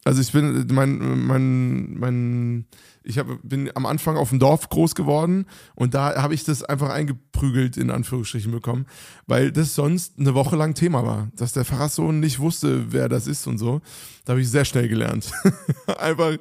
Also 0.06 0.22
ich 0.22 0.32
bin, 0.34 0.68
mein, 0.72 1.26
mein, 1.28 1.94
mein, 1.98 2.66
ich 3.04 3.18
hab, 3.18 3.28
bin 3.42 3.72
am 3.74 3.86
Anfang 3.86 4.18
auf 4.18 4.30
dem 4.30 4.40
Dorf 4.40 4.68
groß 4.68 4.96
geworden 4.96 5.46
und 5.76 5.94
da 5.94 6.22
habe 6.22 6.34
ich 6.34 6.44
das 6.44 6.62
einfach 6.64 6.90
eingeprügelt, 6.90 7.78
in 7.78 7.90
Anführungsstrichen 7.90 8.52
bekommen, 8.52 8.86
weil 9.28 9.54
das 9.54 9.76
sonst 9.76 10.20
eine 10.20 10.34
Woche 10.34 10.58
lang 10.58 10.74
Thema 10.74 11.06
war, 11.06 11.30
dass 11.38 11.54
der 11.54 11.64
Pfarrerssohn 11.64 12.20
nicht 12.20 12.40
wusste, 12.40 12.92
wer 12.92 13.08
das 13.08 13.28
ist 13.28 13.48
und 13.48 13.58
so. 13.58 13.82
Da 14.26 14.34
habe 14.34 14.42
ich 14.42 14.50
sehr 14.50 14.66
schnell 14.66 14.90
gelernt. 14.90 15.32
einfach, 16.00 16.38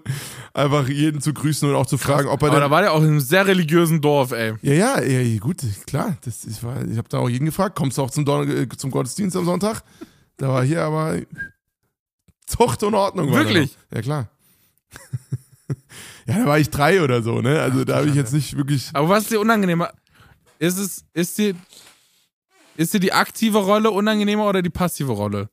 einfach 0.54 0.88
jeden 0.88 1.20
zu 1.20 1.32
grüßen 1.32 1.68
und 1.68 1.76
auch 1.76 1.86
zu 1.86 1.98
fragen, 1.98 2.28
ob 2.28 2.42
er 2.42 2.48
Aber 2.50 2.60
da 2.60 2.70
war 2.70 2.82
der 2.82 2.92
auch 2.92 3.02
in 3.02 3.08
einem 3.08 3.20
sehr 3.20 3.46
religiösen 3.46 4.00
Dorf, 4.00 4.32
ey. 4.32 4.54
ja, 4.62 4.72
ja, 4.72 5.00
ja, 5.00 5.38
gut, 5.38 5.58
klar. 5.86 6.16
Das, 6.24 6.44
ich 6.44 6.62
war, 6.64 6.84
ich 6.84 6.98
habe 6.98 7.08
da 7.08 7.18
auch 7.18 7.28
jeden 7.28 7.46
gefragt, 7.46 7.76
kommst 7.76 7.98
du 7.98 8.02
auch 8.02 8.10
zum, 8.10 8.24
Don 8.24 8.48
äh, 8.48 8.68
zum 8.76 8.90
Gottesdienst 8.90 9.36
am 9.36 9.44
Sonntag? 9.44 9.82
Da 10.36 10.48
war 10.48 10.64
hier 10.64 10.82
aber 10.82 11.18
Zucht 12.47 12.82
und 12.82 12.95
Ordnung. 12.95 13.32
Wirklich? 13.32 13.76
Ja, 13.93 14.03
klar. 14.03 14.28
ja, 16.26 16.38
da 16.38 16.47
war 16.47 16.59
ich 16.59 16.70
drei 16.70 17.03
oder 17.03 17.22
so, 17.22 17.40
ne? 17.40 17.61
Also 17.61 17.84
da 17.84 17.97
habe 17.97 18.09
ich 18.09 18.14
jetzt 18.14 18.32
nicht 18.32 18.57
wirklich. 18.57 18.90
Aber 18.93 19.09
was 19.09 19.24
ist 19.24 19.32
dir 19.32 19.40
unangenehmer? 19.40 19.93
Ist 20.59 20.78
es, 20.78 21.05
ist 21.12 21.38
dir, 21.38 21.55
ist 22.76 22.95
dir 22.95 23.01
die 23.01 23.12
aktive 23.12 23.59
Rolle 23.59 23.90
unangenehmer 23.90 24.47
oder 24.49 24.62
die 24.62 24.70
passive 24.70 25.12
Rolle? 25.12 25.49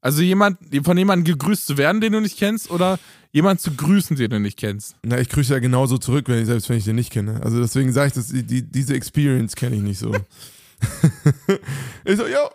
Also 0.00 0.22
jemand, 0.22 0.58
von 0.84 0.96
jemandem 0.96 1.24
gegrüßt 1.24 1.66
zu 1.66 1.76
werden, 1.76 2.00
den 2.00 2.12
du 2.12 2.20
nicht 2.20 2.38
kennst, 2.38 2.70
oder 2.70 2.98
jemand 3.32 3.60
zu 3.60 3.72
grüßen, 3.72 4.16
den 4.16 4.30
du 4.30 4.40
nicht 4.40 4.56
kennst? 4.56 4.96
Na, 5.02 5.18
ich 5.18 5.28
grüße 5.28 5.52
ja 5.52 5.58
genauso 5.58 5.98
zurück, 5.98 6.28
wenn 6.28 6.40
ich, 6.40 6.46
selbst 6.46 6.68
wenn 6.68 6.78
ich 6.78 6.84
den 6.84 6.96
nicht 6.96 7.12
kenne. 7.12 7.40
Also 7.42 7.60
deswegen 7.60 7.92
sage 7.92 8.08
ich, 8.08 8.12
dass 8.14 8.28
die, 8.28 8.44
die, 8.44 8.62
diese 8.62 8.94
Experience 8.94 9.56
kenne 9.56 9.76
ich 9.76 9.82
nicht 9.82 9.98
so. 9.98 10.14
ich 12.04 12.16
so, 12.16 12.26
ja, 12.26 12.48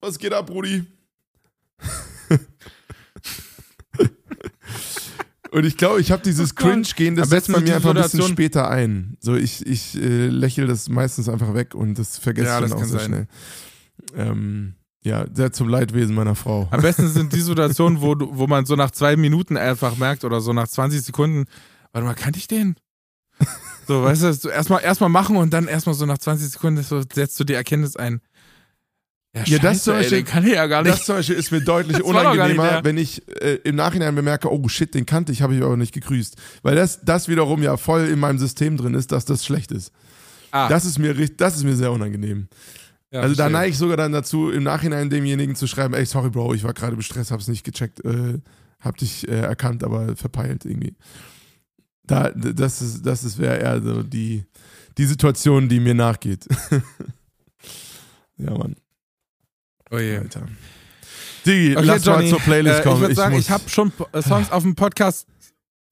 was 0.00 0.18
geht 0.18 0.32
ab, 0.32 0.46
Brudi? 0.46 0.84
Und 5.50 5.64
ich 5.64 5.76
glaube, 5.76 6.00
ich 6.00 6.10
habe 6.12 6.22
dieses 6.22 6.52
Oh. 6.52 6.54
Cringe-Gehen, 6.56 7.16
das 7.16 7.28
setzt 7.30 7.52
bei 7.52 7.60
mir 7.60 7.66
die 7.66 7.72
einfach 7.72 7.90
ein 7.90 7.96
bisschen 7.96 8.10
Situation- 8.10 8.32
später 8.32 8.70
ein. 8.70 9.16
So, 9.20 9.34
ich, 9.34 9.66
ich 9.66 9.94
äh, 9.96 10.26
lächle 10.28 10.66
das 10.66 10.88
meistens 10.88 11.28
einfach 11.28 11.54
weg 11.54 11.74
und 11.74 11.98
das 11.98 12.18
vergesse 12.18 12.48
Ja, 12.48 12.56
ich 12.58 12.62
das 12.62 12.70
dann 12.72 12.82
auch 12.82 12.86
sein. 12.86 13.00
schnell. 13.06 13.26
Ähm, 14.16 14.74
ja, 15.02 15.24
sehr 15.32 15.52
zum 15.52 15.68
Leidwesen 15.68 16.14
meiner 16.14 16.34
Frau. 16.34 16.68
Am 16.70 16.80
besten 16.82 17.08
sind 17.08 17.32
die 17.32 17.40
Situationen, 17.42 18.00
wo, 18.00 18.14
du, 18.14 18.28
wo 18.36 18.46
man 18.46 18.66
so 18.66 18.74
nach 18.76 18.90
zwei 18.90 19.16
Minuten 19.16 19.56
einfach 19.56 19.96
merkt 19.96 20.24
oder 20.24 20.40
so 20.40 20.52
nach 20.52 20.68
20 20.68 21.00
Sekunden, 21.02 21.44
warte 21.92 22.06
mal, 22.06 22.14
kannte 22.14 22.38
ich 22.38 22.48
den? 22.48 22.76
So, 23.86 24.02
weißt 24.02 24.44
du, 24.44 24.48
erstmal 24.48 24.82
erstmal 24.82 25.10
machen 25.10 25.36
und 25.36 25.52
dann 25.52 25.68
erstmal 25.68 25.94
so 25.94 26.06
nach 26.06 26.18
20 26.18 26.48
Sekunden 26.50 26.82
so 26.82 27.02
setzt 27.12 27.38
du 27.38 27.44
die 27.44 27.54
Erkenntnis 27.54 27.94
ein. 27.96 28.20
Ja, 29.36 29.42
Ja, 29.44 29.58
das 29.58 29.62
scheiße, 29.78 29.82
zum 29.84 29.92
ey, 29.94 29.98
Beispiel- 30.00 30.18
den 30.18 30.24
kann 30.26 30.46
ich 30.46 30.52
ja 30.54 30.66
gar 30.66 30.82
nicht. 30.82 30.94
Das 30.94 31.04
zum 31.04 31.16
Beispiel 31.16 31.36
ist 31.36 31.50
mir 31.52 31.60
deutlich 31.64 31.98
Das 31.98 32.06
unangenehmer, 32.06 32.82
wenn 32.84 32.96
ich 32.98 33.22
äh, 33.40 33.54
im 33.64 33.76
Nachhinein 33.76 34.14
bemerke, 34.14 34.50
oh 34.52 34.66
shit, 34.68 34.94
den 34.94 35.04
kannte 35.06 35.32
ich, 35.32 35.42
habe 35.42 35.54
ich 35.54 35.62
aber 35.62 35.76
nicht 35.76 35.92
gegrüßt. 35.92 36.36
Weil 36.62 36.74
das, 36.76 37.00
das 37.04 37.28
wiederum 37.28 37.62
ja 37.62 37.76
voll 37.76 38.06
in 38.06 38.18
meinem 38.18 38.38
System 38.38 38.76
drin 38.76 38.94
ist, 38.94 39.12
dass 39.12 39.24
das 39.24 39.44
schlecht 39.44 39.72
ist. 39.72 39.92
ah, 40.52 40.68
Das 40.68 40.84
ist 40.84 40.98
mir 40.98 41.14
das 41.14 41.56
ist 41.56 41.64
mir 41.64 41.76
sehr 41.76 41.92
unangenehm. 41.92 42.48
ja, 43.10 43.20
also 43.20 43.34
da 43.34 43.48
neige 43.50 43.70
ich 43.72 43.78
sogar 43.78 43.96
dann 43.96 44.12
dazu, 44.12 44.50
im 44.50 44.62
Nachhinein 44.62 45.10
demjenigen 45.10 45.54
zu 45.54 45.66
schreiben, 45.66 45.94
ey, 45.94 46.06
sorry 46.06 46.30
Bro, 46.30 46.54
ich 46.54 46.64
war 46.64 46.72
gerade 46.74 46.96
bestresst, 46.96 47.30
hab's 47.30 47.48
nicht 47.48 47.64
gecheckt, 47.64 48.04
äh, 48.04 48.38
hab 48.80 48.96
dich 48.96 49.28
äh, 49.28 49.40
erkannt, 49.40 49.84
aber 49.84 50.16
verpeilt 50.16 50.64
irgendwie. 50.64 50.94
Da, 52.04 52.30
das 52.30 52.80
ist, 52.82 53.04
das 53.04 53.24
ist 53.24 53.38
wäre 53.38 53.56
eher 53.58 53.82
so 53.82 54.02
die, 54.02 54.44
die 54.96 55.04
Situation, 55.06 55.68
die 55.68 55.80
mir 55.80 55.94
nachgeht. 55.94 56.46
ja, 58.38 58.50
Mann. 58.56 58.76
Oh 59.90 59.98
je. 59.98 60.18
Alter. 60.18 60.46
Digi, 61.46 61.76
Okay, 61.76 61.86
lass 61.86 62.04
Johnny, 62.04 62.24
mal 62.24 62.30
zur 62.30 62.40
Playlist 62.40 62.80
äh, 62.80 62.82
kommen. 62.82 62.96
Ich 62.96 63.00
würde 63.02 63.14
sagen, 63.14 63.36
ich 63.36 63.50
habe 63.50 63.68
schon 63.68 63.92
äh, 64.12 64.22
Songs 64.22 64.50
auf 64.50 64.62
dem 64.62 64.74
Podcast. 64.74 65.26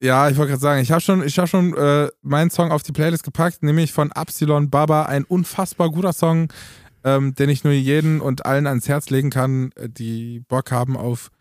Ja, 0.01 0.29
ich 0.29 0.35
wollte 0.37 0.49
gerade 0.51 0.61
sagen, 0.61 0.81
ich 0.81 0.91
habe 0.91 1.01
schon, 1.01 1.25
ich 1.25 1.39
hab 1.39 1.47
schon 1.47 1.75
äh, 1.75 2.09
meinen 2.21 2.49
Song 2.49 2.71
auf 2.71 2.83
die 2.83 2.91
Playlist 2.91 3.23
gepackt, 3.23 3.63
nämlich 3.63 3.93
von 3.93 4.11
Absilon 4.11 4.69
Baba, 4.69 5.03
ein 5.03 5.23
unfassbar 5.23 5.89
guter 5.89 6.11
Song, 6.11 6.51
ähm, 7.05 7.33
den 7.35 7.49
ich 7.49 7.63
nur 7.63 7.73
jeden 7.73 8.19
und 8.19 8.45
allen 8.45 8.67
ans 8.67 8.89
Herz 8.89 9.09
legen 9.09 9.29
kann, 9.29 9.71
äh, 9.75 9.87
die 9.87 10.41
Bock 10.41 10.71
haben 10.71 10.97
auf 10.97 11.31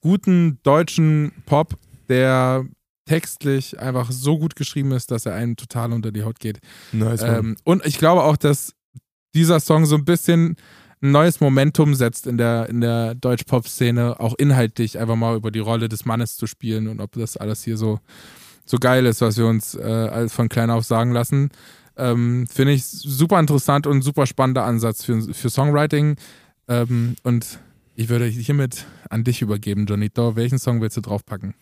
guten 0.00 0.58
deutschen 0.64 1.32
Pop, 1.46 1.74
der 2.08 2.64
textlich 3.06 3.78
einfach 3.78 4.10
so 4.10 4.38
gut 4.38 4.56
geschrieben 4.56 4.92
ist, 4.92 5.10
dass 5.10 5.26
er 5.26 5.34
einem 5.34 5.56
total 5.56 5.92
unter 5.92 6.10
die 6.10 6.24
Haut 6.24 6.40
geht. 6.40 6.58
Nice. 6.92 7.22
Ähm, 7.22 7.56
und 7.64 7.84
ich 7.86 7.98
glaube 7.98 8.22
auch, 8.24 8.36
dass 8.36 8.74
dieser 9.34 9.60
Song 9.60 9.86
so 9.86 9.96
ein 9.96 10.04
bisschen 10.04 10.56
ein 11.02 11.12
neues 11.12 11.40
Momentum 11.40 11.94
setzt 11.94 12.26
in 12.26 12.36
der, 12.36 12.68
in 12.68 12.80
der 12.80 13.14
Deutsch-Pop-Szene, 13.14 14.20
auch 14.20 14.34
inhaltlich 14.36 14.98
einfach 14.98 15.16
mal 15.16 15.36
über 15.36 15.50
die 15.50 15.58
Rolle 15.58 15.88
des 15.88 16.04
Mannes 16.04 16.36
zu 16.36 16.46
spielen 16.46 16.88
und 16.88 17.00
ob 17.00 17.12
das 17.12 17.36
alles 17.36 17.64
hier 17.64 17.76
so, 17.76 18.00
so 18.64 18.78
geil 18.78 19.06
ist, 19.06 19.20
was 19.20 19.38
wir 19.38 19.46
uns 19.46 19.74
äh, 19.74 20.28
von 20.28 20.48
klein 20.48 20.70
auf 20.70 20.84
sagen 20.84 21.12
lassen. 21.12 21.50
Ähm, 21.96 22.46
Finde 22.46 22.72
ich 22.72 22.84
super 22.84 23.40
interessant 23.40 23.86
und 23.86 24.02
super 24.02 24.26
spannender 24.26 24.64
Ansatz 24.64 25.04
für, 25.04 25.22
für 25.34 25.50
Songwriting. 25.50 26.16
Ähm, 26.68 27.16
und 27.22 27.58
ich 27.94 28.08
würde 28.08 28.26
hiermit 28.26 28.86
an 29.08 29.24
dich 29.24 29.42
übergeben, 29.42 29.86
Jonito. 29.86 30.36
Welchen 30.36 30.58
Song 30.58 30.80
willst 30.80 30.96
du 30.96 31.00
draufpacken? 31.00 31.54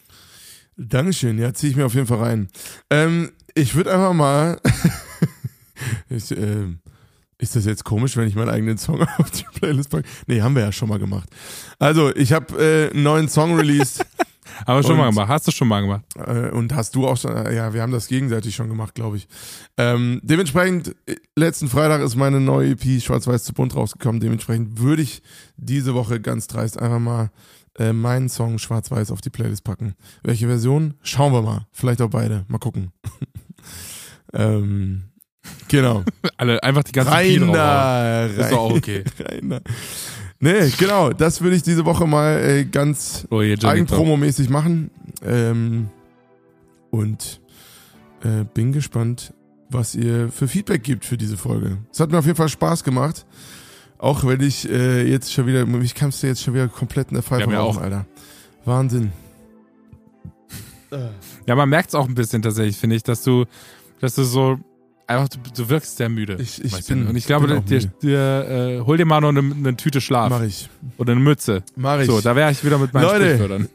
Dankeschön, 0.77 1.39
ja, 1.39 1.53
ziehe 1.55 1.71
ich 1.71 1.77
mir 1.77 1.87
auf 1.87 1.95
jeden 1.95 2.07
Fall 2.07 2.19
rein. 2.19 2.49
Ähm, 2.91 3.33
ich 3.55 3.75
würde 3.75 3.93
einfach 3.93 4.13
mal. 4.13 4.61
ich, 6.09 6.31
ähm, 6.31 6.79
ist 7.39 7.55
das 7.57 7.65
jetzt 7.65 7.85
komisch, 7.85 8.17
wenn 8.17 8.29
ich 8.29 8.35
meinen 8.35 8.51
eigenen 8.51 8.79
Song 8.79 9.01
auf 9.19 9.31
die 9.31 9.45
Playlist 9.59 9.91
packe? 9.91 10.09
Nee, 10.27 10.43
haben 10.43 10.55
wir 10.55 10.63
ja 10.63 10.73
schon 10.73 10.89
mal 10.89 10.99
gemacht. 10.99 11.29
Also, 11.79 12.15
ich 12.15 12.33
habe 12.33 12.57
äh, 12.61 12.91
einen 12.91 13.03
neuen 13.03 13.29
Song 13.29 13.55
released. 13.57 14.05
Haben 14.67 14.79
wir 14.79 14.83
schon 14.83 14.93
Und- 14.93 14.99
mal 14.99 15.11
gemacht. 15.11 15.29
Hast 15.29 15.47
du 15.47 15.53
schon 15.53 15.69
mal 15.69 15.83
gemacht? 15.83 16.05
Äh, 16.17 16.51
und 16.51 16.75
hast 16.75 16.97
du 16.97 17.07
auch 17.07 17.17
schon, 17.17 17.31
äh, 17.31 17.55
ja, 17.55 17.73
wir 17.75 17.81
haben 17.81 17.93
das 17.93 18.09
gegenseitig 18.09 18.57
schon 18.57 18.69
gemacht, 18.69 18.93
glaube 18.95 19.17
ich. 19.19 19.29
Ähm, 19.77 20.21
dementsprechend, 20.25 20.97
äh, 21.07 21.15
letzten 21.37 21.69
Freitag 21.69 22.01
ist 22.01 22.17
meine 22.17 22.41
neue 22.41 22.71
EP 22.71 23.01
Schwarz-Weiß 23.01 23.45
zu 23.45 23.53
bunt 23.53 23.77
rausgekommen. 23.77 24.21
Dementsprechend 24.21 24.81
würde 24.81 25.03
ich 25.03 25.23
diese 25.57 25.95
Woche 25.95 26.21
ganz 26.21 26.49
dreist 26.49 26.77
einfach 26.81 26.99
mal 26.99 27.31
äh, 27.79 27.93
meinen 27.93 28.29
Song 28.29 28.59
Schwarz-Weiß 28.59 29.13
auf 29.13 29.21
die 29.21 29.31
Playlist 29.31 29.63
packen. 29.63 29.95
Welche 30.25 30.49
Version? 30.49 30.95
Schauen 31.03 31.33
wir 31.33 31.43
mal. 31.43 31.67
Vielleicht 31.71 32.03
auch 32.03 32.11
beide. 32.11 32.45
Mal 32.49 32.59
gucken. 32.59 32.91
ähm, 34.33 35.05
genau. 35.69 36.05
Alle, 36.37 36.63
einfach 36.63 36.85
die 36.85 36.93
ganze 36.93 37.11
draufhauen. 37.11 37.51
Rainer. 37.51 38.31
Ist 38.37 38.53
doch 38.53 38.59
auch 38.59 38.75
okay. 38.77 39.05
Rainer. 39.21 39.61
Nee, 40.41 40.71
genau. 40.79 41.11
Das 41.11 41.41
würde 41.41 41.57
ich 41.57 41.63
diese 41.63 41.85
Woche 41.85 42.07
mal 42.07 42.39
äh, 42.39 42.65
ganz 42.65 43.27
Oh, 43.31 43.41
eigenpromomäßig 43.41 44.51
machen. 44.51 44.91
Ähm, 45.25 45.89
und 46.91 47.41
äh, 48.23 48.45
bin 48.55 48.73
gespannt, 48.73 49.35
was 49.69 49.95
ihr 49.95 50.31
für 50.31 50.49
Feedback 50.49 50.83
gibt 50.83 51.05
für 51.05 51.17
diese 51.19 51.37
Folge. 51.37 51.79
Es 51.93 52.01
hat 52.01 52.11
mir 52.11 52.19
auf 52.19 52.27
jeden 52.27 52.37
Fall 52.37 52.49
Spaß 52.49 52.85
gemacht. 52.85 53.27
Auch 53.99 54.25
wenn 54.25 54.41
ich 54.41 54.69
äh, 54.71 55.03
jetzt 55.03 55.33
schon 55.33 55.47
wieder, 55.47 55.67
mich 55.67 55.95
kamst 55.95 56.23
du 56.23 56.29
jetzt 56.29 56.43
schon 56.43 56.55
wieder 56.55 56.69
komplett 56.69 57.09
in 57.09 57.15
der 57.15 57.23
Pfeife 57.25 57.51
Ja, 57.51 57.61
auch. 57.61 57.77
Alter. 57.79 58.07
Wahnsinn. 58.65 59.13
Ja, 61.47 61.55
man 61.55 61.69
merkt 61.69 61.89
es 61.91 61.95
auch 61.95 62.09
ein 62.09 62.15
bisschen 62.15 62.41
tatsächlich, 62.41 62.77
finde 62.77 62.97
ich, 62.97 63.03
dass 63.03 63.23
du, 63.23 63.45
dass 64.01 64.15
du 64.15 64.23
so 64.23 64.59
einfach, 65.09 65.29
du, 65.29 65.39
du 65.57 65.69
wirkst 65.69 65.97
sehr 65.97 66.09
müde. 66.09 66.37
Ich, 66.41 66.63
ich 66.65 66.87
bin, 66.87 67.09
und 67.09 67.17
ich 67.17 67.27
glaube, 67.27 67.49
bin 67.49 67.65
dir, 67.65 67.81
dir, 68.03 68.79
äh, 68.81 68.81
hol 68.87 68.97
dir 68.97 69.05
mal 69.07 69.21
noch 69.21 69.31
eine, 69.31 69.41
eine 69.41 69.77
Tüte 69.77 70.01
Schlaf 70.01 70.31
Mach 70.31 70.43
ich. 70.43 70.69
oder 70.99 71.13
eine 71.13 71.21
Mütze. 71.21 71.63
Mach 71.77 71.99
ich. 72.01 72.07
So, 72.07 72.21
da 72.21 72.37
wäre 72.37 72.51
ich 72.53 72.65
wieder 72.65 72.79
mit 72.79 72.95
meinen 72.95 73.03
Leute. 73.05 73.25
Sprichwörtern. 73.37 73.69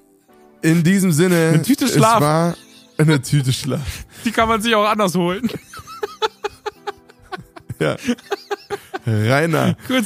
in 0.61 0.84
diesem 0.84 1.11
Sinne. 1.11 1.49
Eine 1.53 1.61
Tüte 1.63 1.88
Schlaf. 1.88 2.15
Es 2.17 2.21
war 2.21 2.55
eine 2.97 3.21
Tüte 3.21 3.51
Schlaf. 3.51 4.05
Die 4.23 4.31
kann 4.31 4.47
man 4.47 4.61
sich 4.61 4.73
auch 4.75 4.86
anders 4.86 5.15
holen. 5.15 5.49
Ja. 7.79 7.97
Rainer. 9.05 9.75
Gut, 9.88 10.05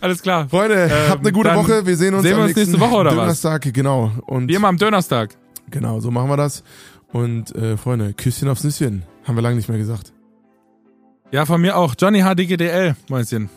alles 0.00 0.22
klar. 0.22 0.48
Freunde, 0.48 0.84
Ähm, 0.84 0.90
habt 1.10 1.20
eine 1.22 1.32
gute 1.32 1.52
Woche. 1.56 1.84
Wir 1.84 1.96
sehen 1.96 2.14
uns 2.14 2.22
sehen 2.22 2.36
wir 2.36 2.44
uns 2.44 2.54
nächste 2.54 2.78
Woche, 2.78 2.94
oder 2.94 3.10
was? 3.10 3.16
Donnerstag. 3.16 3.72
Genau. 3.74 4.12
Und 4.26 4.48
Wie 4.48 4.54
immer 4.54 4.68
am 4.68 4.76
Dönerstag. 4.76 5.34
Genau, 5.70 5.98
so 5.98 6.12
machen 6.12 6.28
wir 6.28 6.36
das. 6.36 6.62
Und 7.12 7.52
äh, 7.56 7.76
Freunde, 7.76 8.12
Küsschen 8.12 8.48
aufs 8.48 8.62
Nüsschen. 8.62 9.02
Haben 9.24 9.34
wir 9.36 9.42
lange 9.42 9.56
nicht 9.56 9.68
mehr 9.68 9.78
gesagt. 9.78 10.12
Ja, 11.32 11.44
von 11.46 11.60
mir 11.60 11.76
auch. 11.76 11.94
Johnny 11.98 12.22
HDGDL, 12.22 12.96
Mäuschen. 13.08 13.50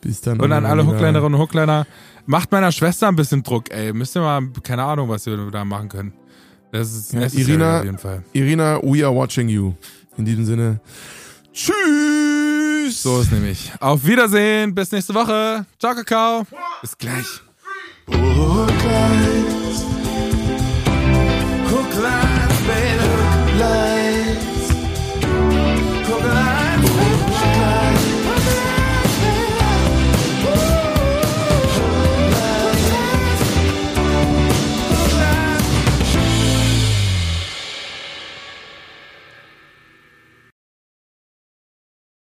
Bis 0.00 0.20
dann. 0.20 0.40
Und 0.40 0.52
an 0.52 0.64
alle. 0.66 0.86
Hooklinerinnen 0.86 1.34
und 1.34 1.38
Hookliner. 1.40 1.86
Macht 2.26 2.50
meiner 2.52 2.72
Schwester 2.72 3.08
ein 3.08 3.16
bisschen 3.16 3.42
Druck, 3.42 3.70
ey. 3.70 3.92
Müsst 3.92 4.16
ihr 4.16 4.20
mal, 4.22 4.42
keine 4.62 4.82
Ahnung, 4.84 5.08
was 5.08 5.26
wir 5.26 5.36
da 5.50 5.64
machen 5.64 5.88
können. 5.88 6.12
Das 6.72 6.92
ist 6.92 7.12
Ja, 7.12 7.20
Irina- 7.28 7.78
auf 7.78 7.84
jeden 7.84 7.98
Fall. 7.98 8.24
Irina, 8.32 8.80
we 8.82 9.04
are 9.04 9.14
watching 9.14 9.48
you. 9.48 9.74
In 10.16 10.24
diesem 10.24 10.44
Sinne. 10.44 10.80
Tschüss. 11.52 13.02
So 13.02 13.20
ist 13.20 13.30
nämlich. 13.32 13.70
Auf 13.80 14.04
Wiedersehen. 14.04 14.74
Bis 14.74 14.90
nächste 14.92 15.14
Woche. 15.14 15.66
Ciao, 15.78 15.94
Kakao. 15.94 16.44
Bis 16.80 16.96
gleich. 16.98 17.26
Hook 18.08 18.68
lines, 18.84 19.84
hook 21.70 21.94
lines. 23.58 23.93